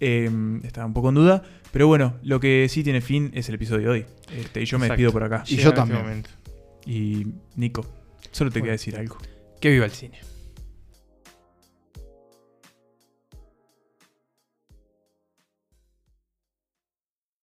Eh, 0.00 0.30
estaba 0.64 0.86
un 0.86 0.92
poco 0.92 1.08
en 1.08 1.14
duda, 1.14 1.42
pero 1.72 1.86
bueno, 1.86 2.14
lo 2.22 2.38
que 2.40 2.66
sí 2.68 2.84
tiene 2.84 3.00
fin 3.00 3.30
es 3.34 3.48
el 3.48 3.54
episodio 3.54 3.86
de 3.86 3.88
hoy. 3.88 4.06
Este, 4.36 4.60
y 4.62 4.64
yo 4.66 4.78
me 4.78 4.86
Exacto. 4.86 5.02
despido 5.02 5.12
por 5.12 5.24
acá. 5.24 5.44
Y 5.46 5.50
Llega 5.56 5.62
yo 5.62 5.68
este 5.70 5.80
también. 5.80 6.24
Y 6.84 7.26
Nico, 7.56 7.86
solo 8.30 8.50
te 8.50 8.60
Bueno. 8.60 8.64
quería 8.64 8.72
decir 8.72 8.96
algo. 8.96 9.16
Que 9.60 9.70
viva 9.70 9.84
el 9.86 9.90
cine. 9.92 10.18